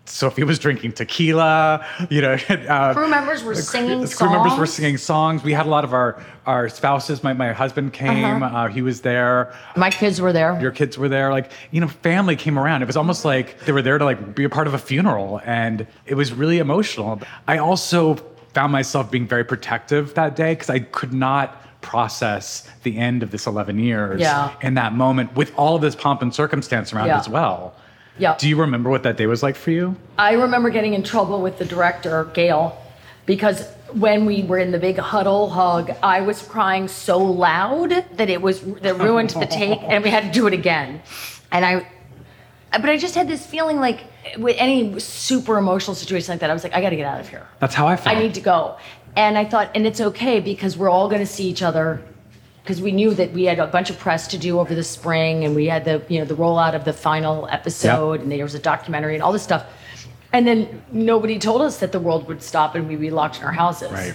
Sophie 0.05 0.43
was 0.43 0.59
drinking 0.59 0.93
tequila, 0.93 1.87
you 2.11 2.21
know. 2.21 2.37
Uh, 2.49 2.93
Crew 2.93 3.09
members 3.09 3.43
were 3.45 3.55
singing 3.55 4.07
crew 4.09 4.29
members 4.31 4.53
were 4.53 4.67
songs. 4.67 4.73
singing 4.73 4.97
songs. 4.99 5.43
We 5.45 5.53
had 5.53 5.67
a 5.67 5.69
lot 5.69 5.85
of 5.85 5.93
our, 5.93 6.23
our 6.47 6.69
spouses. 6.69 7.23
My, 7.23 7.33
my 7.33 7.53
husband 7.53 7.93
came, 7.93 8.43
Uh-huh. 8.43 8.57
uh, 8.57 8.69
he 8.69 8.83
was 8.83 9.03
there 9.03 9.55
My 9.77 9.91
kids 9.91 10.21
were 10.21 10.33
there. 10.33 10.61
your 10.61 10.71
kids 10.73 10.99
were 10.99 11.09
there 11.09 11.31
like 11.31 11.51
you 11.71 11.81
know 11.81 11.89
family 11.89 12.35
came 12.37 12.59
around 12.59 12.83
it 12.83 12.87
was 12.87 12.97
almost 12.97 13.25
like 13.25 13.59
they 13.65 13.73
were 13.73 13.83
there 13.83 13.99
to 13.99 14.05
like 14.05 14.35
be 14.35 14.45
a 14.45 14.49
part 14.49 14.67
of 14.67 14.75
a 14.75 14.79
funeral 14.79 15.41
and 15.45 15.87
it 16.07 16.15
was 16.15 16.33
really 16.33 16.59
emotional 16.59 17.21
i 17.49 17.59
also 17.59 18.15
found 18.55 18.73
myself 18.73 19.11
being 19.11 19.27
very 19.27 19.45
protective 19.45 20.15
that 20.15 20.35
day 20.37 20.53
because 20.55 20.71
i 20.71 20.79
could 20.81 21.13
not 21.13 21.63
process 21.83 22.69
the 22.85 22.97
end 22.99 23.23
of 23.23 23.31
this 23.31 23.47
11 23.47 23.79
years 23.79 24.21
Yeah. 24.21 24.53
in 24.63 24.75
that 24.75 24.93
moment 24.95 25.35
with 25.37 25.53
all 25.57 25.77
of 25.77 25.83
this 25.83 25.95
pomp 25.97 26.23
and 26.23 26.35
circumstance 26.35 26.93
around 26.93 27.09
Yeah. 27.09 27.19
as 27.19 27.29
well 27.29 27.75
Yeah. 28.19 28.37
do 28.37 28.49
you 28.49 28.61
remember 28.61 28.91
what 28.91 29.03
that 29.05 29.17
day 29.17 29.27
was 29.27 29.43
like 29.43 29.57
for 29.57 29.71
you 29.71 29.97
I 30.19 30.35
remember 30.35 30.71
getting 30.71 30.95
in 30.95 31.03
trouble 31.03 31.43
with 31.43 31.59
the 31.59 31.65
director, 31.65 32.31
Gail, 32.35 32.81
because 33.27 33.67
when 33.93 34.25
we 34.25 34.43
were 34.43 34.59
in 34.59 34.71
the 34.71 34.79
big 34.79 34.99
huddle 34.99 35.51
hug, 35.51 35.91
I 36.03 36.21
was 36.21 36.43
crying 36.43 36.87
so 36.87 37.19
loud 37.19 37.91
that 37.91 38.31
it 38.31 38.41
was 38.41 38.61
that 38.61 38.99
ruined 38.99 39.31
the 39.31 39.47
take, 39.47 39.81
and 39.83 40.05
we 40.05 40.11
had 40.11 40.25
to 40.25 40.31
do 40.31 40.47
it 40.47 40.53
again. 40.53 41.03
And 41.51 41.65
I, 41.65 41.87
but 42.71 42.89
I 42.89 42.97
just 42.97 43.15
had 43.15 43.27
this 43.27 43.45
feeling 43.45 43.79
like 43.79 44.01
with 44.39 44.57
any 44.59 44.99
super 45.01 45.59
emotional 45.59 45.95
situation 45.95 46.33
like 46.33 46.41
that, 46.41 46.51
I 46.51 46.55
was 46.55 46.63
like, 46.63 46.75
I 46.75 46.81
got 46.81 46.91
to 46.91 46.97
get 46.97 47.07
out 47.07 47.21
of 47.21 47.29
here. 47.29 47.47
that's 47.59 47.75
how 47.75 47.87
i 47.89 47.97
felt 47.97 48.17
I 48.17 48.21
need 48.21 48.35
to 48.35 48.41
go. 48.41 48.79
And 49.17 49.37
I 49.37 49.45
thought, 49.45 49.71
and 49.75 49.87
it's 49.87 50.01
okay 50.01 50.41
because 50.41 50.77
we're 50.77 50.89
all 50.89 51.09
going 51.09 51.21
to 51.21 51.27
see 51.27 51.49
each 51.49 51.63
other 51.63 52.03
because 52.63 52.81
we 52.81 52.93
knew 52.93 53.13
that 53.15 53.33
we 53.33 53.45
had 53.45 53.59
a 53.59 53.67
bunch 53.67 53.91
of 53.91 53.99
press 53.99 54.29
to 54.29 54.39
do 54.39 54.61
over 54.61 54.75
the 54.75 54.85
spring 54.85 55.45
and 55.45 55.55
we 55.55 55.67
had 55.67 55.85
the, 55.85 56.03
you 56.09 56.19
know, 56.19 56.25
the 56.25 56.35
rollout 56.35 56.75
of 56.75 56.85
the 56.85 56.93
final 56.93 57.49
episode 57.49 58.21
and 58.21 58.31
there 58.31 58.45
was 58.45 58.55
a 58.55 58.59
documentary 58.59 59.15
and 59.15 59.23
all 59.23 59.33
this 59.33 59.43
stuff. 59.43 59.67
And 60.33 60.47
then 60.47 60.83
nobody 60.93 61.39
told 61.39 61.61
us 61.63 61.79
that 61.79 61.93
the 61.93 62.01
world 62.01 62.29
would 62.29 62.43
stop 62.43 62.75
and 62.75 62.89
we'd 62.89 63.01
be 63.01 63.11
locked 63.11 63.39
in 63.39 63.45
our 63.45 63.53
houses. 63.53 63.91
right 63.91 64.15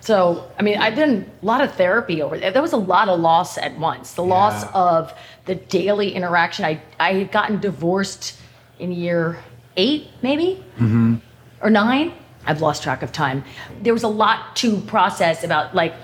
So, 0.00 0.50
I 0.58 0.62
mean, 0.62 0.78
I've 0.78 0.96
done 0.96 1.30
a 1.42 1.44
lot 1.44 1.60
of 1.60 1.74
therapy 1.74 2.22
over 2.22 2.38
there. 2.38 2.52
There 2.52 2.62
was 2.62 2.72
a 2.72 2.76
lot 2.76 3.08
of 3.08 3.20
loss 3.20 3.58
at 3.58 3.78
once. 3.78 4.14
The 4.14 4.24
loss 4.24 4.64
of 4.72 5.12
the 5.44 5.56
daily 5.56 6.12
interaction. 6.14 6.64
I, 6.64 6.80
I 6.98 7.14
had 7.14 7.32
gotten 7.32 7.60
divorced 7.60 8.38
in 8.78 8.92
year 8.92 9.38
eight, 9.76 10.08
maybe, 10.22 10.64
mm-hmm. 10.76 11.16
or 11.60 11.70
nine. 11.70 12.12
I've 12.46 12.60
lost 12.60 12.82
track 12.82 13.02
of 13.02 13.12
time. 13.12 13.44
There 13.82 13.92
was 13.92 14.02
a 14.02 14.08
lot 14.08 14.56
to 14.56 14.80
process 14.80 15.44
about, 15.44 15.74
like, 15.74 15.94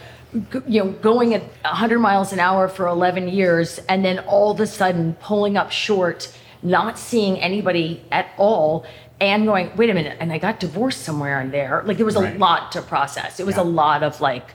you 0.67 0.85
know, 0.85 0.91
going 0.93 1.35
at 1.35 1.43
100 1.65 1.99
miles 1.99 2.33
an 2.33 2.41
hour 2.41 2.69
for 2.69 2.87
11 2.87 3.29
years 3.29 3.79
and 3.89 4.05
then 4.05 4.19
all 4.21 4.51
of 4.51 4.61
a 4.61 4.67
sudden 4.67 5.15
pulling 5.21 5.57
up 5.57 5.71
short, 5.73 6.33
not 6.63 6.99
seeing 6.99 7.39
anybody 7.41 8.03
at 8.13 8.29
all, 8.37 8.85
and 9.21 9.47
going, 9.47 9.71
wait 9.77 9.91
a 9.91 9.95
minute, 9.95 10.17
and 10.21 10.33
I 10.33 10.39
got 10.39 10.61
divorced 10.61 11.03
somewhere 11.03 11.41
in 11.41 11.51
there. 11.51 11.83
Like, 11.85 11.97
there 11.97 12.07
was 12.07 12.15
a 12.15 12.21
Right. 12.21 12.39
lot 12.39 12.71
to 12.73 12.83
process. 12.83 13.41
It 13.41 13.47
was 13.47 13.57
Yeah. 13.57 13.63
a 13.63 13.65
lot 13.65 14.03
of, 14.05 14.21
like, 14.21 14.55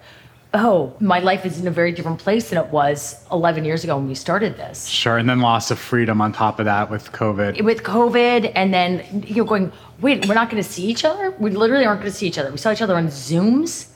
oh, 0.54 0.94
my 1.02 1.20
life 1.20 1.46
is 1.46 1.60
in 1.60 1.68
a 1.68 1.72
very 1.72 1.92
different 1.92 2.20
place 2.20 2.50
than 2.50 2.60
it 2.60 2.68
was 2.72 3.16
11 3.32 3.66
years 3.66 3.84
ago 3.84 3.98
when 3.98 4.08
we 4.08 4.16
started 4.16 4.56
this. 4.56 4.86
sure 4.88 5.18
and 5.18 5.28
then 5.28 5.40
loss 5.42 5.70
of 5.72 5.80
freedom 5.80 6.22
on 6.22 6.32
top 6.32 6.60
of 6.60 6.66
that 6.66 6.90
with 6.92 7.12
covid 7.12 7.62
With 7.64 7.84
COVID, 7.84 8.52
and 8.56 8.74
then 8.74 9.04
you're 9.28 9.46
going, 9.46 9.72
wait, 10.00 10.26
we're 10.28 10.36
not 10.36 10.50
going 10.50 10.62
to 10.64 10.70
see 10.70 10.86
each 10.86 11.04
other? 11.04 11.34
We 11.40 11.50
literally 11.52 11.86
aren't 11.86 12.02
going 12.02 12.12
to 12.12 12.18
see 12.18 12.28
each 12.28 12.38
other. 12.38 12.52
We 12.52 12.58
saw 12.58 12.72
each 12.72 12.82
other 12.84 12.96
on 12.96 13.08
Zooms. 13.08 13.88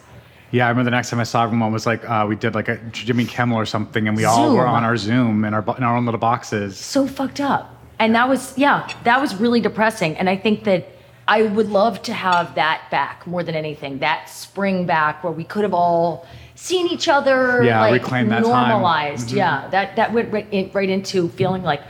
Yeah, 0.51 0.65
I 0.65 0.69
remember 0.69 0.86
the 0.89 0.95
next 0.95 1.10
time 1.10 1.19
I 1.19 1.23
saw 1.23 1.43
everyone 1.43 1.71
was 1.73 1.86
like 1.86 2.07
uh, 2.10 2.25
we 2.27 2.36
did 2.36 2.55
like 2.55 2.69
a 2.69 2.77
Jimmy 2.91 3.25
Kimmel 3.25 3.57
or 3.57 3.65
something, 3.65 4.07
and 4.07 4.15
we 4.15 4.23
all 4.23 4.47
Zoom. 4.47 4.57
were 4.57 4.65
on 4.67 4.83
our 4.83 4.95
Zoom 4.97 5.43
in 5.45 5.53
our 5.53 5.63
in 5.77 5.83
our 5.83 5.95
own 5.97 6.05
little 6.05 6.19
boxes. 6.19 6.77
so 6.77 7.05
fucked 7.07 7.39
up. 7.41 7.73
And 7.99 8.13
that 8.13 8.29
was, 8.29 8.55
yeah, 8.57 8.88
that 9.05 9.19
was 9.19 9.36
really 9.36 9.60
depressing. 9.60 10.15
And 10.17 10.29
I 10.29 10.38
think 10.38 10.65
that 10.65 10.88
I 11.27 11.41
would 11.41 11.67
love 11.69 12.01
to 12.03 12.13
have 12.13 12.53
that 12.53 12.83
back 12.91 13.25
more 13.25 13.41
than 13.43 13.55
anything. 13.55 13.97
That 13.99 14.29
spring 14.29 14.86
back 14.86 15.23
where 15.23 15.33
we 15.33 15.43
could 15.43 15.63
have 15.63 15.73
all 15.73 16.27
seen 16.53 16.88
each 16.88 17.07
other, 17.07 17.63
Yeah, 17.63 17.81
like 17.81 18.03
reclaim 18.03 18.29
that 18.29 18.43
time. 18.43 18.53
Mm-hmm. 18.53 18.69
normalized. 18.69 19.31
Yeah, 19.31 19.67
that 19.71 19.95
that 19.95 20.13
went 20.13 20.31
right, 20.31 20.47
in- 20.51 20.69
right 20.73 20.89
into 20.89 21.27
feeling 21.29 21.63
like 21.63 21.81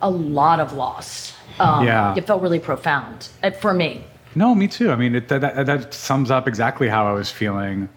a 0.00 0.08
lot 0.08 0.60
of 0.60 0.72
loss. 0.74 1.34
Um, 1.58 1.84
Yeah. 1.84 2.14
it 2.16 2.24
felt 2.24 2.40
really 2.40 2.60
profound 2.60 3.28
uh, 3.42 3.50
for 3.50 3.74
me. 3.74 4.04
No, 4.36 4.54
me 4.54 4.68
too. 4.68 4.92
I 4.92 4.96
mean, 4.96 5.16
it, 5.16 5.26
that, 5.28 5.40
that 5.40 5.66
that 5.66 5.92
sums 5.92 6.30
up 6.30 6.46
exactly 6.46 6.88
how 6.88 7.04
I 7.08 7.12
was 7.12 7.32
feeling. 7.32 7.88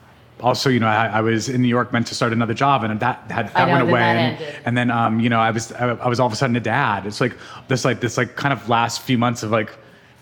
Also, 0.42 0.70
you 0.70 0.80
know, 0.80 0.88
I, 0.88 1.08
I 1.08 1.22
was 1.22 1.50
in 1.50 1.62
New 1.62 1.68
York 1.68 1.94
meant 1.94 2.08
to 2.08 2.16
start 2.16 2.34
another 2.34 2.54
job, 2.54 2.84
and 2.84 3.00
that 3.00 3.30
had 3.30 3.54
that 3.54 3.68
know, 3.68 3.74
went 3.74 3.90
away. 3.90 4.00
that 4.00 4.42
and, 4.42 4.66
and 4.66 4.78
then, 4.78 4.92
um, 4.92 5.20
you 5.20 5.30
know, 5.30 5.40
I 5.40 5.52
was 5.52 5.72
I, 5.74 5.90
I 5.90 6.08
was 6.08 6.20
all 6.20 6.28
of 6.28 6.34
a 6.34 6.36
sudden 6.36 6.56
a 6.56 6.60
dad. 6.60 7.06
It's 7.06 7.22
like 7.22 7.38
this 7.68 7.86
like 7.86 8.02
this 8.02 8.18
like 8.18 8.36
kind 8.36 8.52
of 8.52 8.68
last 8.68 9.02
few 9.02 9.18
months 9.18 9.44
of 9.44 9.52
like 9.52 9.72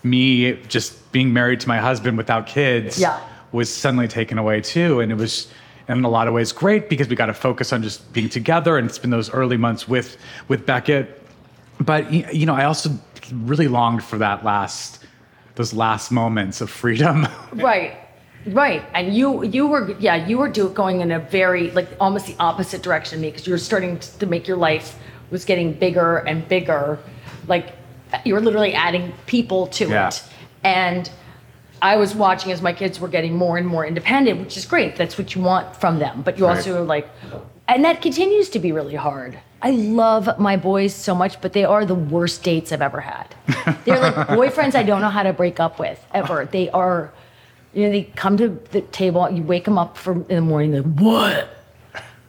me 0.02 0.54
just 0.64 1.10
being 1.12 1.32
married 1.32 1.60
to 1.60 1.68
my 1.68 1.78
husband 1.78 2.16
without 2.16 2.46
kids. 2.46 2.98
Yeah. 2.98 3.20
was 3.52 3.72
suddenly 3.72 4.08
taken 4.08 4.38
away 4.38 4.60
too, 4.60 5.00
and 5.00 5.10
it 5.10 5.16
was 5.16 5.48
in 5.88 6.04
a 6.04 6.08
lot 6.08 6.28
of 6.28 6.34
ways 6.34 6.52
great 6.52 6.88
because 6.88 7.08
we 7.08 7.16
got 7.16 7.26
to 7.26 7.34
focus 7.34 7.72
on 7.72 7.82
just 7.82 8.12
being 8.12 8.28
together, 8.28 8.76
and 8.78 8.86
it's 8.86 8.98
been 8.98 9.10
those 9.10 9.30
early 9.30 9.56
months 9.56 9.88
with 9.88 10.16
with 10.48 10.66
Beckett. 10.66 11.22
But 11.80 12.12
you 12.12 12.46
know, 12.46 12.54
I 12.54 12.64
also 12.64 12.90
really 13.32 13.68
longed 13.68 14.04
for 14.04 14.18
that 14.18 14.44
last 14.44 15.04
those 15.56 15.72
last 15.74 16.10
moments 16.10 16.60
of 16.60 16.70
freedom. 16.70 17.26
Right. 17.52 17.98
Right. 18.46 18.82
And 18.94 19.14
you 19.14 19.44
you 19.44 19.66
were 19.66 19.90
yeah, 19.98 20.26
you 20.26 20.38
were 20.38 20.48
do, 20.48 20.68
going 20.70 21.00
in 21.00 21.10
a 21.12 21.18
very 21.20 21.70
like 21.72 21.88
almost 22.00 22.26
the 22.26 22.36
opposite 22.38 22.82
direction 22.82 23.16
of 23.16 23.22
me 23.22 23.30
because 23.30 23.46
you 23.46 23.52
were 23.52 23.58
starting 23.58 23.98
to 23.98 24.26
make 24.26 24.48
your 24.48 24.56
life 24.56 24.98
was 25.30 25.44
getting 25.44 25.72
bigger 25.72 26.18
and 26.18 26.46
bigger. 26.48 26.98
Like 27.46 27.72
you 28.24 28.34
were 28.34 28.40
literally 28.40 28.74
adding 28.74 29.12
people 29.26 29.66
to 29.68 29.88
Yeah. 29.88 30.08
it. 30.08 30.22
And 30.64 31.10
I 31.82 31.96
was 31.96 32.14
watching 32.14 32.52
as 32.52 32.60
my 32.60 32.72
kids 32.72 32.98
were 33.00 33.08
getting 33.08 33.34
more 33.36 33.56
and 33.56 33.66
more 33.66 33.86
independent, 33.86 34.40
which 34.40 34.56
is 34.56 34.66
great. 34.66 34.96
That's 34.96 35.16
what 35.18 35.34
you 35.34 35.42
want 35.42 35.76
from 35.76 35.98
them. 35.98 36.22
But 36.22 36.38
you 36.38 36.46
Right. 36.46 36.56
also 36.56 36.82
like 36.84 37.08
and 37.68 37.84
that 37.84 38.02
continues 38.02 38.48
to 38.50 38.58
be 38.58 38.72
really 38.72 38.96
hard. 38.96 39.38
I 39.62 39.70
love 39.72 40.38
my 40.38 40.56
boys 40.56 40.94
so 40.94 41.14
much, 41.14 41.40
but 41.40 41.52
they 41.52 41.64
are 41.64 41.84
the 41.84 41.94
worst 41.94 42.42
dates 42.42 42.72
I've 42.72 42.82
ever 42.82 43.00
had. 43.00 43.26
They're 43.84 44.00
like 44.00 44.14
boyfriends 44.28 44.74
I 44.74 44.82
don't 44.82 45.02
know 45.02 45.10
how 45.10 45.22
to 45.22 45.32
break 45.34 45.60
up 45.60 45.78
with 45.78 46.02
ever. 46.14 46.46
They 46.50 46.70
are, 46.70 47.12
you 47.72 47.84
know, 47.84 47.90
they 47.90 48.04
come 48.16 48.36
to 48.36 48.48
the 48.72 48.80
table, 48.80 49.28
you 49.30 49.42
wake 49.42 49.64
them 49.64 49.78
up 49.78 49.96
for 49.96 50.12
in 50.12 50.36
the 50.36 50.40
morning, 50.40 50.72
like 50.74 51.00
what? 51.00 51.48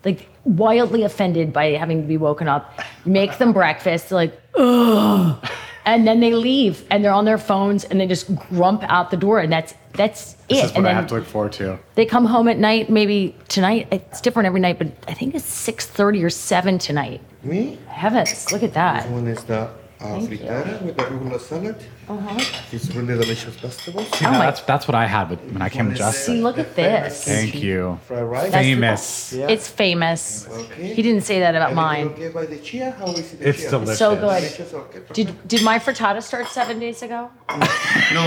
Like 0.03 0.29
wildly 0.43 1.03
offended 1.03 1.53
by 1.53 1.71
having 1.71 2.01
to 2.01 2.07
be 2.07 2.17
woken 2.17 2.47
up. 2.47 2.79
Make 3.05 3.37
them 3.37 3.53
breakfast, 3.53 4.09
they're 4.09 4.17
like 4.17 4.41
ugh, 4.55 5.43
and 5.85 6.07
then 6.07 6.19
they 6.19 6.33
leave 6.33 6.83
and 6.89 7.03
they're 7.03 7.13
on 7.13 7.25
their 7.25 7.37
phones 7.37 7.83
and 7.83 7.99
they 7.99 8.07
just 8.07 8.35
grump 8.35 8.83
out 8.83 9.11
the 9.11 9.17
door 9.17 9.39
and 9.39 9.51
that's 9.51 9.73
that's 9.93 10.33
this 10.49 10.59
it. 10.59 10.65
is 10.65 10.71
what 10.71 10.77
and 10.77 10.87
I 10.87 10.93
have 10.93 11.07
to 11.07 11.15
look 11.15 11.25
forward 11.25 11.51
to. 11.53 11.77
they 11.95 12.05
come 12.05 12.25
home 12.25 12.47
at 12.47 12.57
night. 12.57 12.89
Maybe 12.89 13.35
tonight 13.49 13.87
it's 13.91 14.21
different 14.21 14.47
every 14.47 14.59
night, 14.61 14.77
but 14.79 14.87
I 15.07 15.13
think 15.13 15.35
it's 15.35 15.45
six 15.45 15.85
thirty 15.85 16.23
or 16.23 16.29
seven 16.29 16.77
tonight. 16.79 17.21
Me? 17.43 17.77
Heavens, 17.87 18.51
look 18.51 18.63
at 18.63 18.73
that. 18.73 19.09
One 19.09 19.27
is 19.27 19.43
the 19.43 19.69
uh, 20.01 20.19
Thank 20.19 20.31
you. 20.31 20.37
frittata 20.39 20.81
with 20.81 20.97
the 20.97 21.03
arugula 21.03 21.39
salad. 21.39 21.75
Uh-huh. 22.09 22.39
It's 22.71 22.87
really 22.95 23.13
delicious 23.21 23.55
vegetables. 23.55 24.07
See, 24.17 24.25
Oh 24.25 24.31
now 24.31 24.39
my- 24.39 24.45
that's 24.45 24.61
that's 24.61 24.87
what 24.87 24.95
I 24.95 25.05
had 25.05 25.29
with, 25.29 25.39
when 25.53 25.61
I 25.61 25.69
came 25.69 25.87
with 25.89 25.97
Justin. 25.97 26.35
See, 26.37 26.41
look 26.41 26.57
at 26.57 26.75
this. 26.75 27.23
Thank 27.23 27.55
you. 27.63 27.99
Fried 28.07 28.23
rice. 28.23 28.51
That's 28.51 28.65
Famous. 28.65 29.33
Yeah. 29.33 29.47
It's 29.53 29.67
famous. 29.67 30.47
Okay. 30.47 30.93
He 30.95 31.01
didn't 31.01 31.21
say 31.21 31.39
that 31.39 31.53
about 31.55 31.69
And 31.69 31.75
mine. 31.75 32.07
Okay 32.07 32.29
by 32.29 32.45
the 32.47 32.57
chia. 32.57 32.91
How 32.91 33.05
is 33.13 33.31
the 33.31 33.49
It's 33.49 33.61
chia? 33.61 33.69
delicious. 33.71 33.99
So 33.99 34.15
good. 34.15 34.21
Delicious. 34.41 34.73
Okay. 34.73 34.99
Did 35.13 35.47
did 35.47 35.61
my 35.63 35.77
frittata 35.79 36.21
start 36.23 36.47
seven 36.47 36.79
days 36.79 37.01
ago? 37.03 37.29
No, 38.13 38.25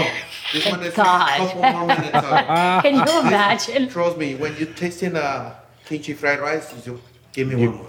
this 0.53 0.65
one 0.71 0.83
is 0.83 0.95
God. 0.95 1.41
a 1.41 1.45
couple 1.47 1.63
more 1.73 1.87
minutes. 1.87 2.09
ago. 2.09 2.81
Can 2.85 2.95
you 2.95 3.21
imagine? 3.29 3.89
Trust 3.89 4.17
me, 4.17 4.35
when 4.35 4.57
you're 4.57 4.73
tasting 4.83 5.15
a 5.17 5.57
kimchi 5.85 6.15
fried 6.15 6.41
rice, 6.41 6.73
you 6.87 6.99
give 7.33 7.49
me 7.49 7.67
one 7.67 7.77
more. 7.77 7.87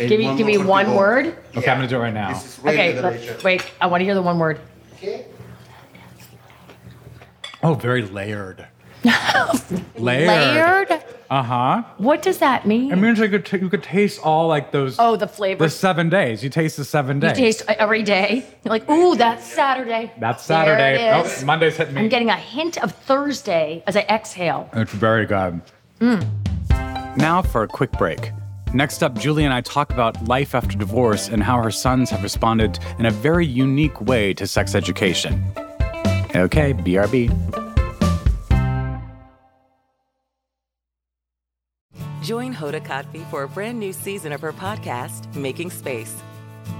And 0.00 0.08
Give 0.08 0.18
me 0.18 0.26
one 0.26 0.36
give 0.36 0.46
me 0.46 0.58
one 0.58 0.84
to 0.86 0.90
go. 0.92 0.96
word. 0.96 1.26
Okay, 1.56 1.70
I'm 1.70 1.76
gonna 1.78 1.86
do 1.88 1.96
it 1.96 2.00
right 2.00 2.14
now. 2.14 2.32
This 2.32 2.44
is 2.58 2.64
really 2.64 2.76
Okay, 2.76 2.92
delicious. 2.94 3.28
let- 3.28 3.44
wait. 3.44 3.64
I 3.80 3.86
want 3.86 4.00
to 4.00 4.04
hear 4.04 4.14
the 4.14 4.22
one 4.22 4.38
word. 4.38 4.58
Okay. 4.96 5.26
Oh, 7.62 7.74
very 7.74 8.02
layered. 8.02 8.66
layered. 9.04 10.28
Layered. 10.28 11.04
Uh 11.30 11.42
huh. 11.42 11.82
What 11.98 12.22
does 12.22 12.38
that 12.38 12.66
mean? 12.66 12.90
It 12.92 12.96
means 12.96 13.18
you 13.18 13.28
could 13.28 13.46
t- 13.46 13.58
you 13.58 13.68
could 13.68 13.82
taste 13.82 14.20
all 14.22 14.48
like 14.48 14.72
those. 14.72 14.96
Oh, 14.98 15.16
the 15.16 15.28
flavors. 15.28 15.72
The 15.72 15.78
seven 15.78 16.08
days. 16.08 16.42
You 16.42 16.50
taste 16.50 16.76
the 16.76 16.84
seven 16.84 17.20
days. 17.20 17.30
you 17.38 17.44
days. 17.44 17.56
taste 17.58 17.70
every 17.78 18.02
day. 18.02 18.44
You're 18.64 18.70
like, 18.70 18.88
ooh, 18.90 19.14
that's 19.16 19.44
Saturday. 19.44 20.10
That's 20.18 20.46
There 20.46 20.56
Saturday. 20.64 21.02
it 21.04 21.26
is. 21.26 21.42
Oh, 21.42 21.46
Monday's 21.46 21.76
hitting 21.76 21.94
me. 21.94 22.00
I'm 22.02 22.08
getting 22.08 22.30
a 22.30 22.36
hint 22.36 22.82
of 22.82 22.92
Thursday 22.92 23.82
as 23.86 23.96
I 23.96 24.00
exhale. 24.02 24.68
It's 24.72 24.92
very 24.92 25.24
good. 25.26 25.60
Now 27.16 27.42
for 27.42 27.62
a 27.62 27.68
quick 27.68 27.92
break. 27.92 28.32
Next 28.72 29.02
up, 29.02 29.18
Julie 29.18 29.44
and 29.44 29.52
I 29.52 29.62
talk 29.62 29.92
about 29.92 30.28
life 30.28 30.54
after 30.54 30.78
divorce 30.78 31.28
and 31.28 31.42
how 31.42 31.60
her 31.60 31.72
sons 31.72 32.08
have 32.10 32.22
responded 32.22 32.78
in 33.00 33.06
a 33.06 33.10
very 33.10 33.44
unique 33.44 34.00
way 34.00 34.32
to 34.34 34.46
sex 34.46 34.76
education. 34.76 35.44
Okay, 36.36 36.72
BRB. 36.72 37.30
Join 42.22 42.54
Hoda 42.54 42.80
Kotb 42.80 43.28
for 43.28 43.42
a 43.42 43.48
brand 43.48 43.80
new 43.80 43.92
season 43.92 44.30
of 44.30 44.40
her 44.40 44.52
podcast, 44.52 45.34
Making 45.34 45.70
Space. 45.70 46.14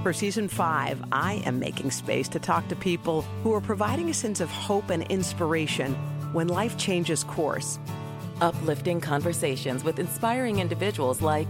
For 0.01 0.13
season 0.13 0.47
five, 0.47 1.03
I 1.11 1.43
am 1.45 1.59
making 1.59 1.91
space 1.91 2.29
to 2.29 2.39
talk 2.39 2.69
to 2.69 2.75
people 2.77 3.23
who 3.43 3.53
are 3.53 3.59
providing 3.59 4.09
a 4.09 4.13
sense 4.13 4.39
of 4.39 4.49
hope 4.49 4.91
and 4.91 5.03
inspiration 5.11 5.95
when 6.31 6.47
life 6.47 6.77
changes 6.77 7.25
course. 7.25 7.79
Uplifting 8.39 9.01
conversations 9.01 9.83
with 9.83 9.99
inspiring 9.99 10.59
individuals 10.59 11.21
like 11.21 11.49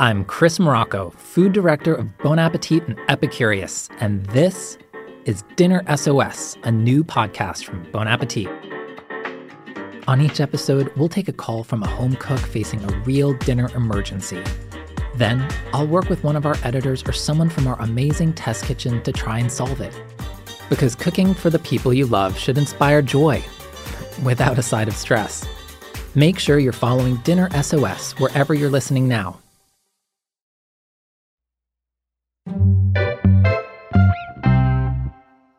I'm 0.00 0.24
Chris 0.24 0.58
Morocco, 0.58 1.10
food 1.10 1.52
director 1.52 1.94
of 1.94 2.18
Bon 2.18 2.36
Appetit 2.36 2.82
and 2.88 2.98
Epicurious, 3.08 3.88
and 4.00 4.26
this 4.26 4.76
is 5.24 5.44
Dinner 5.54 5.84
SOS, 5.96 6.56
a 6.64 6.72
new 6.72 7.04
podcast 7.04 7.62
from 7.62 7.88
Bon 7.92 8.08
Appetit. 8.08 8.48
On 10.08 10.20
each 10.20 10.40
episode, 10.40 10.92
we'll 10.96 11.08
take 11.08 11.28
a 11.28 11.32
call 11.32 11.62
from 11.62 11.84
a 11.84 11.86
home 11.86 12.16
cook 12.16 12.40
facing 12.40 12.82
a 12.82 12.98
real 13.02 13.34
dinner 13.34 13.70
emergency. 13.76 14.42
Then, 15.14 15.48
I'll 15.72 15.86
work 15.86 16.08
with 16.08 16.24
one 16.24 16.34
of 16.34 16.44
our 16.44 16.56
editors 16.64 17.04
or 17.06 17.12
someone 17.12 17.48
from 17.48 17.68
our 17.68 17.80
amazing 17.80 18.32
test 18.32 18.64
kitchen 18.64 19.00
to 19.04 19.12
try 19.12 19.38
and 19.38 19.52
solve 19.52 19.80
it. 19.80 19.94
Because 20.68 20.96
cooking 20.96 21.34
for 21.34 21.50
the 21.50 21.60
people 21.60 21.94
you 21.94 22.06
love 22.06 22.36
should 22.36 22.58
inspire 22.58 23.00
joy 23.00 23.44
without 24.24 24.58
a 24.58 24.62
side 24.62 24.88
of 24.88 24.96
stress. 24.96 25.46
Make 26.16 26.40
sure 26.40 26.58
you're 26.58 26.72
following 26.72 27.18
Dinner 27.18 27.48
SOS 27.62 28.18
wherever 28.18 28.54
you're 28.54 28.70
listening 28.70 29.06
now. 29.06 29.38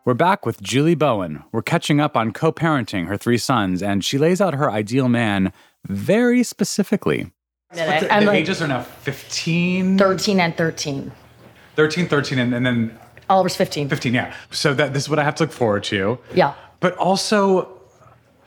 We're 0.05 0.13
back 0.13 0.45
with 0.45 0.61
Julie 0.61 0.93
Bowen. 0.93 1.43
We're 1.51 1.63
catching 1.63 1.99
up 1.99 2.15
on 2.15 2.31
co 2.31 2.51
parenting 2.51 3.07
her 3.07 3.17
three 3.17 3.39
sons, 3.39 3.81
and 3.81 4.05
she 4.05 4.19
lays 4.19 4.39
out 4.39 4.53
her 4.53 4.69
ideal 4.69 5.09
man 5.09 5.51
very 5.87 6.43
specifically. 6.43 7.31
I'm 7.71 8.19
the 8.19 8.27
like 8.27 8.37
ages 8.37 8.61
are 8.61 8.67
now 8.67 8.83
15, 8.83 9.97
13 9.97 10.39
and 10.39 10.55
13. 10.55 11.11
13, 11.75 12.07
13, 12.07 12.37
and, 12.37 12.53
and 12.53 12.63
then 12.63 12.99
Oliver's 13.31 13.55
15. 13.55 13.89
15, 13.89 14.13
yeah. 14.13 14.35
So 14.51 14.75
that 14.75 14.93
this 14.93 15.03
is 15.03 15.09
what 15.09 15.17
I 15.17 15.23
have 15.23 15.33
to 15.35 15.43
look 15.43 15.51
forward 15.51 15.83
to. 15.85 16.19
Yeah. 16.35 16.53
But 16.81 16.95
also, 16.97 17.63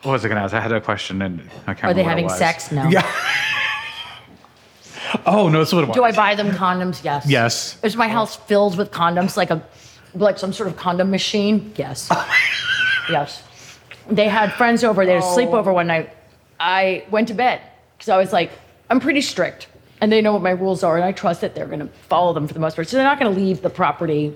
what 0.02 0.12
was 0.12 0.24
I 0.24 0.28
going 0.28 0.36
to 0.36 0.44
ask? 0.44 0.54
I 0.54 0.60
had 0.60 0.70
a 0.70 0.80
question 0.80 1.20
and 1.22 1.40
I 1.66 1.74
can't 1.74 1.86
Are 1.90 1.94
they 1.94 2.02
remember 2.02 2.04
what 2.04 2.04
it 2.04 2.08
having 2.08 2.24
was. 2.26 2.38
sex? 2.38 2.70
No. 2.70 2.88
Yeah. 2.88 3.04
Oh, 5.24 5.48
no, 5.48 5.58
that's 5.60 5.72
what 5.72 5.84
it 5.84 5.88
was. 5.88 5.94
Do 5.96 6.04
I 6.04 6.12
buy 6.12 6.34
them 6.34 6.50
condoms? 6.50 7.02
Yes. 7.02 7.26
Yes. 7.26 7.78
Is 7.82 7.96
my 7.96 8.08
house 8.08 8.36
filled 8.36 8.76
with 8.76 8.90
condoms 8.90 9.38
like 9.38 9.50
a 9.50 9.62
like 10.14 10.38
some 10.38 10.52
sort 10.52 10.68
of 10.68 10.76
condom 10.76 11.10
machine? 11.10 11.72
Yes. 11.76 12.10
yes. 13.10 13.42
They 14.10 14.28
had 14.28 14.52
friends 14.54 14.84
over. 14.84 15.04
They 15.04 15.14
had 15.14 15.22
a 15.22 15.26
oh. 15.26 15.36
sleepover 15.36 15.72
one 15.72 15.86
night. 15.86 16.14
I 16.58 17.04
went 17.10 17.28
to 17.28 17.34
bed 17.34 17.60
because 17.96 18.08
I 18.08 18.16
was 18.16 18.32
like, 18.32 18.50
I'm 18.90 19.00
pretty 19.00 19.20
strict, 19.20 19.68
and 20.00 20.10
they 20.10 20.20
know 20.22 20.32
what 20.32 20.42
my 20.42 20.50
rules 20.50 20.82
are, 20.82 20.96
and 20.96 21.04
I 21.04 21.12
trust 21.12 21.40
that 21.42 21.54
they're 21.54 21.66
going 21.66 21.80
to 21.80 21.88
follow 22.08 22.32
them 22.32 22.48
for 22.48 22.54
the 22.54 22.60
most 22.60 22.74
part. 22.74 22.88
So 22.88 22.96
they're 22.96 23.04
not 23.04 23.20
going 23.20 23.32
to 23.32 23.40
leave 23.40 23.60
the 23.60 23.70
property, 23.70 24.34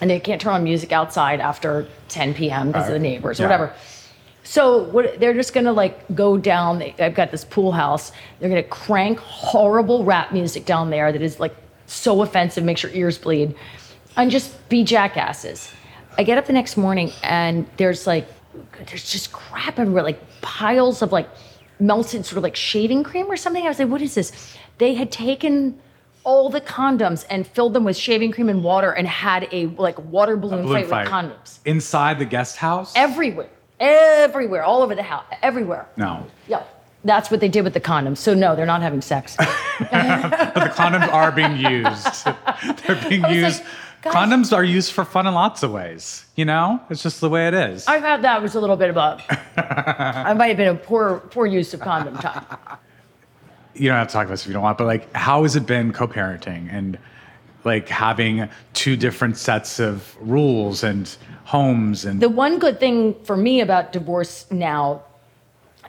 and 0.00 0.08
they 0.08 0.18
can't 0.18 0.40
turn 0.40 0.54
on 0.54 0.64
music 0.64 0.92
outside 0.92 1.40
after 1.40 1.86
10 2.08 2.34
p.m. 2.34 2.68
because 2.68 2.88
of 2.88 2.94
the 2.94 2.98
neighbors 2.98 3.38
or 3.38 3.44
Yeah. 3.44 3.48
whatever. 3.48 3.74
So 4.42 4.84
what, 4.84 5.20
they're 5.20 5.34
just 5.34 5.52
gonna 5.52 5.72
like 5.72 6.02
go 6.14 6.36
down. 6.36 6.78
they- 6.78 6.94
I've 6.98 7.14
got 7.14 7.30
this 7.30 7.44
pool 7.44 7.72
house. 7.72 8.10
They're 8.38 8.48
gonna 8.48 8.62
crank 8.62 9.18
horrible 9.18 10.02
rap 10.02 10.32
music 10.32 10.64
down 10.64 10.90
there 10.90 11.12
that 11.12 11.22
is 11.22 11.38
like 11.38 11.54
so 11.86 12.22
offensive, 12.22 12.64
makes 12.64 12.82
your 12.82 12.92
ears 12.92 13.18
bleed, 13.18 13.54
and 14.16 14.30
just 14.30 14.68
be 14.68 14.84
jackasses. 14.84 15.70
I 16.18 16.22
get 16.24 16.38
up 16.38 16.46
the 16.46 16.52
next 16.52 16.76
morning 16.76 17.12
and 17.22 17.66
there's 17.76 18.06
like 18.06 18.26
there's 18.88 19.10
just 19.10 19.32
crap 19.32 19.78
everywhere, 19.78 20.02
like 20.02 20.20
piles 20.40 21.02
of 21.02 21.12
like 21.12 21.28
melted 21.78 22.26
sort 22.26 22.36
of 22.36 22.42
like 22.42 22.56
shaving 22.56 23.02
cream 23.04 23.26
or 23.30 23.36
something. 23.36 23.64
I 23.64 23.68
was 23.68 23.78
like, 23.78 23.88
what 23.88 24.02
is 24.02 24.14
this? 24.14 24.56
They 24.78 24.94
had 24.94 25.10
taken 25.12 25.78
all 26.24 26.50
the 26.50 26.60
condoms 26.60 27.24
and 27.30 27.46
filled 27.46 27.72
them 27.72 27.84
with 27.84 27.96
shaving 27.96 28.32
cream 28.32 28.48
and 28.48 28.62
water 28.62 28.90
and 28.92 29.06
had 29.06 29.48
a 29.52 29.66
like 29.66 29.98
water 29.98 30.36
balloon, 30.36 30.64
Balloon 30.64 30.82
fight, 30.86 30.88
fight. 30.88 31.04
with 31.04 31.12
condoms 31.12 31.58
Inside 31.64 32.18
the 32.18 32.24
guest 32.26 32.56
house? 32.56 32.92
everywhere, 32.96 33.48
everywhere, 33.78 34.62
all 34.62 34.82
over 34.82 34.94
the 34.94 35.02
house, 35.02 35.24
everywhere. 35.42 35.86
no. 35.96 36.26
Yeah, 36.48 36.62
that's 37.04 37.30
what 37.30 37.40
they 37.40 37.48
did 37.48 37.64
with 37.64 37.72
the 37.72 37.80
condoms. 37.80 38.18
So 38.18 38.34
no, 38.34 38.54
they're 38.54 38.66
not 38.66 38.82
having 38.82 39.00
sex. 39.00 39.36
But 39.80 40.54
the 40.54 40.70
condoms 40.74 41.10
are 41.10 41.32
being 41.32 41.56
used. 41.56 42.24
They're 42.86 43.08
being 43.08 43.22
was 43.22 43.30
like, 43.30 43.34
used. 43.34 43.62
Guys- 44.02 44.14
condoms 44.14 44.56
are 44.56 44.64
used 44.64 44.92
for 44.92 45.04
fun 45.04 45.26
in 45.26 45.34
lots 45.34 45.62
of 45.62 45.70
ways. 45.72 46.24
You 46.36 46.44
know, 46.44 46.80
it's 46.90 47.02
just 47.02 47.20
the 47.20 47.28
way 47.28 47.48
it 47.48 47.54
is. 47.54 47.86
I 47.86 48.00
thought 48.00 48.22
that 48.22 48.40
was 48.42 48.54
a 48.54 48.60
little 48.60 48.76
bit 48.76 48.90
of 48.90 48.96
a. 48.96 49.18
I 50.26 50.32
might 50.34 50.48
have 50.48 50.56
been 50.56 50.68
a 50.68 50.74
poor, 50.74 51.20
poor 51.30 51.46
use 51.46 51.74
of 51.74 51.80
condom 51.80 52.16
time. 52.18 52.44
you 53.74 53.88
don't 53.88 53.98
have 53.98 54.08
to 54.08 54.12
talk 54.12 54.24
about 54.26 54.32
this 54.34 54.42
if 54.42 54.48
you 54.48 54.52
don't 54.54 54.62
want, 54.62 54.78
but 54.78 54.86
like, 54.86 55.12
how 55.14 55.42
has 55.42 55.56
it 55.56 55.66
been 55.66 55.92
co-parenting 55.92 56.72
and 56.72 56.98
like 57.64 57.88
having 57.88 58.48
two 58.72 58.96
different 58.96 59.36
sets 59.36 59.78
of 59.80 60.16
rules 60.20 60.82
and 60.82 61.14
homes 61.44 62.04
and 62.06 62.20
The 62.20 62.28
one 62.28 62.58
good 62.58 62.80
thing 62.80 63.14
for 63.24 63.36
me 63.36 63.60
about 63.60 63.92
divorce 63.92 64.46
now, 64.50 65.02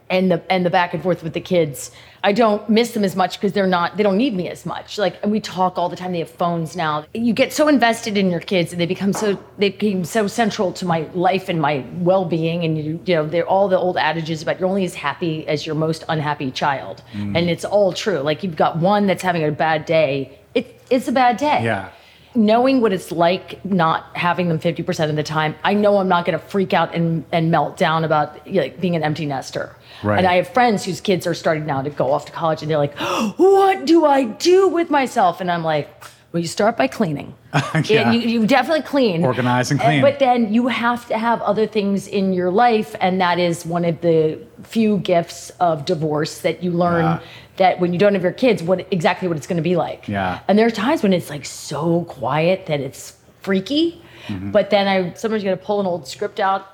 and 0.09 0.29
the 0.29 0.43
and 0.51 0.65
the 0.65 0.69
back 0.69 0.93
and 0.93 1.01
forth 1.01 1.23
with 1.23 1.33
the 1.33 1.39
kids, 1.41 1.91
I 2.23 2.33
don't 2.33 2.67
miss 2.69 2.91
them 2.91 3.03
as 3.03 3.15
much 3.15 3.37
because 3.37 3.53
they're 3.53 3.67
not 3.67 3.97
they 3.97 4.03
don't 4.03 4.17
need 4.17 4.35
me 4.35 4.49
as 4.49 4.65
much. 4.65 4.97
Like 4.97 5.21
and 5.23 5.31
we 5.31 5.39
talk 5.39 5.77
all 5.77 5.89
the 5.89 5.95
time. 5.95 6.11
They 6.11 6.19
have 6.19 6.29
phones 6.29 6.75
now. 6.75 7.05
You 7.13 7.33
get 7.33 7.51
so 7.53 7.67
invested 7.67 8.17
in 8.17 8.29
your 8.29 8.39
kids, 8.39 8.71
and 8.71 8.81
they 8.81 8.85
become 8.85 9.13
so 9.13 9.41
they 9.57 9.69
became 9.69 10.05
so 10.05 10.27
central 10.27 10.71
to 10.73 10.85
my 10.85 11.07
life 11.13 11.49
and 11.49 11.59
my 11.59 11.85
well 11.99 12.25
being. 12.25 12.63
And 12.63 12.77
you 12.77 12.99
you 13.05 13.15
know 13.15 13.25
they're 13.27 13.47
all 13.47 13.67
the 13.67 13.77
old 13.77 13.97
adages 13.97 14.41
about 14.41 14.59
you're 14.59 14.69
only 14.69 14.85
as 14.85 14.93
happy 14.93 15.47
as 15.47 15.65
your 15.65 15.75
most 15.75 16.03
unhappy 16.09 16.51
child, 16.51 17.03
mm. 17.13 17.37
and 17.37 17.49
it's 17.49 17.65
all 17.65 17.93
true. 17.93 18.19
Like 18.19 18.43
you've 18.43 18.55
got 18.55 18.77
one 18.77 19.07
that's 19.07 19.23
having 19.23 19.43
a 19.43 19.51
bad 19.51 19.85
day. 19.85 20.37
It, 20.53 20.81
it's 20.89 21.07
a 21.07 21.13
bad 21.13 21.37
day 21.37 21.63
yeah. 21.63 21.91
Knowing 22.35 22.81
what 22.81 22.93
it's 22.93 23.11
like 23.11 23.63
not 23.65 24.15
having 24.15 24.47
them 24.47 24.59
50% 24.59 25.09
of 25.09 25.15
the 25.15 25.23
time, 25.23 25.55
I 25.63 25.73
know 25.73 25.97
I'm 25.97 26.07
not 26.07 26.25
going 26.25 26.39
to 26.39 26.45
freak 26.45 26.73
out 26.73 26.93
and, 26.95 27.25
and 27.31 27.51
melt 27.51 27.77
down 27.77 28.03
about 28.03 28.45
you 28.47 28.53
know, 28.53 28.61
like, 28.61 28.79
being 28.79 28.95
an 28.95 29.03
empty 29.03 29.25
nester. 29.25 29.75
Right. 30.03 30.17
And 30.17 30.27
I 30.27 30.35
have 30.35 30.47
friends 30.47 30.85
whose 30.85 31.01
kids 31.01 31.27
are 31.27 31.33
starting 31.33 31.65
now 31.65 31.81
to 31.81 31.89
go 31.89 32.11
off 32.11 32.25
to 32.25 32.31
college 32.31 32.61
and 32.61 32.71
they're 32.71 32.77
like, 32.77 32.97
what 33.37 33.85
do 33.85 34.05
I 34.05 34.23
do 34.23 34.67
with 34.67 34.89
myself? 34.89 35.41
And 35.41 35.51
I'm 35.51 35.63
like, 35.63 35.89
well, 36.31 36.41
you 36.41 36.47
start 36.47 36.77
by 36.77 36.87
cleaning. 36.87 37.33
Yeah. 37.83 38.11
And 38.11 38.15
you, 38.15 38.21
you 38.41 38.47
definitely 38.47 38.83
clean. 38.83 39.25
Organize 39.25 39.71
and 39.71 39.79
Uh, 39.81 39.83
clean. 39.83 40.01
But 40.01 40.19
then 40.19 40.53
you 40.53 40.67
have 40.67 41.05
to 41.09 41.17
have 41.17 41.41
other 41.41 41.67
things 41.67 42.07
in 42.07 42.31
your 42.33 42.49
life. 42.49 42.95
And 43.01 43.19
that 43.19 43.39
is 43.39 43.65
one 43.65 43.83
of 43.83 43.99
the 44.01 44.39
few 44.63 44.97
gifts 44.99 45.49
of 45.59 45.83
divorce 45.85 46.39
that 46.41 46.63
you 46.63 46.71
learn 46.71 47.03
Yeah. 47.03 47.19
that 47.57 47.79
when 47.81 47.91
you 47.91 47.99
don't 47.99 48.13
have 48.13 48.23
your 48.23 48.31
kids, 48.31 48.63
what 48.63 48.87
exactly 48.91 49.27
what 49.27 49.35
it's 49.35 49.47
going 49.47 49.57
to 49.57 49.61
be 49.63 49.75
like. 49.75 50.07
Yeah. 50.07 50.39
And 50.47 50.57
there 50.57 50.65
are 50.65 50.71
times 50.71 51.03
when 51.03 51.11
it's 51.11 51.29
like 51.29 51.45
so 51.45 52.05
quiet 52.05 52.67
that 52.67 52.79
it's 52.79 53.17
freaky. 53.41 54.01
Mm-hmm. 54.27 54.51
But 54.51 54.69
then 54.69 54.87
I 54.87 55.13
somebody's 55.15 55.43
gonna 55.43 55.57
pull 55.57 55.79
an 55.81 55.85
old 55.87 56.07
script 56.07 56.39
out, 56.39 56.65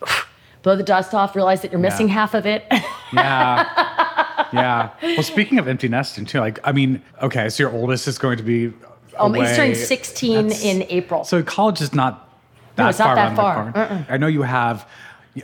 blow 0.62 0.74
the 0.74 0.82
dust 0.82 1.14
off, 1.14 1.36
realize 1.36 1.60
that 1.62 1.70
you're 1.70 1.80
missing 1.80 2.08
Yeah. 2.08 2.14
half 2.14 2.34
of 2.34 2.46
it. 2.46 2.64
Yeah. 3.12 4.48
yeah. 4.52 4.90
Well, 5.00 5.22
speaking 5.22 5.58
of 5.60 5.68
empty 5.68 5.88
nesting 5.88 6.24
too, 6.24 6.40
like, 6.40 6.58
I 6.64 6.72
mean, 6.72 7.00
okay, 7.22 7.48
so 7.48 7.62
your 7.62 7.72
oldest 7.72 8.08
is 8.08 8.18
going 8.18 8.36
to 8.38 8.42
be. 8.42 8.72
Um, 9.18 9.34
he's 9.34 9.56
turning 9.56 9.74
16 9.74 10.34
That's- 10.48 10.64
in 10.64 10.84
April. 10.88 11.24
So 11.24 11.42
college 11.42 11.80
is 11.80 11.94
not 11.94 12.28
that 12.76 12.82
No, 12.84 12.88
it's 12.90 12.98
not 12.98 13.06
far 13.06 13.14
that 13.16 13.38
around 13.38 13.72
the 13.72 13.72
far. 13.72 14.06
I 14.14 14.16
know 14.18 14.26
you 14.26 14.42
have 14.42 14.86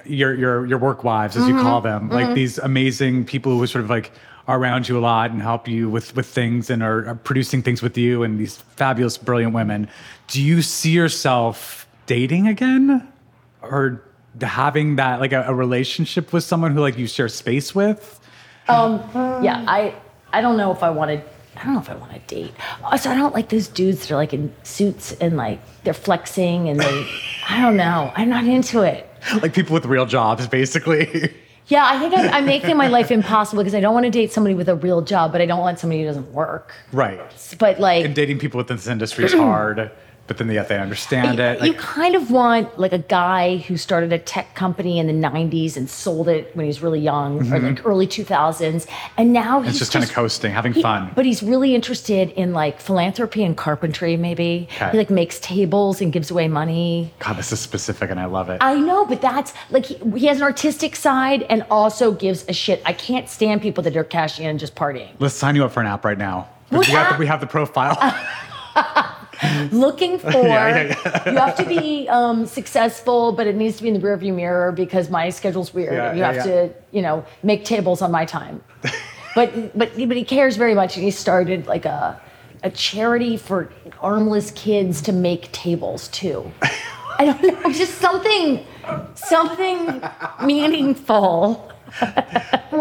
your 0.05 0.35
your 0.35 0.67
your 0.67 0.79
work 0.79 1.05
wives, 1.05 1.37
as 1.37 1.47
you 1.47 1.55
Mm-hmm. 1.55 1.63
call 1.63 1.81
them, 1.81 2.09
like 2.09 2.35
these 2.35 2.59
amazing 2.59 3.25
people 3.25 3.59
who 3.59 3.67
sort 3.67 3.85
of 3.85 3.91
like 3.91 4.11
are 4.49 4.59
around 4.59 4.89
you 4.89 4.99
a 4.99 5.01
lot 5.01 5.31
and 5.31 5.41
help 5.41 5.69
you 5.69 5.89
with 5.89 6.15
with 6.17 6.27
things 6.27 6.69
and 6.71 6.83
are, 6.83 7.07
are 7.09 7.15
producing 7.15 7.63
things 7.63 7.81
with 7.83 7.97
you, 7.99 8.23
and 8.23 8.39
these 8.39 8.57
fabulous, 8.77 9.17
brilliant 9.19 9.53
women. 9.55 9.89
Do 10.29 10.43
you 10.43 10.63
see 10.63 10.91
yourself 10.91 11.87
dating 12.07 12.49
again, 12.49 13.07
or 13.63 14.03
having 14.41 14.97
that 14.97 15.21
like 15.21 15.33
a, 15.33 15.45
a 15.47 15.55
relationship 15.55 16.33
with 16.33 16.43
someone 16.45 16.73
who 16.73 16.81
like 16.81 16.99
you 16.99 17.07
share 17.07 17.29
space 17.29 17.75
with? 17.75 18.19
Um, 18.69 19.01
Yeah, 19.43 19.65
I 19.69 19.95
I 20.33 20.41
don't 20.41 20.57
know 20.57 20.73
if 20.73 20.83
I 20.83 20.91
want 20.91 21.11
to. 21.11 21.23
I 21.57 21.65
don't 21.65 21.75
know 21.75 21.81
if 21.81 21.91
I 21.91 21.95
want 21.95 22.13
to 22.13 22.19
date. 22.35 22.55
Oh, 22.83 22.91
also, 22.93 23.11
I 23.11 23.15
don't 23.17 23.35
like 23.35 23.51
those 23.51 23.69
dudes 23.69 24.01
that 24.01 24.11
are 24.13 24.17
like 24.17 24.33
in 24.33 24.55
suits 24.63 25.13
and 25.21 25.37
like 25.37 25.61
they're 25.85 25.95
flexing 25.95 26.69
and 26.69 26.81
they. 26.81 27.07
I 27.49 27.61
don't 27.61 27.77
know. 27.77 28.13
I'm 28.17 28.29
not 28.29 28.45
into 28.45 28.83
it. 28.83 29.09
Like 29.41 29.53
people 29.55 29.75
with 29.75 29.85
real 29.87 30.07
jobs, 30.07 30.47
basically. 30.47 31.33
Yeah, 31.69 31.87
I 31.89 31.99
think 31.99 32.13
I'm, 32.17 32.29
I'm 32.31 32.45
making 32.45 32.77
my 32.77 32.89
life 32.89 33.11
impossible 33.21 33.63
because 33.63 33.75
I 33.75 33.81
don't 33.81 33.95
want 33.95 34.05
to 34.05 34.11
date 34.11 34.33
somebody 34.33 34.55
with 34.55 34.69
a 34.69 34.75
real 34.75 35.01
job, 35.01 35.31
but 35.31 35.41
I 35.41 35.47
don't 35.47 35.61
want 35.61 35.79
somebody 35.79 36.01
who 36.01 36.07
doesn't 36.07 36.33
work. 36.33 36.73
right. 36.93 37.21
But 37.59 37.79
like, 37.79 38.05
And 38.05 38.15
dating 38.15 38.39
people 38.41 38.59
within 38.59 38.77
this 38.77 38.89
industry 38.89 39.25
is 39.25 39.33
hard, 39.33 39.91
but 40.27 40.39
then 40.39 40.51
yet 40.51 40.69
they 40.69 40.79
understand 40.79 41.39
it. 41.41 41.63
you 41.63 41.75
kind 41.75 42.15
of 42.15 42.31
want 42.31 42.79
like 42.79 42.93
a 42.93 42.99
guy 42.99 43.57
who 43.59 43.77
started 43.77 44.13
a 44.13 44.19
tech 44.19 44.55
company 44.55 44.99
in 44.99 45.07
the 45.07 45.13
90s 45.29 45.77
and 45.77 45.89
sold 45.91 46.29
it 46.29 46.55
when 46.57 46.65
he 46.65 46.69
was 46.69 46.81
really 46.83 47.01
young 47.01 47.41
or 47.41 47.45
mm-hmm. 47.45 47.67
like 47.67 47.87
early 47.87 48.07
2000s 48.07 48.87
and 49.17 49.33
now 49.33 49.61
he's 49.61 49.71
it's 49.71 49.79
just 49.79 49.93
kind 49.93 50.05
of 50.05 50.11
coasting, 50.11 50.53
having 50.53 50.73
he- 50.73 50.83
fun. 50.83 51.11
but 51.15 51.25
he's 51.25 51.43
really 51.43 51.75
interested 51.75 52.31
in 52.31 52.53
like 52.53 52.81
philanthropy 52.81 53.43
and 53.43 53.57
carpentry 53.57 54.17
maybe 54.17 54.69
Okay. 54.73 54.91
he 54.91 54.99
like 54.99 55.11
makes 55.11 55.39
tables 55.41 56.01
and 56.01 56.13
gives 56.13 56.31
away 56.31 56.49
money 56.49 57.13
God, 57.19 57.37
this 57.37 57.53
is 57.53 57.61
specific, 57.61 58.11
and 58.11 58.19
I 58.19 58.27
love 58.27 58.49
it. 58.51 58.59
I 58.61 58.75
know, 58.75 59.07
but 59.07 59.21
that's 59.21 59.53
like 59.71 59.87
he, 59.87 59.95
he 60.19 60.27
has 60.27 60.39
an 60.39 60.43
artistic 60.43 60.97
side 60.97 61.43
and 61.45 61.65
also 61.71 62.13
gives 62.13 62.45
a 62.49 62.53
shit. 62.53 62.83
I 62.85 62.93
can't 62.93 63.29
stand 63.29 63.63
people 63.63 63.83
that 63.85 63.97
are 63.97 64.05
cashing 64.05 64.45
in 64.45 64.51
and 64.51 64.61
just 64.61 64.75
partying. 64.75 65.11
Let's 65.19 65.35
sign 65.35 65.57
you 65.57 65.65
up 65.65 65.73
for 65.73 65.81
an 65.81 65.87
app 65.87 66.05
right 66.05 66.19
now. 66.19 66.49
We, 66.71 66.85
have 66.87 67.13
the, 67.13 67.19
we 67.19 67.27
have 67.27 67.41
the 67.41 67.47
profile. 67.47 67.97
looking 69.73 70.19
for 70.19 70.31
Yeah, 70.31 70.97
yeah, 71.05 71.31
you 71.31 71.39
have 71.39 71.57
to 71.57 71.67
be 71.67 72.09
um, 72.09 72.47
successful 72.47 73.33
but 73.33 73.47
it 73.47 73.57
needs 73.57 73.77
to 73.79 73.83
be 73.83 73.89
in 73.89 73.95
the 73.95 74.01
rearview 74.01 74.35
mirror 74.35 74.73
because 74.73 75.11
my 75.11 75.31
schedule's 75.31 75.75
weird. 75.75 75.95
Yeah, 75.95 76.13
you 76.13 76.21
yeah, 76.21 76.33
have 76.33 76.37
yeah. 76.37 76.43
to 76.53 76.75
you 76.93 77.03
know 77.03 77.25
make 77.43 77.65
tables 77.65 78.03
on 78.03 78.11
my 78.11 78.25
time. 78.25 78.63
But 79.35 79.77
but 79.77 79.97
but 79.97 80.17
he 80.17 80.25
cares 80.25 80.57
very 80.57 80.75
much 80.75 80.97
and 80.97 81.05
he 81.05 81.11
started 81.11 81.67
like 81.67 81.85
a 81.85 82.21
a 82.63 82.71
charity 82.71 83.37
for 83.37 83.73
armless 84.01 84.51
kids 84.53 85.03
to 85.03 85.13
make 85.13 85.51
tables 85.53 86.09
too. 86.09 86.51
I 87.19 87.25
don't 87.25 87.43
know 87.43 87.73
just 87.73 87.99
something 87.99 88.65
something 89.15 90.03
meaningful 90.45 91.72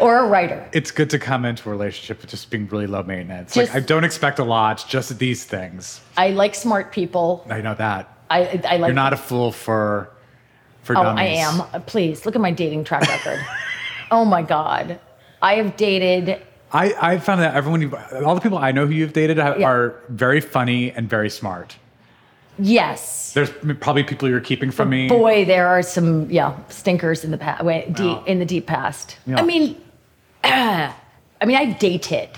or 0.00 0.18
a 0.18 0.26
writer 0.26 0.68
it's 0.72 0.90
good 0.90 1.08
to 1.10 1.18
come 1.18 1.44
into 1.44 1.68
a 1.68 1.72
relationship 1.72 2.20
with 2.20 2.30
just 2.30 2.50
being 2.50 2.66
really 2.68 2.86
low 2.86 3.02
maintenance. 3.02 3.54
Just- 3.54 3.72
like 3.72 3.82
I 3.82 3.84
don't 3.84 4.04
expect 4.04 4.38
a 4.38 4.44
lot, 4.44 4.84
just 4.88 5.16
these 5.18 5.44
things. 5.44 6.00
i 6.16 6.30
like 6.30 6.54
smart 6.54 6.92
people 6.92 7.46
I 7.50 7.60
know 7.60 7.74
that. 7.74 8.08
i 8.30 8.40
i 8.68 8.76
like 8.76 8.88
You're 8.88 8.92
not 8.94 9.12
a 9.12 9.16
fool 9.16 9.52
for 9.52 10.10
for 10.82 10.96
Oh, 10.98 11.02
dummies. 11.04 11.20
I 11.20 11.24
am. 11.74 11.82
Please 11.82 12.26
look 12.26 12.34
at 12.34 12.40
my 12.40 12.50
dating 12.50 12.82
track 12.84 13.02
record. 13.08 13.38
oh 14.10 14.24
my 14.24 14.42
God. 14.42 14.98
I 15.40 15.54
have 15.54 15.76
dated. 15.76 16.42
I, 16.72 16.94
I 17.00 17.18
found 17.18 17.40
that 17.42 17.54
everyone, 17.54 17.82
you, 17.82 17.94
all 18.24 18.34
the 18.34 18.40
people 18.40 18.58
I 18.58 18.72
know 18.72 18.86
who 18.86 18.92
you've 18.92 19.12
dated 19.12 19.36
Yeah. 19.36 19.62
are 19.62 20.00
very 20.08 20.40
funny 20.40 20.90
and 20.90 21.08
very 21.08 21.30
smart. 21.30 21.76
Yes. 22.58 23.32
There's 23.32 23.50
probably 23.80 24.04
people 24.04 24.28
you're 24.28 24.40
keeping 24.40 24.70
from 24.70 24.90
me. 24.90 25.08
Boy, 25.08 25.44
there 25.44 25.66
are 25.68 25.82
some 25.82 26.30
yeah 26.30 26.56
stinkers 26.68 27.24
in 27.24 27.30
the 27.30 27.38
past. 27.38 27.64
Deep, 27.94 28.18
in 28.26 28.38
the 28.38 28.44
deep 28.44 28.66
past. 28.66 29.16
Yeah. 29.26 29.38
I 29.38 29.42
mean, 29.42 29.80
I 30.44 30.92
mean, 31.46 31.56
I've 31.56 31.78
dated. 31.78 32.28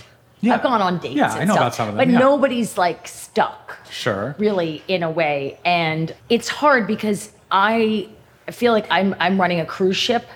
Yeah. 0.40 0.54
I've 0.54 0.62
gone 0.62 0.82
on 0.82 0.98
dates. 0.98 1.14
Yeah, 1.16 1.32
I 1.32 1.44
know 1.44 1.54
stuff, 1.54 1.56
about 1.56 1.74
some 1.74 1.88
of 1.88 1.94
them, 1.96 2.06
But 2.06 2.12
yeah. 2.12 2.18
nobody's 2.18 2.76
like 2.78 3.08
stuck. 3.08 3.76
Sure. 3.90 4.34
really 4.38 4.82
in 4.88 5.02
a 5.04 5.10
way 5.10 5.56
and 5.64 6.12
it's 6.28 6.48
hard 6.48 6.84
because 6.88 7.30
i 7.52 8.08
feel 8.50 8.72
like 8.72 8.86
i'm 8.90 9.14
i'm 9.20 9.40
running 9.40 9.60
a 9.60 9.64
cruise 9.66 9.96
ship 9.96 10.26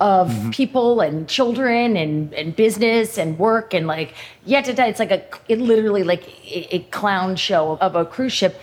of 0.00 0.28
Mm-hmm. 0.30 0.50
people 0.50 1.00
and 1.00 1.28
children 1.28 1.96
and 1.96 2.32
and 2.32 2.56
business 2.56 3.18
and 3.18 3.38
work 3.38 3.74
and 3.74 3.86
like 3.86 4.14
yeah 4.46 4.62
it's 4.66 4.98
like 4.98 5.10
a 5.10 5.22
it 5.48 5.58
literally 5.58 6.04
like 6.04 6.26
a, 6.46 6.76
a 6.76 6.78
clown 6.90 7.36
show 7.36 7.76
of 7.82 7.94
a 7.96 8.04
cruise 8.06 8.32
ship 8.32 8.58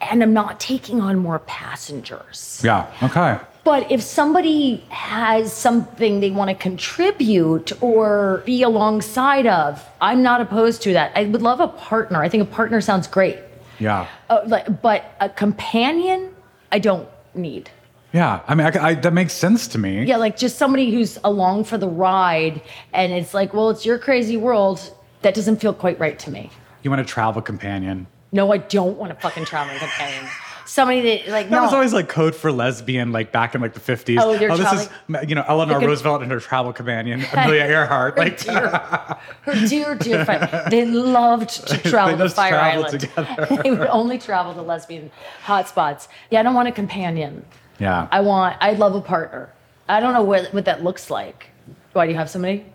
and 0.00 0.22
i'm 0.22 0.32
not 0.32 0.58
taking 0.60 1.00
on 1.00 1.18
more 1.18 1.38
passengers 1.40 2.60
Yeah. 2.64 2.86
Okay. 3.02 3.38
but 3.64 3.90
if 3.92 4.02
somebody 4.02 4.84
has 4.90 5.52
something 5.52 6.20
they 6.20 6.30
want 6.30 6.48
to 6.50 6.54
contribute 6.56 7.72
or 7.82 8.42
be 8.46 8.62
alongside 8.62 9.46
of, 9.46 9.84
I'm 10.00 10.22
not 10.22 10.40
opposed 10.40 10.80
to 10.82 10.92
that. 10.94 11.12
I 11.14 11.24
would 11.26 11.42
love 11.42 11.60
a 11.60 11.68
partner. 11.68 12.22
I 12.22 12.28
think 12.30 12.42
a 12.42 12.46
partner 12.46 12.80
sounds 12.80 13.06
great. 13.06 13.38
Yeah. 13.78 14.06
Uh, 14.30 14.40
like, 14.46 14.80
but 14.80 15.04
a 15.20 15.28
companion, 15.28 16.34
I 16.72 16.78
don't 16.78 17.06
need. 17.34 17.68
Yeah. 18.14 18.40
I 18.48 18.54
mean, 18.54 18.66
I, 18.66 18.88
I, 18.88 18.94
that 18.94 19.12
makes 19.12 19.34
sense 19.34 19.68
to 19.68 19.78
me. 19.78 20.04
Yeah, 20.04 20.16
like 20.16 20.36
just 20.38 20.56
somebody 20.56 20.90
who's 20.90 21.18
along 21.24 21.64
for 21.64 21.76
the 21.76 21.88
ride, 21.88 22.62
and 22.94 23.12
it's 23.12 23.34
like, 23.34 23.52
well, 23.52 23.68
it's 23.70 23.84
your 23.84 23.98
crazy 23.98 24.36
world. 24.38 24.80
That 25.22 25.34
doesn't 25.34 25.56
feel 25.60 25.74
quite 25.74 25.98
right 26.00 26.18
to 26.20 26.30
me. 26.30 26.50
You 26.82 26.90
want 26.90 27.02
a 27.02 27.04
travel 27.04 27.42
companion. 27.42 28.06
No, 28.32 28.52
I 28.52 28.58
don't 28.58 28.98
want 28.98 29.12
a 29.12 29.14
fucking 29.14 29.44
traveling 29.46 29.78
companion. 29.78 30.26
Somebody 30.66 31.00
that 31.00 31.28
like 31.28 31.48
That 31.48 31.56
no. 31.56 31.62
was 31.62 31.72
always 31.72 31.94
like 31.94 32.10
code 32.10 32.34
for 32.34 32.52
lesbian, 32.52 33.10
like 33.10 33.32
back 33.32 33.54
in 33.54 33.62
like 33.62 33.72
the 33.72 33.80
50s. 33.80 34.18
Oh, 34.20 34.36
they're 34.36 34.52
oh, 34.52 34.56
this 34.58 34.70
is, 34.82 34.90
you 35.26 35.34
know, 35.34 35.42
Eleanor 35.48 35.80
Roosevelt 35.80 36.20
and 36.20 36.30
her 36.30 36.40
travel 36.40 36.74
companion, 36.74 37.24
Amelia 37.32 37.62
Earhart. 37.64 38.18
her 38.18 38.24
Like, 38.24 38.38
dear, 38.38 38.68
her 38.68 39.66
dear, 39.66 39.94
dear 39.94 40.24
friend. 40.26 40.46
They 40.70 40.84
loved 40.84 41.66
to 41.68 41.78
travel 41.78 42.18
to 42.18 42.24
just 42.24 42.36
Fire 42.36 42.50
traveled 42.50 42.84
Island. 42.86 43.00
together. 43.00 43.60
they 43.62 43.70
would 43.70 43.88
only 43.88 44.18
travel 44.18 44.52
to 44.52 44.60
lesbian 44.60 45.10
hotspots. 45.46 46.08
Yeah, 46.30 46.40
I 46.40 46.42
don't 46.42 46.54
want 46.54 46.68
a 46.68 46.72
companion. 46.72 47.46
yeah. 47.78 48.06
I 48.10 48.20
want. 48.20 48.58
I 48.60 48.72
love 48.72 48.94
a 48.94 49.00
partner. 49.00 49.50
I 49.88 50.00
don't 50.00 50.12
know 50.12 50.22
what 50.22 50.52
what 50.52 50.66
that 50.66 50.84
looks 50.84 51.08
like. 51.10 51.46
Why 51.94 52.04
do 52.04 52.12
you 52.12 52.18
have 52.18 52.28
somebody 52.28 52.66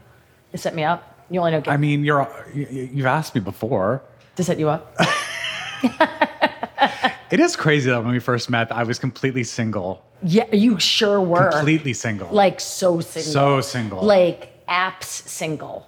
to 0.52 0.58
set 0.58 0.74
me 0.74 0.84
up? 0.84 1.16
You 1.30 1.40
only 1.42 1.52
know 1.52 1.62
I 1.68 1.78
mean, 1.78 2.04
you're, 2.04 2.28
you've 2.56 3.06
asked 3.06 3.36
me 3.36 3.42
before. 3.42 4.02
to 4.36 4.44
set 4.44 4.58
you 4.58 4.70
up. 4.70 4.96
It 7.34 7.40
is 7.40 7.56
crazy 7.56 7.90
that 7.90 8.04
when 8.04 8.14
we 8.14 8.20
first 8.20 8.48
met, 8.52 8.72
I 8.72 8.84
was 8.84 9.00
completely 9.00 9.44
single. 9.44 10.06
Yeah, 10.22 10.54
you 10.54 10.80
sure 10.80 11.20
were. 11.20 11.50
Completely 11.50 11.94
single. 11.94 12.30
Like 12.30 12.60
so 12.60 13.00
single. 13.00 13.34
So 13.34 13.62
single. 13.62 14.04
Like 14.04 14.64
apps 14.68 15.06
single. 15.06 15.88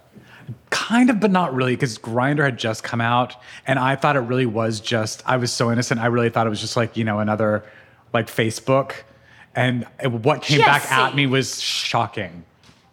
kind 0.70 1.08
of, 1.08 1.20
but 1.20 1.30
not 1.30 1.54
really, 1.54 1.76
because 1.76 1.98
Grindr 1.98 2.42
had 2.44 2.58
just 2.58 2.82
come 2.82 3.00
out, 3.00 3.36
and 3.64 3.78
I 3.78 3.94
thought 3.94 4.16
it 4.16 4.22
really 4.22 4.46
was 4.46 4.80
just. 4.80 5.22
I 5.24 5.36
was 5.36 5.52
so 5.52 5.70
innocent. 5.70 6.00
I 6.00 6.06
really 6.06 6.30
thought 6.30 6.48
it 6.48 6.50
was 6.50 6.60
just 6.60 6.76
like 6.76 6.96
you 6.96 7.04
know 7.04 7.20
another 7.20 7.64
like 8.12 8.26
Facebook, 8.26 8.94
and 9.54 9.86
what 10.02 10.42
came 10.42 10.58
back 10.58 10.90
at 10.90 11.14
me 11.14 11.26
was 11.26 11.60
shocking. 11.60 12.44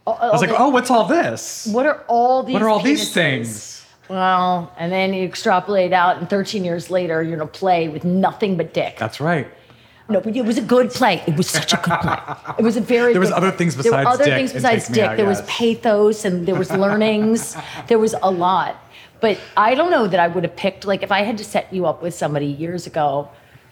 I 0.06 0.12
I 0.12 0.30
was 0.30 0.44
oh, 0.44 0.46
like, 0.46 0.60
oh. 0.60 0.66
oh, 0.66 0.70
what's 0.70 0.92
all 0.92 1.06
this? 1.06 1.66
What 1.72 1.88
are 1.88 2.04
all 2.08 2.44
these? 2.44 2.54
What 2.54 2.62
are 2.62 2.70
all 2.70 2.84
these 2.84 3.12
things? 3.12 3.73
Well, 4.10 4.72
and 4.78 4.92
then 4.92 5.14
you 5.14 5.24
extrapolate 5.24 5.94
out, 5.94 6.18
and 6.18 6.30
13 6.30 6.64
years 6.64 6.90
later, 6.90 7.24
you're 7.24 7.36
in 7.36 7.42
a 7.42 7.48
play 7.48 7.88
with 7.88 8.04
nothing 8.04 8.58
but 8.58 8.74
dick. 8.74 8.98
That's 8.98 9.20
right. 9.20 9.48
No, 10.10 10.20
but 10.20 10.36
it 10.36 10.46
was 10.46 10.58
a 10.58 10.62
good 10.62 10.92
play. 10.92 11.24
It 11.26 11.38
was 11.38 11.50
such 11.50 11.74
a 11.74 11.78
good 11.78 12.00
play. 12.02 12.18
It 12.60 12.64
was 12.64 12.76
a 12.76 12.82
very. 12.82 13.14
There 13.14 13.22
was 13.22 13.32
other 13.32 13.50
play. 13.50 13.60
things 13.60 13.76
There 13.76 13.92
were 13.92 13.98
besides 13.98 14.20
other 14.20 14.26
dick 14.26 14.36
things 14.36 14.54
besides 14.54 14.88
dick. 14.90 15.04
Out, 15.04 15.18
there 15.18 15.26
was 15.26 15.42
pathos, 15.44 16.26
and 16.26 16.46
there 16.46 16.56
was 16.56 16.72
learnings. 16.72 17.56
there 17.88 18.00
was 18.00 18.14
a 18.22 18.30
lot. 18.30 18.76
But 19.22 19.40
I 19.56 19.76
don't 19.76 19.90
know 19.90 20.08
that 20.08 20.20
I 20.20 20.28
would 20.28 20.44
have 20.44 20.56
picked. 20.58 20.86
Like, 20.86 21.04
if 21.04 21.12
I 21.12 21.22
had 21.22 21.38
to 21.38 21.46
set 21.46 21.72
you 21.74 21.86
up 21.86 22.02
with 22.02 22.14
somebody 22.14 22.48
years 22.48 22.86
ago, 22.86 23.30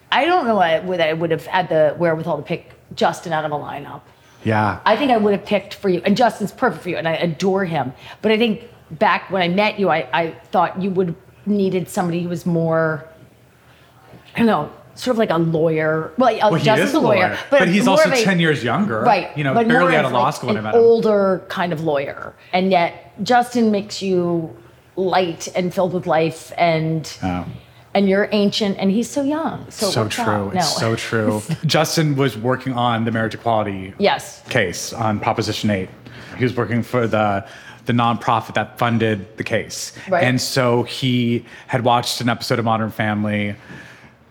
I 0.09 0.25
don't 0.25 0.47
know 0.47 0.55
whether 0.55 1.03
I 1.03 1.11
would 1.11 1.31
have 1.31 1.45
had 1.45 1.67
the 1.67 1.95
wherewithal 1.97 2.37
to 2.37 2.43
pick 2.43 2.71
Justin 2.95 3.33
out 3.33 3.43
of 3.43 3.51
a 3.51 3.55
lineup. 3.55 4.01
Yeah. 4.45 4.79
I 4.85 4.95
think 4.95 5.11
I 5.11 5.17
would 5.17 5.33
have 5.33 5.45
picked 5.45 5.73
for 5.73 5.89
you, 5.89 6.01
and 6.05 6.15
Justin's 6.15 6.53
perfect 6.53 6.83
for 6.83 6.89
you, 6.89 6.97
and 6.97 7.07
I 7.07 7.13
adore 7.13 7.65
him. 7.65 7.93
But 8.21 8.31
I 8.31 8.37
think 8.37 8.67
back 8.91 9.29
when 9.31 9.41
I 9.41 9.47
met 9.47 9.79
you, 9.79 9.89
I, 9.89 10.07
I 10.13 10.31
thought 10.51 10.81
you 10.81 10.89
would 10.91 11.15
needed 11.45 11.89
somebody 11.89 12.21
who 12.21 12.29
was 12.29 12.45
more, 12.45 13.03
I 14.35 14.39
don't 14.39 14.47
know, 14.47 14.71
sort 14.95 15.15
of 15.15 15.17
like 15.17 15.29
a 15.31 15.37
lawyer. 15.37 16.13
Well, 16.17 16.37
Well, 16.37 16.53
he 16.55 16.63
Justin's 16.65 16.89
is 16.89 16.95
a 16.95 16.99
lawyer, 16.99 17.37
but, 17.49 17.67
he's 17.67 17.87
also 17.87 18.11
a- 18.11 18.23
10 18.23 18.39
years 18.39 18.63
younger. 18.63 19.01
Right. 19.01 19.35
You 19.37 19.43
know, 19.43 19.53
barely 19.63 19.95
out 19.95 20.05
of 20.05 20.11
law 20.11 20.25
like 20.25 20.35
school 20.35 20.47
when 20.47 20.57
I 20.57 20.59
an 20.59 20.63
met 20.65 20.75
him. 20.75 20.81
older 20.81 21.43
kind 21.47 21.73
of 21.73 21.81
lawyer, 21.81 22.33
and 22.53 22.69
yet 22.71 23.11
Justin 23.23 23.71
makes 23.71 24.01
you 24.01 24.55
light 24.95 25.47
and 25.55 25.73
filled 25.73 25.93
with 25.93 26.05
life, 26.05 26.51
and 26.57 27.11
Oh. 27.23 27.45
and 27.95 28.07
you're 28.07 28.29
ancient, 28.31 28.77
and 28.77 28.91
he's 28.91 29.09
so 29.09 29.23
young. 29.23 29.65
So, 29.71 29.89
So 29.89 30.07
true. 30.07 30.23
out. 30.25 30.55
It's 30.55 30.77
so 30.77 30.95
true. 30.95 31.41
Justin 31.65 32.15
was 32.15 32.37
working 32.37 32.73
on 32.73 33.03
the 33.05 33.11
marriage 33.11 33.33
equality 33.33 33.93
yes. 33.97 34.43
case 34.49 34.93
on 34.93 35.19
Proposition 35.19 35.69
8. 35.71 35.89
He 36.37 36.43
was 36.43 36.55
working 36.55 36.83
for 36.83 37.07
the 37.07 37.45
the 37.85 37.93
nonprofit 37.93 38.53
that 38.53 38.77
funded 38.77 39.37
the 39.37 39.43
case. 39.43 39.93
Right. 40.07 40.23
And 40.23 40.39
so 40.39 40.83
he 40.83 41.45
had 41.67 41.83
watched 41.83 42.21
an 42.21 42.29
episode 42.29 42.59
of 42.59 42.65
Modern 42.65 42.91
Family 42.91 43.55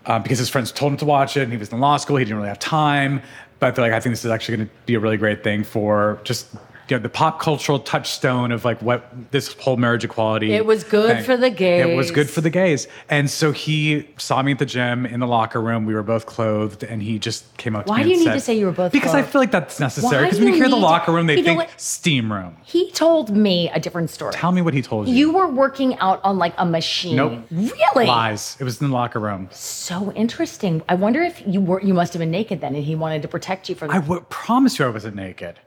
uh, 0.05 0.19
because 0.19 0.39
his 0.39 0.49
friends 0.49 0.71
told 0.71 0.93
him 0.93 0.97
to 0.99 1.05
watch 1.05 1.35
it 1.35 1.43
and 1.43 1.51
he 1.51 1.57
was 1.57 1.69
in 1.69 1.79
law 1.79 1.97
school. 1.97 2.15
He 2.15 2.23
didn't 2.23 2.37
really 2.37 2.47
have 2.47 2.59
time. 2.59 3.21
but 3.59 3.77
like 3.77 3.91
I 3.91 3.99
think 3.99 4.13
this 4.13 4.25
is 4.25 4.31
actually 4.31 4.57
going 4.57 4.69
to 4.69 4.73
be 4.85 4.95
a 4.95 4.99
really 4.99 5.17
great 5.17 5.43
thing 5.43 5.63
for 5.63 6.19
just 6.23 6.47
you 6.89 6.97
know 6.97 7.03
the 7.03 7.09
pop 7.09 7.39
cultural 7.39 7.79
touchstone 7.79 8.51
of 8.51 8.65
like 8.65 8.81
what 8.81 9.31
this 9.31 9.53
whole 9.53 9.77
marriage 9.77 10.03
equality. 10.03 10.53
It 10.53 10.65
was 10.65 10.83
good 10.83 11.25
for 11.25 11.37
the 11.37 11.49
gays. 11.49 11.85
It 11.85 11.95
was 11.95 12.11
good 12.11 12.29
for 12.29 12.41
the 12.41 12.49
gays, 12.49 12.87
and 13.09 13.29
so 13.29 13.51
he 13.51 14.07
saw 14.17 14.41
me 14.41 14.51
at 14.53 14.59
the 14.59 14.65
gym 14.65 15.05
in 15.05 15.19
the 15.19 15.27
locker 15.27 15.61
room. 15.61 15.85
We 15.85 15.93
were 15.93 16.03
both 16.03 16.25
clothed, 16.25 16.83
and 16.83 17.01
he 17.01 17.19
just 17.19 17.57
came 17.57 17.75
up 17.75 17.85
to 17.85 17.89
Why 17.89 17.97
me 17.97 18.03
do 18.03 18.09
you 18.09 18.15
and 18.15 18.19
need 18.21 18.25
said, 18.25 18.33
to 18.33 18.39
say 18.39 18.57
you 18.57 18.65
were 18.65 18.71
both 18.71 18.91
Because 18.91 19.13
I 19.13 19.23
feel 19.23 19.41
like 19.41 19.51
that's 19.51 19.79
necessary. 19.79 20.25
Because 20.25 20.39
when 20.39 20.49
you 20.49 20.55
hear 20.55 20.69
the 20.69 20.75
locker 20.75 21.11
room, 21.11 21.27
they 21.27 21.37
You 21.37 21.43
think 21.43 21.69
steam 21.77 22.31
room. 22.31 22.57
He 22.63 22.91
told 22.91 23.35
me 23.35 23.69
a 23.69 23.79
different 23.79 24.09
story. 24.09 24.33
Tell 24.33 24.51
me 24.51 24.61
what 24.61 24.73
he 24.73 24.81
told 24.81 25.07
you. 25.07 25.13
You 25.13 25.33
were 25.33 25.47
working 25.47 25.97
out 25.99 26.21
on 26.23 26.37
like 26.37 26.53
a 26.57 26.65
machine. 26.65 27.15
Nope. 27.15 27.43
Really? 27.51 28.05
lies. 28.05 28.57
It 28.59 28.63
was 28.63 28.81
in 28.81 28.89
the 28.89 28.93
locker 28.93 29.19
room. 29.19 29.49
So 29.51 30.11
interesting. 30.13 30.81
I 30.89 30.95
wonder 30.95 31.21
if 31.21 31.41
you 31.45 31.61
were 31.61 31.81
you 31.81 31.93
must 31.93 32.13
have 32.13 32.19
been 32.19 32.31
naked 32.31 32.61
then 32.61 32.75
and 32.75 32.83
he 32.83 32.95
wanted 32.95 33.21
to 33.21 33.27
protect 33.27 33.69
you 33.69 33.75
from 33.75 33.91
I 33.91 33.99
would 33.99 34.29
promise 34.29 34.79
you 34.79 34.85
I 34.85 34.89
wasn't 34.89 35.15
naked. 35.15 35.59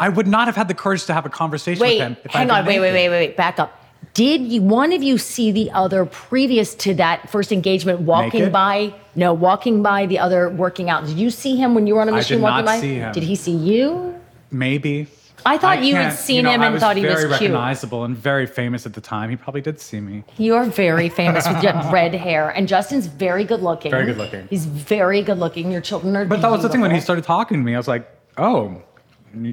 I 0.00 0.08
would 0.08 0.26
not 0.26 0.46
have 0.46 0.56
had 0.56 0.68
the 0.68 0.74
courage 0.74 1.04
to 1.06 1.14
have 1.14 1.26
a 1.26 1.30
conversation 1.30 1.80
Wait, 1.80 1.98
with 1.98 2.08
him. 2.08 2.16
if 2.24 2.34
I 2.34 2.38
hang 2.38 2.48
had 2.48 2.60
on, 2.60 2.66
wait, 2.66 2.80
wait, 2.80 2.92
wait, 2.92 3.08
wait, 3.08 3.18
wait, 3.28 3.36
back 3.36 3.58
up. 3.58 3.74
Did 4.14 4.42
you, 4.42 4.62
one 4.62 4.92
of 4.92 5.02
you 5.02 5.18
see 5.18 5.52
the 5.52 5.70
other 5.72 6.04
previous 6.04 6.74
to 6.76 6.94
that 6.94 7.28
first 7.30 7.52
engagement 7.52 8.00
walking 8.00 8.40
Naked? 8.40 8.52
by? 8.52 8.94
No, 9.14 9.32
walking 9.32 9.82
by 9.82 10.06
the 10.06 10.18
other 10.18 10.48
working 10.48 10.88
out. 10.88 11.06
Did 11.06 11.18
you 11.18 11.30
see 11.30 11.56
him 11.56 11.74
when 11.74 11.86
you 11.86 11.94
were 11.94 12.00
on 12.00 12.08
a 12.08 12.12
machine 12.12 12.40
walking 12.40 12.64
by? 12.64 12.80
see 12.80 12.94
him. 12.94 13.12
Did 13.12 13.24
he 13.24 13.34
see 13.34 13.54
you? 13.54 14.18
Maybe. 14.50 15.08
I 15.46 15.56
thought 15.56 15.84
you 15.84 15.94
had 15.94 16.10
seen 16.10 16.44
know, 16.44 16.50
him 16.50 16.62
and 16.62 16.80
thought 16.80 16.96
he 16.96 17.04
was 17.04 17.14
cute. 17.14 17.20
very 17.20 17.30
recognizable 17.30 18.04
and 18.04 18.16
very 18.16 18.46
famous 18.46 18.86
at 18.86 18.94
the 18.94 19.00
time. 19.00 19.30
He 19.30 19.36
probably 19.36 19.60
did 19.60 19.80
see 19.80 20.00
me. 20.00 20.24
You're 20.36 20.64
very 20.64 21.08
famous 21.22 21.46
with 21.46 21.62
your 21.62 21.74
red 21.92 22.14
hair, 22.14 22.50
and 22.50 22.66
Justin's 22.66 23.06
very 23.06 23.44
good 23.44 23.62
looking. 23.62 23.90
Very 23.90 24.06
good 24.06 24.18
looking. 24.18 24.48
He's 24.48 24.66
very 24.66 25.22
good 25.22 25.38
looking. 25.38 25.70
Your 25.70 25.80
children 25.80 26.16
are. 26.16 26.24
But 26.24 26.42
that 26.42 26.50
was 26.50 26.62
the 26.62 26.68
thing 26.68 26.80
when 26.80 26.90
he 26.90 27.00
started 27.00 27.24
talking 27.24 27.58
to 27.58 27.62
me. 27.62 27.74
I 27.74 27.78
was 27.78 27.88
like, 27.88 28.08
"Oh, 28.36 28.82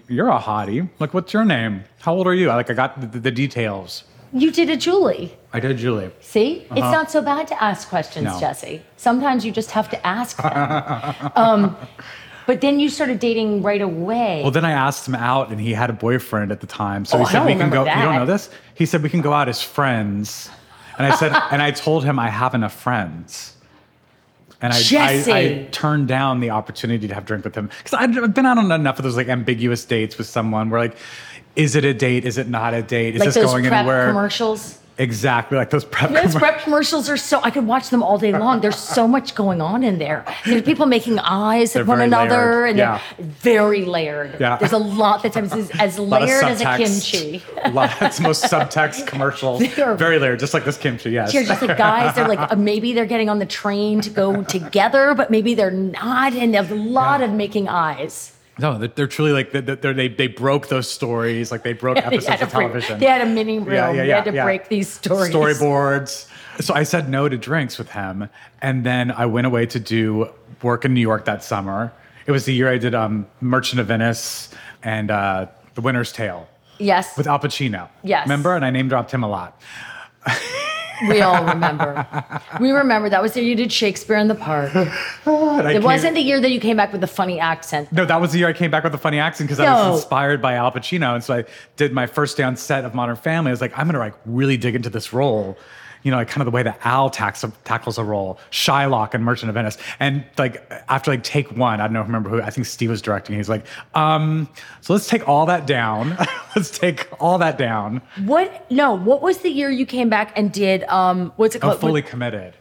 you're 0.07 0.29
a 0.29 0.39
hottie. 0.39 0.87
Like, 0.99 1.13
what's 1.13 1.33
your 1.33 1.45
name? 1.45 1.83
How 2.01 2.13
old 2.13 2.27
are 2.27 2.33
you?" 2.33 2.47
Like 2.47 2.69
I 2.69 2.73
got 2.73 2.99
the, 3.11 3.19
the 3.19 3.31
details. 3.31 4.03
You 4.33 4.51
did 4.51 4.69
a 4.69 4.75
Julie. 4.75 5.37
I 5.53 5.61
did, 5.61 5.77
Julie. 5.77 6.11
See, 6.19 6.65
it's 6.69 6.71
Uh-huh. 6.71 6.91
not 6.91 7.09
so 7.11 7.21
bad 7.21 7.47
to 7.47 7.63
ask 7.63 7.87
questions, 7.87 8.25
No. 8.25 8.37
Jesse. 8.39 8.81
Sometimes 8.97 9.45
you 9.45 9.51
just 9.53 9.71
have 9.71 9.89
to 9.91 10.05
ask 10.05 10.35
them. 10.41 11.31
um, 11.37 11.77
but 12.45 12.59
then 12.59 12.79
you 12.81 12.89
started 12.89 13.19
dating 13.19 13.61
right 13.63 13.81
away. 13.81 14.41
Well, 14.41 14.51
then 14.51 14.65
I 14.65 14.71
asked 14.71 15.07
him 15.07 15.15
out, 15.15 15.51
and 15.51 15.61
he 15.61 15.71
had 15.73 15.89
a 15.89 15.93
boyfriend 15.93 16.51
at 16.51 16.59
the 16.59 16.67
time. 16.67 17.05
So 17.05 17.17
Oh, 17.17 17.23
he 17.23 17.31
said 17.31 17.45
we 17.45 17.55
can 17.55 17.69
go. 17.69 17.85
You 17.85 18.01
don't 18.03 18.15
know 18.15 18.25
this? 18.25 18.49
He 18.73 18.85
said 18.85 19.01
we 19.03 19.09
can 19.09 19.21
go 19.21 19.31
out 19.31 19.47
as 19.47 19.61
friends. 19.61 20.49
And 20.97 21.07
I 21.07 21.15
said, 21.15 21.31
and 21.51 21.61
I 21.61 21.71
told 21.71 22.03
him 22.03 22.19
I 22.19 22.29
have 22.29 22.53
enough 22.53 22.73
friends. 22.73 23.54
And 24.65 24.73
I, 24.73 25.33
I, 25.33 25.37
I 25.37 25.67
turned 25.71 26.07
down 26.07 26.39
the 26.39 26.49
opportunity 26.49 27.07
to 27.07 27.13
have 27.13 27.23
a 27.23 27.27
drink 27.27 27.43
with 27.43 27.55
him 27.55 27.67
because 27.67 27.93
I've 27.93 28.33
been 28.33 28.45
out 28.45 28.57
on 28.57 28.71
enough 28.71 28.97
of 28.97 29.03
those 29.03 29.15
like 29.15 29.27
ambiguous 29.27 29.85
dates 29.85 30.17
with 30.17 30.27
someone 30.27 30.69
where 30.69 30.79
like, 30.79 30.97
is 31.55 31.75
it 31.75 31.85
a 31.85 31.93
date? 31.93 32.25
Is 32.25 32.37
it 32.37 32.47
not 32.47 32.73
a 32.73 32.81
date? 32.81 33.15
Is 33.15 33.19
like 33.19 33.27
this 33.27 33.35
those 33.35 33.45
going 33.45 33.63
prep 33.65 33.79
anywhere? 33.81 34.07
commercials. 34.07 34.79
Exactly, 34.97 35.57
like 35.57 35.69
those 35.71 35.83
prep. 35.83 36.11
Those 36.11 36.33
commer- 36.35 36.39
prep 36.39 36.59
commercials 36.61 37.09
are 37.09 37.17
so 37.17 37.41
I 37.43 37.51
could 37.51 37.67
watch 37.67 37.89
them 37.89 38.01
all 38.01 38.17
day 38.17 38.31
long. 38.37 38.61
There's 38.61 38.77
so 38.77 39.07
much 39.07 39.35
going 39.35 39.61
on 39.61 39.83
in 39.83 39.97
there. 39.99 40.23
There's 40.45 40.61
people 40.61 40.85
making 40.85 41.19
eyes 41.19 41.73
They're 41.73 41.81
at 41.81 41.87
one 41.87 41.99
another, 42.01 42.61
layered. 42.61 42.69
and 42.69 42.77
Yeah. 42.77 43.01
they're 43.17 43.25
very 43.27 43.83
layered. 43.83 44.37
Yeah. 44.39 44.55
There's 44.57 44.71
a 44.71 44.77
lot 44.77 45.23
that 45.23 45.33
times 45.33 45.53
is 45.53 45.69
as 45.79 45.97
A 45.97 46.01
lot 46.11 46.21
of 46.21 46.29
layered 46.29 46.43
as 46.45 46.61
a 46.61 46.77
kimchi. 46.77 47.43
A 47.63 47.71
lot, 47.73 47.91
it's 48.01 48.19
most 48.21 48.45
subtext 48.45 49.05
commercial. 49.07 49.59
They're- 49.59 49.95
Very 49.95 50.17
layered, 50.19 50.39
just 50.39 50.53
like 50.53 50.63
this 50.63 50.77
kimchi. 50.77 51.11
Yes. 51.11 51.33
You're 51.33 51.43
just 51.43 51.61
like 51.61 51.77
guys. 51.77 52.15
They're 52.15 52.27
like 52.27 52.51
uh, 52.51 52.55
maybe 52.55 52.93
they're 52.93 53.05
getting 53.05 53.27
on 53.29 53.39
the 53.39 53.45
train 53.45 53.99
to 54.01 54.09
go 54.09 54.43
together, 54.43 55.13
but 55.13 55.29
maybe 55.29 55.55
they're 55.55 55.71
not, 55.71 56.33
and 56.33 56.53
there's 56.53 56.71
a 56.71 56.75
lot 56.75 57.21
of 57.21 57.31
making 57.31 57.67
eyes. 57.67 58.31
No, 58.57 58.77
they're, 58.77 58.87
they're 58.87 59.07
truly 59.07 59.33
like 59.33 59.51
they're, 59.51 59.93
they 59.93 60.07
they 60.07 60.27
broke 60.27 60.69
those 60.69 60.89
stories, 60.89 61.51
like 61.51 61.63
they 61.63 61.73
broke 61.73 61.97
episodes 62.05 62.41
of 62.41 62.49
to 62.49 62.55
break- 62.55 62.67
television. 62.67 62.99
they 62.99 63.05
had 63.05 63.21
a 63.21 63.25
mini 63.25 63.59
room. 63.59 63.73
Yeah, 63.73 63.91
they 63.91 64.07
had 64.09 64.25
to 64.25 64.33
yeah. 64.33 64.43
break 64.43 64.69
these 64.69 64.87
stories. 64.89 65.33
Storyboards. 65.33 66.29
So 66.61 66.73
I 66.73 66.83
said 66.83 67.09
no 67.09 67.27
to 67.27 67.37
drinks 67.37 67.77
with 67.77 67.91
him, 67.91 68.29
and 68.61 68.85
then 68.85 69.11
I 69.11 69.25
went 69.25 69.45
away 69.45 69.65
to 69.65 69.79
do 69.79 70.29
work 70.61 70.85
in 70.85 70.93
New 70.93 71.01
York 71.01 71.25
that 71.25 71.43
summer. 71.43 71.91
It 72.27 72.31
was 72.31 72.45
the 72.45 72.53
year 72.53 72.71
I 72.71 72.77
did 72.77 72.95
um, 72.95 73.27
Merchant 73.41 73.79
of 73.81 73.87
Venice 73.87 74.49
and 74.83 75.11
uh, 75.11 75.47
The 75.75 75.81
Winter's 75.81 76.11
Tale 76.11 76.47
Yes, 76.79 77.17
with 77.17 77.27
Al 77.27 77.39
Pacino. 77.39 77.89
Yes. 78.03 78.25
remember? 78.25 78.55
And 78.55 78.65
I 78.65 78.69
name 78.69 78.87
dropped 78.87 79.11
him 79.11 79.23
a 79.23 79.27
lot. 79.29 79.61
we 81.09 81.21
all 81.21 81.43
remember. 81.45 82.07
we 82.59 82.71
remember 82.71 83.09
that 83.09 83.21
was 83.21 83.33
the 83.33 83.41
year 83.41 83.49
you 83.49 83.55
did 83.55 83.71
Shakespeare 83.71 84.17
in 84.17 84.27
the 84.27 84.35
Park. 84.35 84.71
It 85.27 85.83
wasn't 85.83 86.15
the 86.15 86.21
year 86.21 86.39
that 86.39 86.51
you 86.51 86.59
came 86.59 86.77
back 86.77 86.91
with 86.91 87.03
a 87.03 87.07
funny 87.07 87.39
accent. 87.39 87.91
No, 87.91 88.05
that 88.05 88.21
was 88.21 88.31
the 88.31 88.39
year 88.39 88.47
I 88.47 88.53
came 88.53 88.71
back 88.71 88.83
with 88.83 88.93
a 88.93 88.97
funny 88.97 89.19
accent 89.19 89.49
because 89.49 89.59
I 89.59 89.71
was 89.89 90.01
inspired 90.01 90.41
by 90.41 90.53
Al 90.53 90.71
Pacino. 90.71 91.15
And 91.15 91.23
so 91.23 91.35
I 91.35 91.45
did 91.75 91.91
my 91.93 92.05
first 92.07 92.37
day 92.37 92.43
on 92.43 92.55
set 92.55 92.85
of 92.85 92.93
Modern 92.93 93.15
Family. 93.15 93.49
I 93.49 93.53
was 93.53 93.61
like, 93.61 93.77
I'm 93.77 93.87
gonna 93.87 93.99
like 93.99 94.15
really 94.25 94.57
dig 94.57 94.75
into 94.75 94.89
this 94.89 95.13
role. 95.13 95.57
You 96.05 96.11
know, 96.11 96.17
like 96.17 96.27
kind 96.27 96.41
of 96.41 96.45
the 96.45 96.51
way 96.51 96.61
that 96.61 96.79
Al 96.83 97.09
tax- 97.09 97.43
tackles 97.63 97.97
a 97.97 98.03
role, 98.03 98.37
Shylock 98.51 99.15
and 99.15 99.25
Merchant 99.25 99.49
of 99.49 99.55
Venice. 99.55 99.79
And 99.99 100.23
like 100.37 100.63
after 100.87 101.09
like 101.09 101.23
take 101.23 101.51
one, 101.57 101.81
I 101.81 101.85
don't 101.87 101.93
know, 101.93 102.03
remember 102.03 102.29
who, 102.29 102.41
I 102.43 102.51
think 102.51 102.67
Steve 102.67 102.91
was 102.91 103.01
directing. 103.01 103.35
He's 103.35 103.49
like, 103.49 103.65
um, 103.95 104.47
so 104.81 104.93
let's 104.93 105.07
take 105.07 105.27
all 105.27 105.47
that 105.47 105.65
down. 105.65 106.15
let's 106.55 106.69
take 106.69 107.07
all 107.19 107.39
that 107.39 107.57
down. 107.57 108.03
What? 108.23 108.69
No, 108.71 108.93
what 108.93 109.23
was 109.23 109.39
the 109.39 109.49
year 109.49 109.71
you 109.71 109.87
came 109.87 110.07
back 110.07 110.31
and 110.37 110.53
did? 110.53 110.83
Um, 110.83 111.33
what's 111.37 111.55
it 111.55 111.63
Oh, 111.63 111.69
called? 111.69 111.81
fully 111.81 112.03
committed. 112.03 112.53